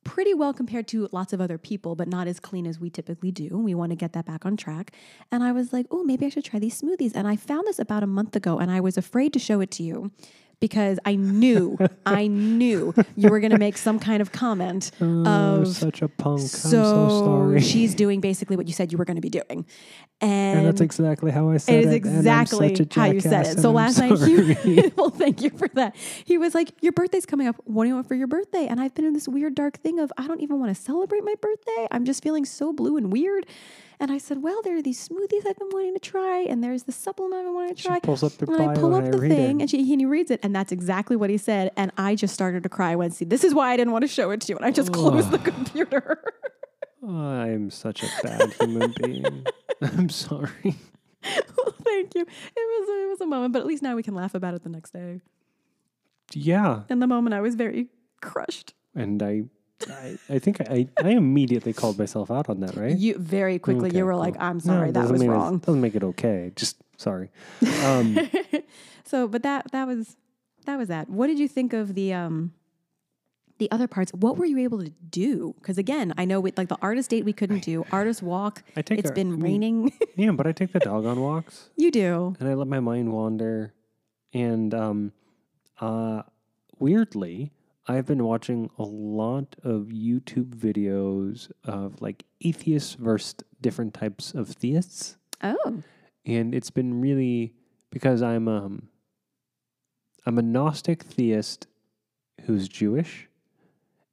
pretty 0.04 0.34
well 0.34 0.54
compared 0.54 0.88
to 0.90 1.08
lots 1.12 1.34
of 1.34 1.42
other 1.42 1.58
people, 1.58 1.96
but 1.96 2.08
not 2.08 2.28
as 2.28 2.40
clean 2.40 2.66
as 2.66 2.80
we 2.80 2.90
typically 2.90 3.32
do. 3.32 3.58
We 3.58 3.76
want 3.76 3.92
to 3.92 3.96
get 3.96 4.14
that 4.14 4.26
back 4.26 4.46
on 4.46 4.58
track. 4.58 4.92
And 5.32 5.44
I 5.44 5.52
was 5.52 5.74
like, 5.74 5.88
oh, 5.92 6.04
maybe 6.04 6.26
I 6.26 6.30
should 6.30 6.46
try 6.46 6.60
these 6.60 6.80
smoothies. 6.80 7.14
And 7.16 7.28
I 7.28 7.36
found 7.36 7.68
this 7.68 7.80
about 7.80 8.04
a 8.04 8.08
month 8.08 8.36
ago, 8.36 8.60
and 8.60 8.72
I 8.72 8.80
was 8.80 8.98
afraid 8.98 9.34
to 9.34 9.40
show 9.40 9.62
it 9.62 9.72
to 9.72 9.84
you 9.84 10.12
because 10.64 10.98
I 11.04 11.16
knew, 11.16 11.78
I 12.06 12.28
knew 12.28 12.94
you 13.18 13.28
were 13.28 13.42
going 13.42 13.52
to 13.52 13.58
make 13.58 13.78
some 13.78 14.00
kind 14.00 14.22
of 14.22 14.32
comment 14.32 14.92
Oh, 15.02 15.60
of 15.64 15.68
such 15.68 16.02
a 16.02 16.08
punk. 16.08 16.40
so, 16.40 16.78
I'm 16.80 17.10
so 17.10 17.20
sorry. 17.26 17.60
she's 17.60 17.94
doing 17.94 18.22
basically 18.22 18.56
what 18.56 18.66
you 18.68 18.74
said 18.74 18.90
you 18.90 18.98
were 18.98 19.04
going 19.04 19.18
to 19.18 19.22
be 19.22 19.30
doing, 19.30 19.66
and, 20.22 20.60
and 20.60 20.66
that's 20.66 20.80
exactly 20.80 21.32
how 21.32 21.50
I 21.50 21.58
said 21.58 21.76
it 21.76 21.80
it. 21.80 21.88
is 21.88 21.94
exactly 21.96 22.70
how 22.96 23.06
you 23.08 23.20
said 23.20 23.46
it. 23.46 23.60
So 23.60 23.72
last 23.72 23.98
night, 24.00 24.18
he, 24.20 24.90
well, 24.96 25.10
thank 25.10 25.42
you 25.42 25.50
for 25.50 25.68
that. 25.74 25.98
He 26.24 26.38
was 26.38 26.56
like, 26.56 26.72
"Your 26.82 26.94
birthday's 26.94 27.26
coming 27.26 27.48
up. 27.48 27.58
What 27.66 27.84
do 27.84 27.90
you 27.90 27.96
want 27.96 28.08
for 28.08 28.16
your 28.16 28.28
birthday?" 28.28 28.66
And 28.68 28.80
I've 28.80 28.96
been 28.96 29.04
in 29.04 29.12
this 29.12 29.28
weird 29.28 29.56
dark 29.56 29.80
thing 29.80 30.00
of 30.00 30.14
I 30.18 30.28
don't 30.28 30.40
even 30.40 30.62
want 30.62 30.74
to 30.74 30.82
celebrate 30.82 31.26
my 31.26 31.36
birthday. 31.42 31.88
I'm 31.92 32.06
just 32.06 32.24
feeling 32.24 32.46
so 32.46 32.72
blue 32.72 32.96
and 32.96 33.12
weird. 33.12 33.46
And 34.04 34.12
I 34.12 34.18
said, 34.18 34.44
"Well, 34.44 34.62
there 34.64 34.76
are 34.76 34.82
these 34.82 35.08
smoothies 35.08 35.48
I've 35.48 35.58
been 35.58 35.70
wanting 35.72 35.94
to 35.94 36.00
try, 36.00 36.40
and 36.42 36.62
there's 36.62 36.84
the 36.84 36.92
supplement 36.92 37.36
I've 37.40 37.46
been 37.46 37.54
wanting 37.56 37.76
to 37.76 37.82
she 37.82 37.88
try." 37.88 38.00
pulls 38.02 38.22
up 38.22 38.34
the 38.34 38.46
And 38.48 38.58
bio 38.58 38.70
I 38.70 38.74
pull 38.76 38.96
and 38.96 39.08
up 39.08 39.14
I 39.14 39.16
the 39.16 39.22
read 39.22 39.32
thing, 39.32 39.62
and, 39.62 39.70
she, 39.70 39.78
and 39.80 40.02
he 40.02 40.06
reads 40.06 40.30
it, 40.30 40.42
and 40.44 40.54
that's 40.54 40.74
exactly 40.74 41.16
what 41.16 41.30
he 41.30 41.38
said. 41.38 41.72
And 41.78 41.94
I 41.98 42.16
just 42.16 42.34
started 42.34 42.64
to 42.64 42.70
cry. 42.70 42.96
Went, 42.98 43.14
"See, 43.14 43.24
this 43.24 43.46
is 43.46 43.54
why 43.56 43.72
I 43.72 43.78
didn't 43.78 43.94
want 43.94 44.02
to 44.04 44.10
show 44.10 44.30
it 44.32 44.42
to 44.42 44.52
you." 44.52 44.58
And 44.58 44.66
I 44.66 44.72
just 44.72 44.92
closed 44.92 45.32
the 45.32 45.40
computer. 45.40 46.22
I'm 47.08 47.70
such 47.70 48.04
a 48.04 48.08
bad 48.22 48.52
human 48.60 48.94
being. 49.02 49.46
I'm 49.82 50.10
sorry. 50.10 50.76
Thank 51.24 52.16
you. 52.16 52.22
It 52.24 52.28
was 52.56 52.90
it 52.90 53.10
was 53.10 53.22
a 53.22 53.26
moment, 53.26 53.54
but 53.54 53.60
at 53.60 53.66
least 53.66 53.84
now 53.84 53.96
we 53.96 54.04
can 54.04 54.16
laugh 54.16 54.36
about 54.36 54.54
it 54.54 54.64
the 54.64 54.70
next 54.70 54.92
day. 54.92 55.22
Yeah, 56.34 56.84
In 56.90 57.00
the 57.00 57.08
moment, 57.08 57.34
I 57.36 57.42
was 57.42 57.56
very 57.56 57.88
crushed. 58.22 58.74
and 58.96 59.24
I 59.24 59.44
I, 59.90 60.18
I 60.30 60.40
think 60.40 60.62
I, 60.62 60.88
I 60.98 61.10
immediately 61.10 61.74
called 61.74 61.98
myself 62.00 62.30
out 62.32 62.50
on 62.50 62.60
that, 62.62 62.76
right? 62.76 62.98
You 62.98 63.18
very 63.18 63.60
quickly 63.60 63.90
Okay, 63.90 63.98
you 63.98 64.06
were 64.06 64.12
cool. 64.12 64.20
like, 64.20 64.36
I'm 64.40 64.60
sorry, 64.60 64.90
it 64.90 64.94
that 64.94 65.10
was 65.10 65.20
mean 65.22 65.30
it- 65.30 65.34
wrong. 65.34 65.58
doesn't 65.60 65.82
make 65.82 65.96
it 65.96 66.04
okay. 66.04 66.52
Just 66.56 66.78
sorry. 66.98 67.30
Um, 67.84 68.18
so, 69.04 69.28
but 69.28 69.44
that 69.44 69.72
that 69.72 69.88
was 69.88 70.16
that 70.66 70.78
was 70.78 70.88
that. 70.88 71.10
What 71.10 71.28
did 71.28 71.40
you 71.40 71.48
think 71.48 71.74
of 71.74 71.94
the 71.96 72.14
um 72.14 72.54
the 73.60 73.70
other 73.72 73.88
parts? 73.88 74.12
What 74.14 74.38
were 74.38 74.46
you 74.46 74.58
able 74.60 74.80
to 74.82 74.90
do? 75.10 75.54
Because 75.60 75.78
again, 75.78 76.14
I 76.18 76.26
know 76.26 76.40
with 76.40 76.58
like 76.58 76.70
the 76.70 76.78
artist 76.82 77.10
date 77.10 77.26
we 77.26 77.34
couldn't 77.34 77.64
do, 77.64 77.86
artist 77.92 78.22
walk. 78.24 78.64
I 78.76 78.82
take 78.82 79.00
It's 79.00 79.10
a- 79.12 79.14
been 79.14 79.34
I 79.34 79.38
raining. 79.46 79.92
yeah, 80.16 80.32
but 80.32 80.48
I 80.48 80.52
take 80.54 80.72
the 80.74 80.80
dog 80.80 81.06
on 81.06 81.20
walks 81.22 81.70
you 81.76 81.92
do. 81.92 82.36
and 82.40 82.48
I 82.50 82.54
let 82.56 82.68
my 82.68 82.80
mind 82.80 83.12
wander. 83.14 83.74
And 84.34 84.74
um, 84.74 85.12
uh, 85.80 86.24
weirdly, 86.80 87.52
I've 87.88 88.06
been 88.06 88.24
watching 88.24 88.70
a 88.78 88.84
lot 88.84 89.56
of 89.64 89.88
YouTube 89.88 90.56
videos 90.56 91.52
of 91.66 92.02
like 92.02 92.24
atheists 92.42 92.94
versus 92.94 93.36
different 93.62 93.94
types 93.94 94.34
of 94.34 94.50
theists. 94.50 95.18
Oh. 95.42 95.84
and 96.26 96.56
it's 96.56 96.70
been 96.70 97.02
really 97.02 97.54
because 97.90 98.22
I'm 98.22 98.48
um 98.48 98.88
I'm 100.26 100.38
a 100.38 100.42
Gnostic 100.42 101.04
theist 101.04 101.68
who's 102.46 102.70
Jewish, 102.70 103.28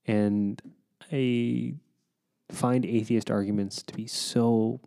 and 0.06 0.60
I 1.12 1.74
find 2.50 2.84
atheist 2.84 3.30
arguments 3.30 3.82
to 3.84 3.94
be 3.94 4.08
so 4.08 4.80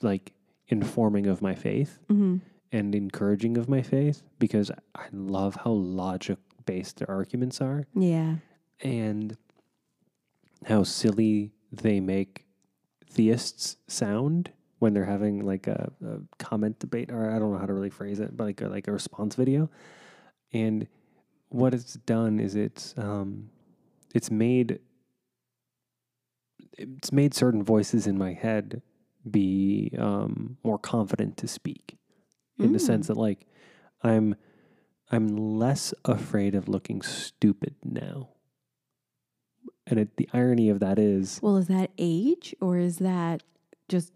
like 0.00 0.32
informing 0.68 1.26
of 1.26 1.42
my 1.42 1.54
faith 1.54 1.98
hmm 2.08 2.38
and 2.70 2.94
encouraging 2.94 3.56
of 3.56 3.66
my 3.66 3.80
faith 3.80 4.22
because 4.38 4.70
I 4.94 5.06
love 5.10 5.56
how 5.64 5.70
logic 5.70 6.38
based 6.68 6.98
their 6.98 7.10
arguments 7.10 7.60
are 7.60 7.86
Yeah. 7.94 8.36
and 8.82 9.36
how 10.66 10.82
silly 10.84 11.52
they 11.72 11.98
make 12.00 12.44
theists 13.10 13.76
sound 13.86 14.50
when 14.80 14.92
they're 14.94 15.04
having 15.16 15.44
like 15.44 15.66
a, 15.66 15.90
a 16.04 16.18
comment 16.38 16.78
debate 16.78 17.10
or 17.10 17.30
I 17.34 17.38
don't 17.38 17.52
know 17.52 17.58
how 17.58 17.66
to 17.66 17.72
really 17.72 17.90
phrase 17.90 18.20
it, 18.20 18.36
but 18.36 18.44
like 18.44 18.60
a, 18.60 18.68
like 18.68 18.86
a 18.86 18.92
response 18.92 19.34
video. 19.34 19.70
And 20.52 20.86
what 21.48 21.72
it's 21.74 21.94
done 21.94 22.38
is 22.38 22.54
it's 22.54 22.94
um, 22.96 23.50
it's 24.14 24.30
made 24.30 24.78
it's 26.76 27.12
made 27.12 27.34
certain 27.34 27.62
voices 27.62 28.06
in 28.06 28.16
my 28.18 28.32
head 28.34 28.82
be 29.28 29.92
um, 29.98 30.56
more 30.62 30.78
confident 30.78 31.36
to 31.38 31.48
speak 31.48 31.96
in 32.58 32.72
the 32.72 32.78
Mm. 32.78 32.86
sense 32.86 33.06
that 33.08 33.16
like 33.16 33.46
I'm 34.02 34.36
I'm 35.10 35.28
less 35.58 35.94
afraid 36.04 36.54
of 36.54 36.68
looking 36.68 37.02
stupid 37.02 37.74
now. 37.84 38.28
And 39.86 39.98
it, 39.98 40.16
the 40.16 40.28
irony 40.32 40.68
of 40.68 40.80
that 40.80 40.98
is 40.98 41.40
Well, 41.42 41.56
is 41.56 41.68
that 41.68 41.90
age 41.98 42.54
or 42.60 42.76
is 42.78 42.98
that 42.98 43.42
just 43.88 44.12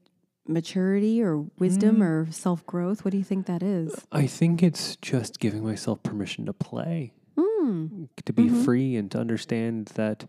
maturity 0.47 1.23
or 1.23 1.47
wisdom 1.59 1.99
Mm. 1.99 2.03
or 2.03 2.27
self 2.31 2.67
growth? 2.67 3.05
What 3.05 3.13
do 3.13 3.17
you 3.19 3.25
think 3.25 3.47
that 3.47 3.63
is? 3.63 3.95
I 4.13 4.27
think 4.27 4.63
it's 4.63 4.97
just 4.97 5.39
giving 5.41 5.65
myself 5.65 6.03
permission 6.03 6.45
to 6.47 6.53
play, 6.53 7.15
Mm. 7.37 8.09
to 8.27 8.33
be 8.33 8.49
Mhm. 8.49 8.65
free 8.65 8.97
and 8.97 9.11
to 9.13 9.19
understand 9.19 9.87
that 9.95 10.29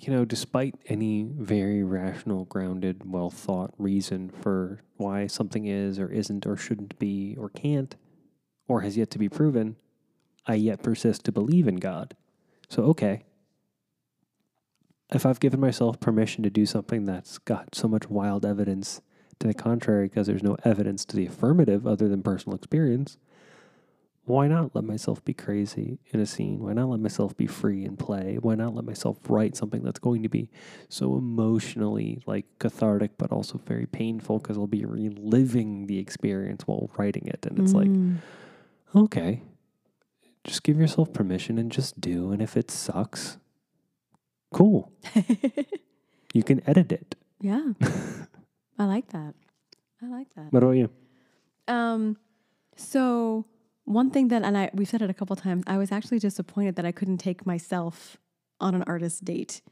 you 0.00 0.12
know, 0.12 0.24
despite 0.24 0.76
any 0.86 1.24
very 1.24 1.82
rational, 1.82 2.44
grounded, 2.44 3.10
well 3.10 3.30
thought 3.30 3.74
reason 3.78 4.30
for 4.30 4.80
why 4.96 5.26
something 5.26 5.66
is 5.66 5.98
or 5.98 6.08
isn't 6.08 6.46
or 6.46 6.56
shouldn't 6.56 6.96
be 7.00 7.34
or 7.36 7.48
can't 7.50 7.96
or 8.68 8.82
has 8.82 8.96
yet 8.96 9.10
to 9.10 9.18
be 9.18 9.28
proven, 9.28 9.74
I 10.48 10.54
yet 10.54 10.82
persist 10.82 11.24
to 11.24 11.32
believe 11.32 11.68
in 11.68 11.76
God. 11.76 12.16
So, 12.68 12.82
okay. 12.84 13.24
If 15.12 15.24
I've 15.24 15.40
given 15.40 15.60
myself 15.60 16.00
permission 16.00 16.42
to 16.42 16.50
do 16.50 16.66
something 16.66 17.04
that's 17.04 17.38
got 17.38 17.74
so 17.74 17.86
much 17.88 18.10
wild 18.10 18.44
evidence 18.44 19.00
to 19.40 19.46
the 19.46 19.54
contrary 19.54 20.08
because 20.08 20.26
there's 20.26 20.42
no 20.42 20.56
evidence 20.64 21.04
to 21.06 21.16
the 21.16 21.26
affirmative 21.26 21.86
other 21.86 22.08
than 22.08 22.22
personal 22.22 22.56
experience, 22.56 23.16
why 24.24 24.46
not 24.46 24.74
let 24.74 24.84
myself 24.84 25.24
be 25.24 25.32
crazy 25.32 25.98
in 26.10 26.20
a 26.20 26.26
scene? 26.26 26.58
Why 26.58 26.74
not 26.74 26.90
let 26.90 27.00
myself 27.00 27.34
be 27.34 27.46
free 27.46 27.86
and 27.86 27.98
play? 27.98 28.36
Why 28.38 28.54
not 28.56 28.74
let 28.74 28.84
myself 28.84 29.16
write 29.26 29.56
something 29.56 29.82
that's 29.82 29.98
going 29.98 30.22
to 30.22 30.28
be 30.28 30.50
so 30.90 31.16
emotionally 31.16 32.20
like 32.26 32.44
cathartic, 32.58 33.12
but 33.16 33.32
also 33.32 33.58
very 33.64 33.86
painful 33.86 34.40
because 34.40 34.58
I'll 34.58 34.66
be 34.66 34.84
reliving 34.84 35.86
the 35.86 35.98
experience 35.98 36.66
while 36.66 36.90
writing 36.98 37.26
it. 37.26 37.46
And 37.46 37.58
it's 37.58 37.72
like, 37.72 37.88
Mm. 37.88 38.16
okay, 38.94 39.42
just 40.48 40.62
give 40.64 40.78
yourself 40.78 41.12
permission 41.12 41.58
and 41.58 41.70
just 41.70 42.00
do. 42.00 42.32
And 42.32 42.42
if 42.42 42.56
it 42.56 42.70
sucks, 42.70 43.38
cool. 44.52 44.92
You 46.34 46.42
can 46.42 46.60
edit 46.68 46.92
it. 46.92 47.14
yeah. 47.40 47.72
I 48.78 48.84
like 48.84 49.08
that. 49.12 49.34
I 50.02 50.06
like 50.06 50.28
that. 50.36 50.52
What 50.52 50.62
about 50.62 50.72
you? 50.72 50.90
Um, 51.66 52.16
so 52.76 53.46
one 53.84 54.10
thing 54.10 54.28
that, 54.28 54.42
and 54.42 54.56
I 54.56 54.70
we've 54.74 54.88
said 54.88 55.00
it 55.02 55.10
a 55.10 55.14
couple 55.14 55.34
times, 55.36 55.64
I 55.66 55.78
was 55.78 55.90
actually 55.90 56.18
disappointed 56.18 56.76
that 56.76 56.84
I 56.84 56.92
couldn't 56.92 57.18
take 57.18 57.46
myself 57.46 58.18
on 58.60 58.74
an 58.74 58.84
artist 58.86 59.24
date 59.24 59.62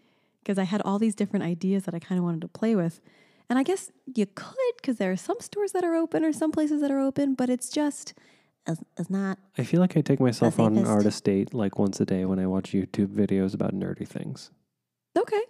because 0.43 0.59
I 0.59 0.65
had 0.65 0.81
all 0.83 0.99
these 0.99 1.15
different 1.15 1.45
ideas 1.45 1.85
that 1.85 1.95
I 1.95 1.99
kind 1.99 2.19
of 2.19 2.25
wanted 2.25 2.41
to 2.41 2.49
play 2.49 2.75
with, 2.75 3.01
and 3.51 3.59
I 3.59 3.63
guess 3.63 3.93
you 4.15 4.27
could 4.27 4.75
because 4.79 4.97
there 4.97 5.13
are 5.13 5.17
some 5.17 5.41
stores 5.41 5.73
that 5.73 5.85
are 5.85 5.95
open 5.95 6.25
or 6.25 6.33
some 6.33 6.51
places 6.53 6.81
that 6.81 6.91
are 6.91 7.01
open, 7.01 7.35
but 7.35 7.51
it's 7.51 7.69
just 7.69 8.15
it's, 8.67 8.81
it's 8.97 9.11
not. 9.11 9.39
I 9.59 9.65
feel 9.65 9.81
like 9.81 9.97
I 9.97 10.01
take 10.01 10.21
myself 10.21 10.59
on 10.61 10.77
an 10.77 10.87
artist 10.87 11.25
date 11.25 11.55
like 11.55 11.79
once 11.79 12.01
a 12.01 12.05
day 12.07 12.25
when 12.25 12.39
I 12.39 12.47
watch 12.47 12.73
YouTube 12.73 13.09
videos 13.09 13.55
about 13.55 13.75
nerdy 13.75 14.07
things. 14.07 14.51
Okay, 15.17 15.43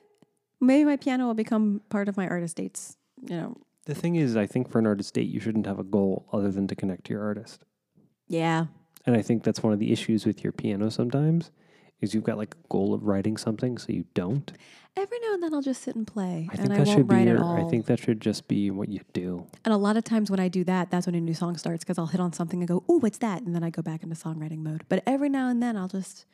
maybe 0.61 0.85
my 0.85 0.97
piano 0.97 1.27
will 1.27 1.35
become 1.35 1.81
part 1.89 2.09
of 2.09 2.17
my 2.17 2.29
artist 2.29 2.57
dates. 2.57 2.97
You 3.23 3.37
know, 3.37 3.57
The 3.87 3.95
thing 3.95 4.17
is, 4.17 4.37
I 4.37 4.47
think 4.47 4.71
for 4.71 4.79
an 4.79 4.87
artist 4.87 5.15
date, 5.15 5.29
you 5.29 5.41
shouldn't 5.41 5.67
have 5.67 5.79
a 5.79 5.85
goal 5.85 6.29
other 6.33 6.51
than 6.51 6.67
to 6.69 6.77
connect 6.77 7.05
to 7.05 7.13
your 7.15 7.25
artist. 7.25 7.65
yeah, 8.29 8.67
And 9.07 9.17
I 9.17 9.23
think 9.23 9.43
that's 9.43 9.63
one 9.63 9.73
of 9.73 9.79
the 9.79 9.93
issues 9.93 10.27
with 10.27 10.43
your 10.45 10.53
piano 10.53 10.91
sometimes 10.91 11.51
is 12.01 12.15
you've 12.15 12.25
got 12.25 12.37
like 12.39 12.55
a 12.55 12.69
goal 12.69 12.93
of 12.95 13.05
writing 13.05 13.37
something, 13.37 13.79
so 13.79 13.93
you 13.93 14.05
don't. 14.15 14.53
every 14.97 15.19
now 15.21 15.35
and 15.35 15.43
then 15.43 15.55
I'll 15.55 15.63
just 15.63 15.83
sit 15.83 15.95
and 15.97 16.07
play, 16.07 16.49
I 16.53 16.57
think 16.57 16.65
and 16.71 16.73
I 16.75 16.79
that 16.79 16.87
won't 16.87 16.99
should 16.99 17.09
be 17.09 17.15
write 17.15 17.27
your, 17.27 17.37
at 17.39 17.43
all. 17.43 17.67
I 17.67 17.69
think 17.71 17.87
that 17.87 17.99
should 17.99 18.21
just 18.21 18.49
be 18.49 18.71
what 18.71 18.89
you 18.89 19.01
do. 19.13 19.47
And 19.65 19.73
a 19.75 19.77
lot 19.77 19.97
of 19.97 20.05
times 20.05 20.31
when 20.31 20.41
I 20.41 20.49
do 20.49 20.65
that, 20.65 20.91
that's 20.91 21.07
when 21.07 21.15
a 21.15 21.21
new 21.21 21.35
song 21.35 21.57
starts 21.57 21.85
because 21.85 21.99
I'll 21.99 22.07
hit 22.07 22.21
on 22.21 22.33
something 22.33 22.61
and 22.61 22.69
go, 22.69 22.83
"Oh, 22.89 22.99
what's 22.99 23.19
that?" 23.19 23.43
And 23.43 23.55
then 23.55 23.63
I 23.65 23.71
go 23.71 23.83
back 23.83 24.03
into 24.03 24.15
songwriting 24.17 24.59
mode. 24.59 24.85
But 24.89 25.03
every 25.07 25.29
now 25.29 25.49
and 25.49 25.63
then, 25.63 25.77
I'll 25.77 25.89
just 25.89 26.27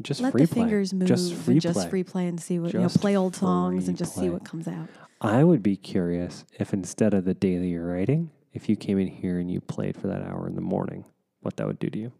Just 0.00 0.20
let 0.20 0.32
free 0.32 0.42
the 0.42 0.48
play. 0.48 0.62
fingers 0.62 0.92
move 0.92 1.08
Just 1.08 1.32
free 1.34 1.54
and 1.54 1.60
just 1.62 1.78
play. 1.78 1.88
free 1.90 2.04
play 2.04 2.26
and 2.28 2.38
see 2.40 2.58
what 2.58 2.72
you 2.72 2.78
know, 2.80 2.84
Just 2.86 3.00
play 3.00 3.16
old 3.16 3.34
songs 3.34 3.84
free 3.84 3.88
and 3.88 3.96
just 3.98 4.14
see 4.14 4.28
what 4.30 4.44
comes 4.44 4.68
out. 4.68 4.88
I 5.22 5.42
would 5.44 5.62
be 5.62 5.76
curious 5.76 6.44
if 6.58 6.74
instead 6.74 7.14
of 7.14 7.24
the 7.24 7.32
day 7.34 7.56
that 7.56 7.66
you're 7.66 7.86
writing, 7.86 8.30
if 8.52 8.68
you 8.68 8.76
came 8.76 8.98
in 8.98 9.06
here 9.08 9.38
and 9.38 9.50
you 9.50 9.60
played 9.62 9.96
for 9.96 10.06
that 10.08 10.22
hour 10.22 10.46
in 10.46 10.54
the 10.54 10.60
morning, 10.60 11.04
what 11.40 11.56
that 11.56 11.66
would 11.66 11.78
do 11.78 11.88
to 11.88 11.98
you. 11.98 12.12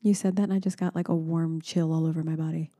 You 0.00 0.14
said 0.14 0.36
that, 0.36 0.44
and 0.44 0.52
I 0.52 0.58
just 0.58 0.78
got 0.78 0.94
like 0.94 1.08
a 1.08 1.14
warm 1.14 1.60
chill 1.60 1.92
all 1.92 2.06
over 2.06 2.22
my 2.22 2.36
body, 2.36 2.70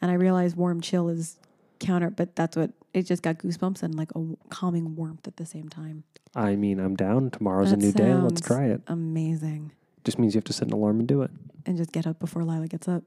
and 0.00 0.10
I 0.10 0.14
realized 0.14 0.56
warm 0.56 0.80
chill 0.80 1.08
is 1.08 1.38
counter, 1.78 2.10
but 2.10 2.34
that's 2.34 2.56
what 2.56 2.72
it 2.92 3.02
just 3.02 3.22
got 3.22 3.38
goosebumps 3.38 3.82
and 3.82 3.94
like 3.94 4.10
a 4.16 4.24
calming 4.48 4.96
warmth 4.96 5.26
at 5.28 5.36
the 5.36 5.46
same 5.46 5.68
time. 5.68 6.04
I 6.34 6.56
mean, 6.56 6.80
I'm 6.80 6.96
down. 6.96 7.30
Tomorrow's 7.30 7.70
That 7.70 7.78
a 7.78 7.82
new 7.82 7.92
day. 7.92 8.12
Let's 8.14 8.40
try 8.40 8.64
it. 8.66 8.82
Amazing, 8.88 9.72
Just 10.04 10.18
means 10.18 10.34
you 10.34 10.38
have 10.38 10.44
to 10.44 10.52
set 10.52 10.68
an 10.68 10.74
alarm 10.74 10.98
and 10.98 11.08
do 11.08 11.22
it. 11.22 11.30
and 11.64 11.76
just 11.76 11.92
get 11.92 12.06
up 12.06 12.18
before 12.18 12.44
Lila 12.44 12.66
gets 12.68 12.88
up, 12.88 13.02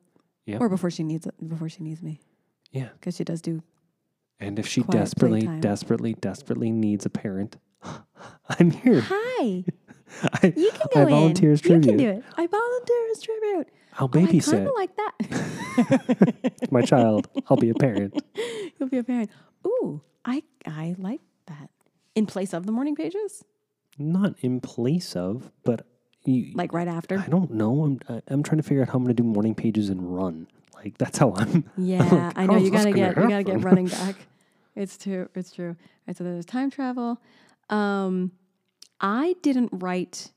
Yep. 0.46 0.62
or 0.62 0.70
before 0.70 0.90
she 0.92 1.04
needs 1.04 1.26
it, 1.28 1.34
before 1.48 1.70
she 1.70 1.84
needs 1.84 2.02
me, 2.02 2.20
Yeah. 2.72 2.90
because 2.94 3.16
she 3.16 3.24
does 3.24 3.42
do. 3.42 3.62
And 4.40 4.58
if 4.60 4.68
she 4.68 4.82
desperately, 4.84 5.42
playtime. 5.42 5.60
desperately, 5.62 6.14
desperately 6.14 6.72
needs 6.72 7.06
a 7.06 7.10
parent, 7.10 7.58
I'm 8.60 8.72
here. 8.72 9.02
Hi, 9.06 9.64
I, 10.24 10.54
you 10.56 10.72
can 10.72 10.82
I 10.96 11.04
go 11.04 11.06
volunteer 11.10 11.50
in. 11.50 11.54
as 11.54 11.64
You 11.64 11.70
can 11.72 11.82
tribute. 11.82 11.98
do 11.98 12.10
it. 12.10 12.24
I 12.38 12.48
volunteer 12.48 13.08
as 13.12 13.22
tribute. 13.22 13.68
I'll 13.98 14.06
Oh, 14.14 14.18
I 14.20 14.26
kind 14.26 14.28
babysit 14.30 14.66
of 14.68 14.74
like 14.76 14.96
that. 14.96 16.62
my 16.72 16.82
child. 16.82 17.28
I'll 17.50 17.58
be 17.58 17.70
a 17.70 17.74
parent. 17.76 18.22
You'll 18.80 18.90
be 18.90 18.98
a 18.98 19.04
parent. 19.04 19.30
Ooh, 19.66 20.02
I 20.26 20.44
I 20.66 20.96
like 20.98 21.22
that. 21.48 21.70
In 22.16 22.26
place 22.26 22.54
of 22.54 22.66
the 22.66 22.72
morning 22.72 22.96
pages, 22.96 23.44
Not 23.98 24.36
in 24.42 24.62
place 24.62 25.16
of, 25.16 25.52
but 25.64 25.86
you, 26.26 26.52
like 26.54 26.74
right 26.74 26.88
after. 26.88 27.18
I 27.20 27.28
don't 27.28 27.52
know. 27.52 27.84
I'm 27.84 28.00
I- 28.08 28.22
I'm 28.28 28.44
trying 28.44 28.58
to 28.58 28.64
figure 28.64 28.82
out 28.84 28.90
how 28.90 28.96
I'm 28.98 29.04
going 29.04 29.16
to 29.16 29.22
do 29.22 29.28
morning 29.28 29.56
pages 29.56 29.90
and 29.90 30.16
run. 30.16 30.48
Like 30.76 30.98
that's 30.98 31.18
how 31.18 31.34
I'm. 31.36 31.66
Yeah, 31.78 32.32
I 32.36 32.46
know 32.46 32.56
you 32.58 32.70
this 32.72 32.84
gotta 32.84 32.94
get 32.94 33.18
you 33.18 33.28
gotta 33.30 33.44
get 33.44 33.64
running 33.64 33.88
back. 33.88 34.16
It's 34.76 34.98
true. 34.98 35.28
It's 35.36 35.52
true. 35.52 35.70
All 35.72 35.76
right, 36.08 36.16
so 36.18 36.24
there's 36.24 36.46
time 36.46 36.70
travel. 36.72 37.20
Um, 37.70 38.32
I 39.02 39.36
didn't 39.42 39.70
write 39.74 40.32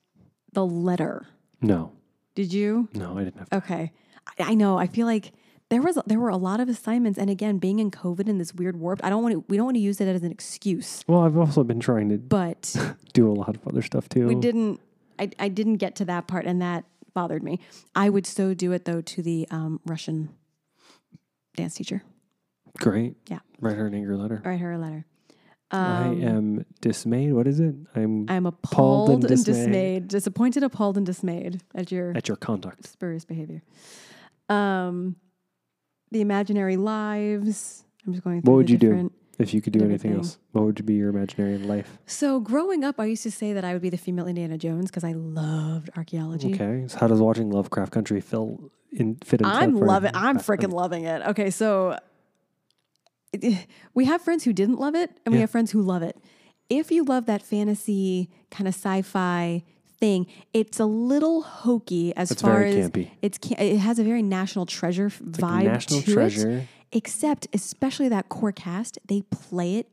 the 0.53 0.65
letter. 0.67 1.27
No, 1.61 1.93
Did 2.35 2.53
you? 2.53 2.89
no, 2.95 3.17
I 3.19 3.25
didn't 3.25 3.39
have. 3.39 3.51
To. 3.51 3.57
Okay, 3.59 3.93
I, 4.39 4.53
I 4.53 4.55
know. 4.55 4.79
I 4.79 4.87
feel 4.87 5.07
like 5.07 5.33
there 5.71 5.81
was 5.83 5.99
there 6.07 6.19
were 6.21 6.29
a 6.29 6.37
lot 6.37 6.61
of 6.61 6.69
assignments, 6.69 7.19
and 7.19 7.31
again, 7.31 7.59
being 7.59 7.79
in 7.79 7.91
COVID 7.91 8.29
in 8.29 8.39
this 8.39 8.53
weird 8.55 8.77
warp, 8.79 9.01
I 9.05 9.11
don't 9.11 9.23
want 9.23 9.33
to. 9.35 9.45
We 9.49 9.57
don't 9.57 9.67
want 9.67 9.77
to 9.77 9.81
use 9.81 10.01
it 10.01 10.09
as 10.09 10.23
an 10.23 10.31
excuse, 10.31 11.05
Well, 11.09 11.21
I've 11.21 11.37
also 11.37 11.65
been 11.65 11.81
trying 11.81 12.09
to 12.11 12.19
but 12.19 12.75
do 13.13 13.31
a 13.31 13.35
lot 13.35 13.57
of 13.57 13.67
other 13.67 13.83
stuff 13.83 14.09
too. 14.09 14.27
we 14.27 14.35
didn't. 14.35 14.81
I 15.19 15.31
I 15.39 15.49
didn't 15.49 15.77
get 15.77 15.97
to 15.97 16.05
that 16.07 16.27
part, 16.27 16.47
and 16.47 16.61
that 16.63 16.85
bothered 17.15 17.43
me. 17.43 17.59
I 17.95 18.11
would 18.11 18.27
so 18.27 18.55
do 18.55 18.73
it 18.73 18.85
though 18.85 19.01
to 19.01 19.23
the 19.23 19.47
um, 19.51 19.81
Russian 19.87 20.31
dance 21.57 21.75
teacher. 21.75 22.03
Great. 22.79 23.17
Yeah. 23.29 23.41
Write 23.61 23.77
her 23.77 23.87
an 23.87 23.95
angry 23.95 24.17
letter. 24.17 24.41
Write 24.45 24.61
her 24.61 24.73
a 24.73 24.79
letter. 24.79 25.05
I 25.73 26.09
Um, 26.09 26.23
am 26.23 26.65
dismayed. 26.81 27.33
What 27.33 27.47
is 27.47 27.59
it? 27.61 27.75
I'm 27.95 28.27
I'm 28.29 28.47
appalled 28.47 29.11
and 29.11 29.23
dismayed. 29.45 30.09
disappointed, 30.09 30.63
appalled, 30.63 30.97
and 30.97 31.07
dismayed 31.07 31.63
at 31.75 31.91
your 31.91 32.13
at 32.17 32.29
your 32.29 32.37
conduct. 32.37 32.87
spurious 32.87 33.25
behavior. 33.25 33.63
Um, 34.49 35.17
the 36.11 36.21
imaginary 36.21 36.77
lives. 36.77 37.85
I'm 38.07 38.13
just 38.13 38.25
going 38.25 38.43
through. 38.43 38.53
What 38.53 38.57
would 38.59 38.67
the 38.67 38.73
you 38.73 38.79
do? 38.79 38.89
different- 38.89 39.13
If 39.39 39.55
you 39.55 39.63
could 39.63 39.73
do 39.73 39.79
anything 39.81 40.11
Everything. 40.13 40.17
else, 40.19 40.39
what 40.53 40.65
would 40.67 40.85
be 40.85 40.95
your 40.95 41.09
imaginary 41.09 41.57
life? 41.59 41.99
So 42.07 42.39
growing 42.39 42.85
up, 42.85 43.01
I 43.01 43.07
used 43.07 43.23
to 43.23 43.31
say 43.31 43.55
that 43.55 43.65
I 43.65 43.73
would 43.73 43.81
be 43.83 43.89
the 43.89 43.97
female 43.97 44.27
Indiana 44.27 44.59
Jones 44.59 44.91
because 44.91 45.05
I 45.05 45.13
loved 45.13 45.89
archaeology. 45.97 46.53
Okay. 46.55 46.85
So 46.89 46.99
how 46.99 47.07
does 47.07 47.21
watching 47.21 47.51
Lovecraft 47.51 47.93
Country 47.93 48.21
fill 48.21 48.71
in 48.93 49.17
fit 49.25 49.41
into 49.41 49.51
I'm 49.53 49.73
that 49.73 49.79
for 49.79 49.85
you? 49.85 49.89
loving. 49.91 50.11
I'm 50.15 50.37
freaking 50.37 50.73
loving 50.73 51.05
it. 51.05 51.23
Okay, 51.29 51.51
so 51.51 51.97
we 53.95 54.05
have 54.05 54.23
friends 54.23 54.45
who 54.45 54.53
didn't 54.53 54.79
love 54.79 54.95
it, 54.95 55.11
and 55.25 55.35
we 55.35 55.41
have 55.41 55.51
friends 55.51 55.71
who 55.71 55.83
love 55.83 56.03
it. 56.03 56.17
If 56.69 56.91
you 56.91 57.05
love 57.05 57.27
that 57.27 57.43
fantasy 57.43 58.31
kind 58.51 58.67
of 58.69 58.75
sci-fi 58.75 59.63
thing, 59.99 60.27
it's 60.53 60.81
a 60.81 60.85
little 60.87 61.43
hokey 61.43 62.15
as 62.17 62.31
It's 62.31 62.43
far 62.43 62.63
as 62.63 62.75
campy. 62.91 63.11
it's. 63.21 63.39
It 63.59 63.79
has 63.79 63.99
a 63.99 64.05
very 64.05 64.23
National 64.23 64.67
Treasure 64.67 65.07
It's 65.07 65.21
like 65.21 65.65
vibe 65.65 65.65
National 65.65 66.03
to 66.03 66.13
Treasure. 66.13 66.51
it. 66.51 66.65
Except, 66.93 67.47
especially 67.55 68.09
that 68.11 68.29
core 68.29 68.53
cast, 68.53 68.99
they 69.07 69.23
play 69.31 69.77
it. 69.77 69.89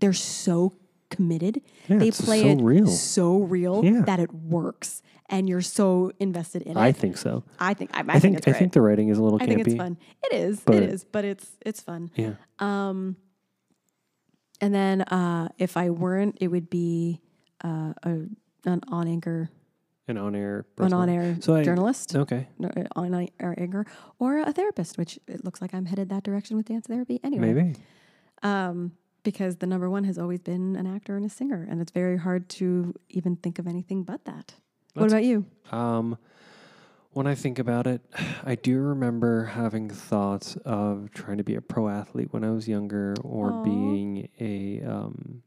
They're 0.00 0.12
so 0.12 0.74
committed. 1.10 1.60
Yeah, 1.88 1.98
they 1.98 2.08
it's 2.08 2.20
play 2.20 2.42
so 2.42 2.48
it 2.48 2.60
real. 2.62 2.86
so 2.86 3.38
real 3.38 3.84
Yeah. 3.84 4.02
that 4.02 4.20
it 4.20 4.32
works, 4.32 5.02
and 5.28 5.48
you're 5.48 5.60
so 5.60 6.12
invested 6.20 6.62
in 6.62 6.72
it. 6.76 6.80
I 6.80 6.92
think 6.92 7.16
so. 7.16 7.44
I 7.58 7.74
think 7.74 7.90
I, 7.94 7.98
I, 7.98 8.00
I, 8.00 8.04
think, 8.04 8.22
think 8.22 8.36
it's 8.38 8.48
I 8.48 8.52
think 8.52 8.72
the 8.72 8.80
writing 8.80 9.08
is 9.08 9.18
a 9.18 9.22
little 9.22 9.38
Campy, 9.38 9.42
I 9.42 9.54
think 9.54 9.66
it's 9.66 9.76
fun. 9.76 9.96
It 10.24 10.32
is. 10.34 10.60
But- 10.60 10.74
it 10.76 10.82
is. 10.84 11.04
But 11.04 11.24
it's 11.24 11.46
it's 11.64 11.80
fun. 11.80 12.10
Yeah. 12.14 12.34
Um, 12.58 13.16
and 14.60 14.74
then 14.74 15.02
uh, 15.02 15.48
if 15.58 15.76
I 15.76 15.90
weren't, 15.90 16.38
it 16.40 16.48
would 16.48 16.70
be 16.70 17.20
uh, 17.62 17.92
a, 18.02 18.10
an 18.64 18.80
on 18.88 19.06
anchor, 19.08 19.50
An 20.08 20.16
on 20.16 20.34
air. 20.34 20.64
an 20.78 20.92
on 20.94 21.08
air 21.10 21.36
So 21.40 21.56
I- 21.56 21.62
journalist, 21.62 22.14
Okay. 22.16 22.48
uh, 22.62 22.68
on 22.94 23.28
air 23.40 23.54
anchor, 23.58 23.84
or 24.18 24.38
a 24.38 24.52
therapist. 24.52 24.96
Which 24.96 25.18
it 25.28 25.44
looks 25.44 25.60
like 25.60 25.74
I'm 25.74 25.86
headed 25.86 26.08
that 26.08 26.22
direction 26.22 26.56
with 26.56 26.66
dance 26.66 26.86
therapy 26.86 27.20
anyway. 27.22 27.52
Maybe. 27.52 27.74
Um, 28.42 28.92
because 29.24 29.56
the 29.56 29.66
number 29.66 29.90
one 29.90 30.04
has 30.04 30.18
always 30.18 30.40
been 30.40 30.76
an 30.76 30.86
actor 30.86 31.16
and 31.16 31.26
a 31.26 31.28
singer, 31.28 31.66
and 31.68 31.80
it's 31.80 31.90
very 31.90 32.16
hard 32.16 32.48
to 32.48 32.94
even 33.10 33.34
think 33.36 33.58
of 33.58 33.66
anything 33.66 34.04
but 34.04 34.24
that. 34.24 34.54
What 35.00 35.10
about 35.10 35.24
you? 35.24 35.46
Um, 35.70 36.18
when 37.12 37.26
I 37.26 37.34
think 37.34 37.58
about 37.58 37.86
it, 37.86 38.02
I 38.44 38.54
do 38.56 38.78
remember 38.78 39.44
having 39.46 39.88
thoughts 39.88 40.56
of 40.64 41.10
trying 41.12 41.38
to 41.38 41.44
be 41.44 41.54
a 41.54 41.60
pro 41.60 41.88
athlete 41.88 42.28
when 42.32 42.44
I 42.44 42.50
was 42.50 42.68
younger, 42.68 43.14
or 43.22 43.52
Aw. 43.52 43.62
being 43.62 44.28
a, 44.38 44.82
um, 44.82 45.42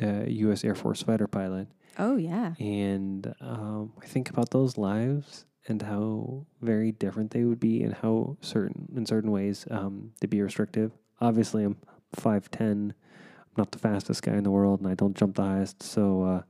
a 0.00 0.30
U.S. 0.30 0.64
Air 0.64 0.74
Force 0.74 1.02
fighter 1.02 1.26
pilot. 1.26 1.68
Oh 1.98 2.16
yeah, 2.16 2.54
And 2.60 3.34
um, 3.40 3.92
I 4.00 4.06
think 4.06 4.30
about 4.30 4.50
those 4.50 4.78
lives 4.78 5.46
and 5.66 5.82
how 5.82 6.46
very 6.62 6.92
different 6.92 7.32
they 7.32 7.42
would 7.42 7.58
be, 7.58 7.82
and 7.82 7.92
how 7.92 8.36
certain 8.40 8.88
in 8.94 9.04
certain 9.04 9.32
ways 9.32 9.66
um, 9.70 10.12
they'd 10.20 10.30
be 10.30 10.40
restrictive. 10.40 10.92
Obviously, 11.20 11.64
I'm 11.64 11.76
five 12.14 12.50
ten. 12.52 12.94
I'm 13.40 13.52
not 13.56 13.72
the 13.72 13.78
fastest 13.80 14.22
guy 14.22 14.34
in 14.36 14.44
the 14.44 14.50
world, 14.52 14.80
and 14.80 14.88
I 14.88 14.94
don't 14.94 15.16
jump 15.16 15.34
the 15.34 15.42
highest. 15.42 15.82
So, 15.82 16.22
uh, 16.22 16.42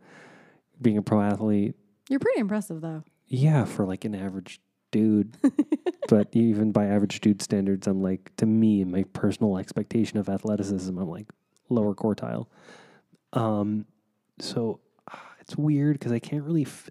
being 0.82 0.98
a 0.98 1.02
pro 1.02 1.22
athlete, 1.22 1.74
you're 2.08 2.20
pretty 2.20 2.40
impressive 2.40 2.80
though. 2.80 3.04
yeah, 3.26 3.64
for 3.64 3.84
like 3.84 4.04
an 4.04 4.14
average 4.14 4.60
dude. 4.90 5.36
but 6.08 6.28
even 6.32 6.72
by 6.72 6.86
average 6.86 7.20
dude 7.20 7.42
standards, 7.42 7.86
I'm 7.86 8.02
like 8.02 8.34
to 8.36 8.46
me, 8.46 8.84
my 8.84 9.04
personal 9.12 9.58
expectation 9.58 10.18
of 10.18 10.28
athleticism, 10.28 10.96
I'm 10.96 11.08
like 11.08 11.26
lower 11.68 11.94
quartile. 11.94 12.46
Um, 13.34 13.84
so 14.40 14.80
ah, 15.10 15.32
it's 15.40 15.56
weird 15.56 15.98
because 15.98 16.12
I 16.12 16.18
can't 16.18 16.44
really, 16.44 16.62
f- 16.62 16.88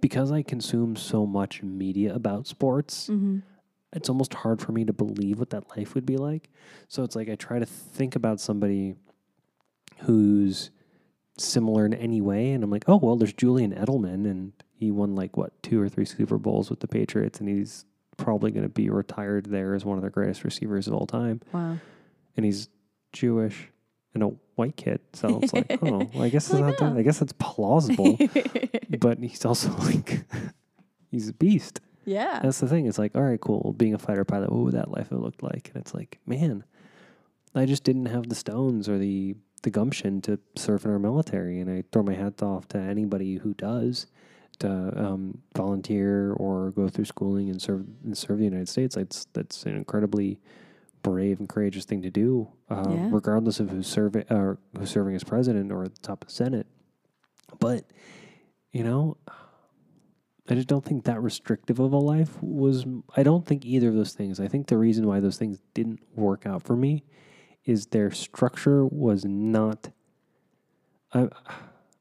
because 0.00 0.32
I 0.32 0.42
consume 0.42 0.96
so 0.96 1.26
much 1.26 1.62
media 1.62 2.14
about 2.14 2.46
sports. 2.46 3.08
Mm-hmm. 3.08 3.38
It's 3.92 4.08
almost 4.08 4.34
hard 4.34 4.60
for 4.60 4.72
me 4.72 4.84
to 4.84 4.92
believe 4.92 5.38
what 5.38 5.50
that 5.50 5.76
life 5.76 5.94
would 5.94 6.04
be 6.04 6.16
like. 6.16 6.50
So 6.88 7.04
it's 7.04 7.14
like 7.16 7.30
I 7.30 7.36
try 7.36 7.58
to 7.60 7.66
think 7.66 8.16
about 8.16 8.40
somebody 8.40 8.96
who's 10.00 10.70
similar 11.38 11.84
in 11.86 11.94
any 11.94 12.20
way, 12.20 12.52
and 12.52 12.62
I'm 12.64 12.70
like, 12.70 12.84
oh 12.88 12.96
well, 12.96 13.16
there's 13.16 13.32
Julian 13.32 13.72
Edelman, 13.74 14.24
and 14.30 14.52
he 14.74 14.90
won 14.90 15.14
like 15.14 15.36
what 15.36 15.62
two 15.62 15.80
or 15.80 15.88
three 15.88 16.04
Super 16.04 16.38
Bowls 16.38 16.70
with 16.70 16.80
the 16.80 16.88
Patriots, 16.88 17.40
and 17.40 17.48
he's 17.48 17.84
probably 18.16 18.50
going 18.50 18.62
to 18.62 18.68
be 18.70 18.88
retired 18.88 19.46
there 19.46 19.74
as 19.74 19.84
one 19.84 19.98
of 19.98 20.04
the 20.04 20.10
greatest 20.10 20.44
receivers 20.44 20.86
of 20.88 20.94
all 20.94 21.06
time, 21.06 21.40
Wow. 21.52 21.76
and 22.36 22.46
he's 22.46 22.68
Jewish 23.12 23.68
and 24.14 24.22
a 24.22 24.28
white 24.54 24.76
kid, 24.76 25.00
so 25.12 25.40
it's 25.42 25.52
like, 25.52 25.66
oh, 25.82 26.08
well, 26.14 26.22
I 26.22 26.28
guess 26.30 26.48
it's 26.50 26.58
not 26.58 26.78
that, 26.78 26.92
oh. 26.94 26.98
I 26.98 27.02
guess 27.02 27.18
that's 27.18 27.34
plausible, 27.38 28.18
but 28.98 29.18
he's 29.18 29.44
also 29.44 29.70
like, 29.78 30.24
he's 31.10 31.28
a 31.28 31.34
beast. 31.34 31.80
yeah. 32.06 32.40
That's 32.42 32.60
the 32.60 32.68
thing. 32.68 32.86
It's 32.86 32.98
like, 32.98 33.14
all 33.14 33.22
right, 33.22 33.40
cool. 33.40 33.74
Being 33.76 33.92
a 33.92 33.98
fighter 33.98 34.24
pilot, 34.24 34.50
what 34.50 34.64
would 34.64 34.74
that 34.74 34.90
life 34.90 35.10
have 35.10 35.20
looked 35.20 35.42
like? 35.42 35.70
And 35.74 35.82
it's 35.82 35.92
like, 35.92 36.18
man, 36.26 36.64
I 37.54 37.66
just 37.66 37.84
didn't 37.84 38.06
have 38.06 38.28
the 38.30 38.34
stones 38.34 38.88
or 38.88 38.96
the 38.96 39.34
the 39.66 39.70
gumption 39.72 40.20
to 40.22 40.38
serve 40.54 40.84
in 40.84 40.92
our 40.92 40.98
military. 41.00 41.58
And 41.58 41.68
I 41.68 41.82
throw 41.90 42.04
my 42.04 42.14
hat 42.14 42.40
off 42.40 42.68
to 42.68 42.78
anybody 42.78 43.34
who 43.38 43.52
does 43.54 44.06
to 44.60 44.70
um, 44.96 45.42
volunteer 45.56 46.32
or 46.34 46.70
go 46.70 46.88
through 46.88 47.06
schooling 47.06 47.50
and 47.50 47.60
serve 47.60 47.84
and 48.04 48.16
serve 48.16 48.38
the 48.38 48.44
United 48.44 48.68
States. 48.68 48.94
That's 48.94 49.26
that's 49.32 49.64
an 49.66 49.74
incredibly 49.74 50.38
brave 51.02 51.40
and 51.40 51.48
courageous 51.48 51.84
thing 51.84 52.00
to 52.02 52.10
do, 52.10 52.46
uh, 52.70 52.84
Yeah. 52.88 53.08
regardless 53.10 53.58
of 53.58 53.70
who's 53.70 53.88
serving 53.88 54.24
or 54.30 54.58
who's 54.78 54.90
serving 54.90 55.16
as 55.16 55.24
president 55.24 55.72
or 55.72 55.82
at 55.82 55.96
the 55.96 56.00
top 56.00 56.22
of 56.22 56.28
the 56.28 56.34
Senate. 56.34 56.68
But 57.58 57.90
you 58.72 58.84
know, 58.84 59.16
I 60.48 60.54
just 60.54 60.68
don't 60.68 60.84
think 60.84 61.04
that 61.06 61.20
restrictive 61.20 61.80
of 61.80 61.92
a 61.92 61.98
life 61.98 62.40
was. 62.40 62.86
I 63.16 63.24
don't 63.24 63.44
think 63.44 63.64
either 63.66 63.88
of 63.88 63.96
those 63.96 64.12
things. 64.12 64.38
I 64.38 64.46
think 64.46 64.68
the 64.68 64.78
reason 64.78 65.08
why 65.08 65.18
those 65.18 65.38
things 65.38 65.58
didn't 65.74 65.98
work 66.14 66.46
out 66.46 66.62
for 66.62 66.76
me 66.76 67.02
is 67.66 67.86
their 67.86 68.10
structure 68.10 68.86
was 68.86 69.24
not. 69.24 69.90
I, 71.12 71.28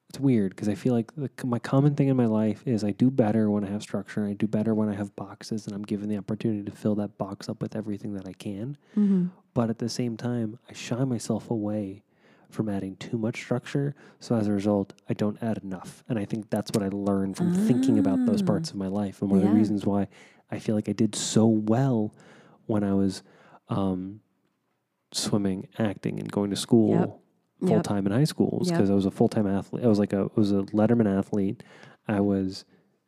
it's 0.10 0.20
weird 0.20 0.52
because 0.52 0.70
I 0.70 0.76
feel 0.76 0.94
like 0.94 1.14
the, 1.16 1.30
my 1.46 1.60
common 1.60 1.96
thing 1.96 2.08
in 2.08 2.16
my 2.16 2.26
life 2.28 2.64
is 2.66 2.84
I 2.84 2.92
do 2.92 3.12
better 3.12 3.50
when 3.52 3.66
I 3.66 3.70
have 3.70 3.82
structure. 3.82 4.26
I 4.26 4.34
do 4.34 4.48
better 4.48 4.74
when 4.74 4.88
I 4.88 4.96
have 4.96 5.16
boxes 5.16 5.66
and 5.68 5.76
I'm 5.76 5.84
given 5.84 6.08
the 6.08 6.18
opportunity 6.18 6.64
to 6.64 6.72
fill 6.72 6.96
that 6.96 7.18
box 7.18 7.50
up 7.50 7.62
with 7.62 7.76
everything 7.76 8.14
that 8.14 8.28
I 8.28 8.34
can. 8.34 8.78
Mm-hmm. 8.96 9.26
But 9.54 9.70
at 9.70 9.80
the 9.80 9.90
same 9.90 10.16
time, 10.16 10.58
I 10.70 10.74
shy 10.74 11.04
myself 11.04 11.50
away 11.52 12.04
from 12.50 12.70
adding 12.70 12.96
too 12.98 13.18
much 13.18 13.38
structure. 13.42 13.96
So 14.20 14.36
as 14.36 14.48
a 14.48 14.52
result, 14.54 14.94
I 15.10 15.14
don't 15.14 15.42
add 15.44 15.58
enough. 15.64 16.04
And 16.08 16.18
I 16.18 16.26
think 16.26 16.50
that's 16.50 16.72
what 16.74 16.84
I 16.84 16.90
learned 16.90 17.36
from 17.36 17.54
thinking 17.68 18.00
about 18.00 18.26
those 18.26 18.42
Ah. 18.42 18.46
parts 18.46 18.70
of 18.70 18.76
my 18.78 18.88
life. 18.88 19.22
And 19.22 19.30
one 19.32 19.40
of 19.42 19.46
the 19.46 19.52
reasons 19.54 19.86
why 19.86 20.08
I 20.52 20.60
feel 20.60 20.76
like 20.76 20.88
I 20.88 20.94
did 20.94 21.16
so 21.16 21.46
well 21.48 22.14
when 22.68 22.84
I 22.84 22.94
was 22.94 23.24
um, 23.68 24.22
swimming, 25.16 25.68
acting, 25.80 26.20
and 26.20 26.32
going 26.32 26.50
to 26.50 26.56
school 26.56 26.92
Yep. 26.92 27.20
full 27.62 27.70
Yep. 27.70 27.84
time 27.84 28.06
in 28.06 28.12
high 28.12 28.24
school 28.26 28.62
Yep. 28.66 28.74
because 28.74 28.90
I 28.90 28.94
was 28.94 29.06
a 29.06 29.12
full 29.12 29.30
time 29.30 29.48
athlete. 29.48 29.84
I 29.84 29.88
was 29.88 30.00
like 30.00 30.14
a 30.14 30.24
I 30.36 30.40
was 30.40 30.52
a 30.52 30.64
Letterman 30.74 31.08
athlete. 31.08 31.64
I 32.08 32.20
was 32.20 32.66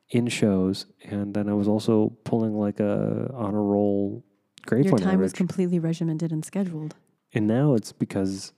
in 0.10 0.28
shows, 0.28 0.86
and 1.04 1.34
then 1.34 1.50
I 1.50 1.54
was 1.54 1.68
also 1.68 2.14
pulling 2.24 2.58
like 2.58 2.80
a 2.80 3.32
on 3.36 3.54
a 3.54 3.62
roll 3.62 4.24
grade 4.66 4.86
Your 4.86 4.92
point 4.94 5.04
time 5.04 5.20
was 5.20 5.34
completely 5.34 5.80
regimented 5.80 6.32
and 6.32 6.44
scheduled. 6.46 6.96
And 7.34 7.46
now 7.48 7.74
it's 7.74 7.92
because 7.92 8.54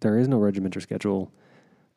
there 0.00 0.16
is 0.18 0.28
no 0.28 0.38
regiment 0.38 0.76
or 0.76 0.80
schedule 0.80 1.32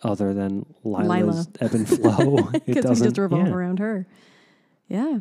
other 0.04 0.34
than 0.34 0.66
Lila's 0.84 1.48
Lila. 1.48 1.48
ebb 1.62 1.74
and 1.76 1.88
flow. 1.88 2.38
it 2.54 2.66
Because 2.66 2.76
we 2.76 2.82
doesn't 2.82 3.06
just 3.08 3.18
revolve 3.18 3.48
yeah, 3.48 3.54
around 3.54 3.80
her. 3.80 4.08
Yeah. 4.88 5.20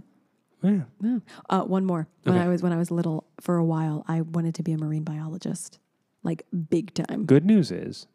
Yeah. 0.65 1.19
Uh, 1.51 1.63
one 1.63 1.85
more. 1.85 2.09
When 2.25 2.35
Okay. 2.37 2.45
I 2.45 2.49
was 2.49 2.63
when 2.63 2.73
I 2.73 2.77
was 2.77 2.91
little, 2.91 3.25
for 3.41 3.57
a 3.57 3.65
while, 3.65 4.05
I 4.09 4.23
wanted 4.23 4.55
to 4.57 4.63
be 4.63 4.73
a 4.73 4.79
marine 4.79 5.05
biologist, 5.05 5.79
like 6.23 6.45
big 6.71 6.95
time. 6.95 7.27
Good 7.27 7.45
news 7.45 7.71
is 7.71 8.07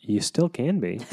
you 0.00 0.20
still 0.20 0.48
can 0.48 0.78
be. 0.80 1.00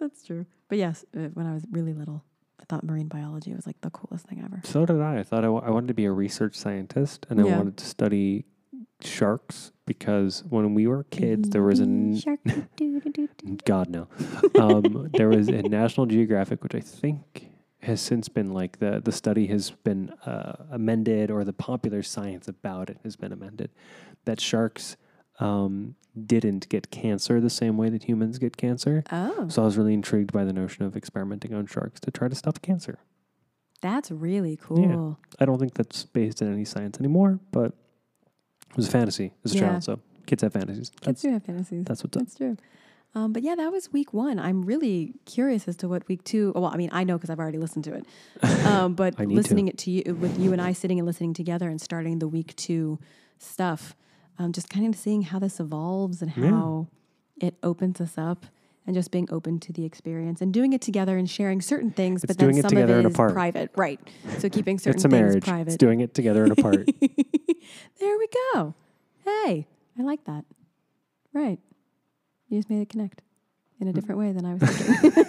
That's 0.00 0.24
true. 0.24 0.46
But 0.68 0.78
yes, 0.78 1.04
uh, 1.16 1.28
when 1.34 1.46
I 1.46 1.54
was 1.54 1.64
really 1.70 1.92
little, 1.92 2.24
I 2.60 2.64
thought 2.64 2.84
marine 2.84 3.08
biology 3.08 3.54
was 3.54 3.66
like 3.66 3.80
the 3.80 3.90
coolest 3.90 4.26
thing 4.26 4.42
ever. 4.44 4.60
so 4.64 4.84
did 4.86 5.00
I. 5.00 5.18
I 5.20 5.22
thought 5.22 5.44
I, 5.44 5.48
wanted 5.48 5.88
to 5.88 5.94
be 5.94 6.04
a 6.04 6.12
research 6.12 6.54
scientist 6.56 7.26
and 7.30 7.40
I 7.40 7.44
Yeah. 7.44 7.56
wanted 7.58 7.76
to 7.78 7.84
study 7.84 8.44
sharks 9.00 9.72
because 9.86 10.44
when 10.48 10.74
we 10.74 10.86
were 10.86 11.04
kids, 11.04 11.50
there 11.50 11.62
was 11.62 11.80
a 11.80 11.84
n-. 11.84 12.20
God 13.64 13.88
no. 13.90 14.08
Um, 14.58 15.10
there 15.14 15.28
was 15.28 15.48
a 15.48 15.62
National 15.62 16.06
Geographic, 16.06 16.62
which 16.62 16.74
I 16.74 16.80
think 16.80 17.48
has 17.82 18.00
since 18.00 18.28
been 18.28 18.52
like 18.52 18.78
the 18.78 19.00
the 19.04 19.12
study 19.12 19.46
has 19.48 19.70
been 19.70 20.10
uh, 20.26 20.64
amended, 20.70 21.30
or 21.30 21.44
the 21.44 21.52
popular 21.52 22.02
science 22.02 22.48
about 22.48 22.88
it 22.90 22.98
has 23.02 23.16
been 23.16 23.32
amended. 23.32 23.70
That 24.24 24.40
sharks 24.40 24.96
um, 25.40 25.96
didn't 26.26 26.68
get 26.68 26.90
cancer 26.90 27.40
the 27.40 27.50
same 27.50 27.76
way 27.76 27.88
that 27.88 28.04
humans 28.04 28.38
get 28.38 28.56
cancer. 28.56 29.02
Oh, 29.10 29.48
So 29.48 29.62
I 29.62 29.64
was 29.64 29.76
really 29.76 29.94
intrigued 29.94 30.32
by 30.32 30.44
the 30.44 30.52
notion 30.52 30.84
of 30.84 30.96
experimenting 30.96 31.54
on 31.54 31.66
sharks 31.66 31.98
to 32.00 32.10
try 32.10 32.28
to 32.28 32.34
stop 32.34 32.62
cancer. 32.62 32.98
That's 33.80 34.10
really 34.12 34.56
cool. 34.62 34.80
Yeah. 34.80 35.14
I 35.40 35.44
don't 35.44 35.58
think 35.58 35.74
that's 35.74 36.04
based 36.04 36.40
in 36.42 36.52
any 36.52 36.64
science 36.64 36.98
anymore, 37.00 37.40
but 37.50 37.72
it 38.70 38.76
was 38.76 38.86
a 38.86 38.90
fantasy 38.92 39.32
as 39.44 39.54
a 39.54 39.56
Yeah. 39.56 39.60
child. 39.70 39.84
So 39.84 40.00
kids 40.26 40.42
have 40.42 40.52
fantasies. 40.52 40.90
Kids 40.90 41.02
That's, 41.06 41.22
do 41.22 41.32
have 41.32 41.42
fantasies. 41.44 41.84
that's 41.84 42.04
what's 42.04 42.16
up. 42.16 42.22
That's 42.22 42.36
true. 42.36 42.56
Um, 43.14 43.32
but 43.32 43.42
yeah, 43.42 43.54
that 43.56 43.70
was 43.70 43.92
week 43.92 44.12
one. 44.14 44.38
I'm 44.38 44.62
really 44.62 45.14
curious 45.26 45.68
as 45.68 45.76
to 45.78 45.88
what 45.88 46.08
week 46.08 46.24
two. 46.24 46.52
Well, 46.54 46.66
I 46.66 46.76
mean, 46.76 46.88
I 46.92 47.04
know 47.04 47.16
because 47.18 47.28
I've 47.30 47.38
already 47.38 47.58
listened 47.58 47.84
to 47.84 47.94
it. 47.94 48.06
Um, 48.66 48.94
but 48.94 49.18
need 49.18 49.28
to. 49.28 49.34
listening 49.34 49.68
it 49.68 49.76
to 49.78 49.90
you 49.90 50.14
with 50.14 50.38
you 50.38 50.52
and 50.52 50.62
I 50.62 50.72
sitting 50.72 50.98
and 50.98 51.06
listening 51.06 51.34
together 51.34 51.68
and 51.68 51.80
starting 51.80 52.20
the 52.20 52.28
week 52.28 52.54
two 52.56 52.98
stuff, 53.38 53.94
um, 54.38 54.52
just 54.52 54.70
kind 54.70 54.86
of 54.86 54.98
seeing 54.98 55.22
how 55.22 55.38
this 55.38 55.58
evolves 55.60 56.22
and 56.22 56.32
Yeah. 56.36 56.50
how 56.50 56.88
it 57.40 57.54
opens 57.62 58.00
us 58.00 58.16
up. 58.16 58.46
And 58.84 58.96
just 58.96 59.12
being 59.12 59.28
open 59.30 59.60
to 59.60 59.72
the 59.72 59.84
experience 59.84 60.40
and 60.40 60.52
doing 60.52 60.72
it 60.72 60.80
together 60.80 61.16
and 61.16 61.30
sharing 61.30 61.60
certain 61.60 61.92
things, 61.92 62.24
It's 62.24 62.32
but 62.32 62.38
then 62.38 62.52
some 62.54 62.70
together 62.70 62.94
of 62.94 62.98
and 62.98 63.06
it 63.06 63.10
is 63.10 63.14
apart. 63.14 63.32
private, 63.32 63.70
right? 63.76 64.00
So 64.38 64.48
keeping 64.48 64.76
certain 64.80 65.00
things 65.00 65.04
private. 65.04 65.04
It's 65.04 65.04
a 65.04 65.08
things 65.08 65.20
marriage. 65.30 65.44
private. 65.44 65.66
It's 65.68 65.76
doing 65.76 66.00
it 66.00 66.14
together 66.14 66.42
and 66.42 66.50
apart. 66.50 66.88
There 68.00 68.18
we 68.18 68.26
go. 68.54 68.74
Hey, 69.24 69.68
I 69.96 70.02
like 70.02 70.24
that. 70.24 70.44
Right. 71.32 71.60
You 72.52 72.58
just 72.58 72.68
made 72.68 72.82
it 72.82 72.90
connect 72.90 73.22
in 73.80 73.88
a 73.88 73.94
different 73.94 74.18
way 74.18 74.30
than 74.30 74.44
I 74.44 74.52
was 74.52 74.62
thinking. 74.68 75.24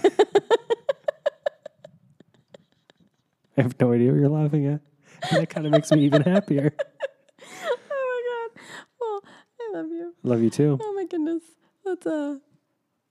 I 3.57 3.61
have 3.61 3.80
no 3.80 3.93
idea 3.93 4.11
what 4.11 4.19
you're 4.19 4.28
laughing 4.28 4.65
at. 4.65 4.82
And 5.32 5.41
that 5.41 5.49
kind 5.49 5.65
of 5.65 5.71
makes 5.71 5.89
me 5.89 6.03
even 6.03 6.21
happier. 6.24 6.74
oh 7.61 8.49
my 8.51 8.59
god. 8.59 8.61
Well, 8.99 9.24
I 9.61 9.78
love 9.78 9.86
you. 9.89 10.13
Love 10.24 10.41
you 10.41 10.49
too. 10.49 10.78
Oh 10.82 10.93
my 10.93 11.05
goodness. 11.05 11.43
Let's 11.86 12.05
uh 12.05 12.39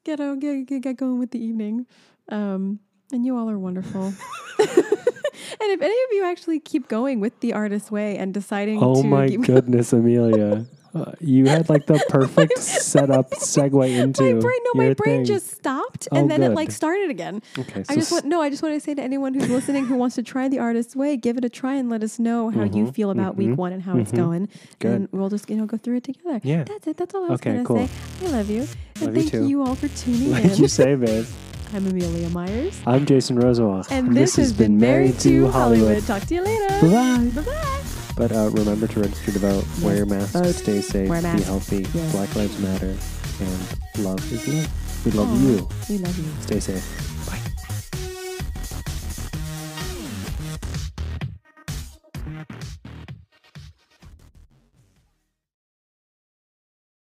get 0.05 0.19
get, 0.19 0.67
get, 0.67 0.83
get 0.83 0.97
going 0.99 1.19
with 1.19 1.31
the 1.31 1.43
evening. 1.43 1.87
Um 2.29 2.81
and 3.15 3.25
you 3.25 3.39
all 3.39 3.49
are 3.49 3.59
wonderful. 3.59 4.05
and 4.59 5.71
if 5.71 5.81
any 5.81 5.95
of 6.05 6.13
you 6.13 6.25
actually 6.27 6.61
keep 6.61 6.87
going 6.89 7.19
with 7.19 7.41
the 7.41 7.55
artist 7.55 7.91
way 7.91 8.19
and 8.19 8.35
deciding 8.35 8.79
Oh 8.83 9.01
to 9.01 9.09
my 9.09 9.29
keep 9.29 9.47
goodness, 9.47 9.95
Amelia. 9.95 10.67
Uh, 10.95 11.13
you 11.21 11.47
had 11.47 11.69
like 11.71 11.87
the 11.87 11.99
perfect 12.11 12.59
setup 12.59 13.31
segue 13.31 13.97
into 13.99 14.23
my 14.23 14.41
brain 14.41 14.59
no 14.65 14.71
my 14.75 14.93
brain 14.95 15.17
thing. 15.17 15.25
just 15.25 15.51
stopped 15.51 16.07
Oh, 16.13 16.17
and 16.19 16.31
then 16.31 16.43
it 16.43 16.51
like 16.51 16.71
started 16.71 17.09
again. 17.09 17.41
Okay, 17.59 17.83
so 17.85 17.93
I 17.93 17.97
just 17.97 18.13
want 18.13 18.27
no. 18.27 18.43
I 18.43 18.51
just 18.51 18.63
want 18.63 18.75
to 18.75 18.81
say 18.81 18.95
to 18.95 19.01
anyone 19.03 19.33
who's 19.33 19.49
listening 19.49 19.87
who 19.87 19.97
wants 19.97 20.17
to 20.17 20.23
try 20.23 20.49
the 20.49 20.59
artist's 20.59 20.95
way, 20.95 21.17
give 21.17 21.39
it 21.39 21.45
a 21.45 21.49
try 21.49 21.77
and 21.77 21.89
let 21.89 22.03
us 22.03 22.19
know 22.19 22.51
how 22.51 22.65
you 22.65 22.85
Mhm, 22.87 22.95
feel 22.95 23.11
about 23.11 23.37
week 23.37 23.49
mhm, 23.49 23.57
one 23.57 23.73
and 23.73 23.83
how 23.83 23.97
it's 23.97 24.13
mhm. 24.13 24.17
going. 24.17 24.49
Good. 24.81 24.93
And 24.93 25.09
we'll 25.13 25.31
just 25.31 25.49
you 25.49 25.57
know 25.57 25.65
go 25.65 25.79
through 25.79 25.97
it 25.97 26.05
together. 26.05 26.41
Yeah. 26.45 26.65
that's 26.65 26.87
it. 26.87 26.97
That's 26.99 27.15
all 27.15 27.25
I 27.25 27.29
was 27.31 27.41
Okay, 27.41 27.53
gonna 27.53 27.65
cool. 27.65 27.87
say. 27.87 28.27
I 28.27 28.31
love 28.31 28.51
you, 28.51 28.67
and 28.97 29.03
Love 29.07 29.17
you 29.17 29.21
thank 29.23 29.31
too. 29.33 29.47
you 29.49 29.63
all 29.63 29.75
for 29.75 29.89
tuning 29.89 30.31
like 30.37 30.45
in. 30.45 30.57
you 30.57 30.69
say, 30.69 30.95
babe. 30.95 31.25
I'm 31.75 31.87
Amelia 31.87 32.29
Myers, 32.29 32.79
I'm 32.87 33.07
Jason 33.07 33.39
Rosenbach. 33.41 33.91
and 33.91 34.15
this, 34.15 34.37
has 34.37 34.53
been 34.53 34.77
Married 34.79 35.19
to 35.21 35.49
Hollywood. 35.49 36.05
Talk 36.07 36.23
to 36.27 36.35
you 36.35 36.43
later. 36.43 36.69
Bye 36.87 36.93
bye. 36.93 37.31
Bye 37.35 37.43
bye. 37.51 37.83
But 38.15 38.33
uh, 38.33 38.51
remember 38.53 38.87
to 38.87 39.01
register 39.01 39.33
to 39.33 39.39
vote, 39.39 39.65
wear 39.83 39.97
your 39.97 40.07
mask, 40.07 40.33
Vote. 40.35 40.55
stay 40.55 40.81
safe, 40.81 41.09
Wear 41.09 41.23
be 41.23 41.43
healthy. 41.43 41.85
Black 42.13 42.35
Lives 42.37 42.59
Matter, 42.59 42.95
and 43.41 44.05
love 44.05 44.33
is 44.33 44.47
love. 44.47 45.05
We 45.07 45.11
love 45.13 45.29
Aw, 45.31 45.37
you. 45.47 45.69
We 45.89 45.99
love 45.99 46.19
you. 46.19 46.43
Stay 46.43 46.61
safe. 46.61 47.12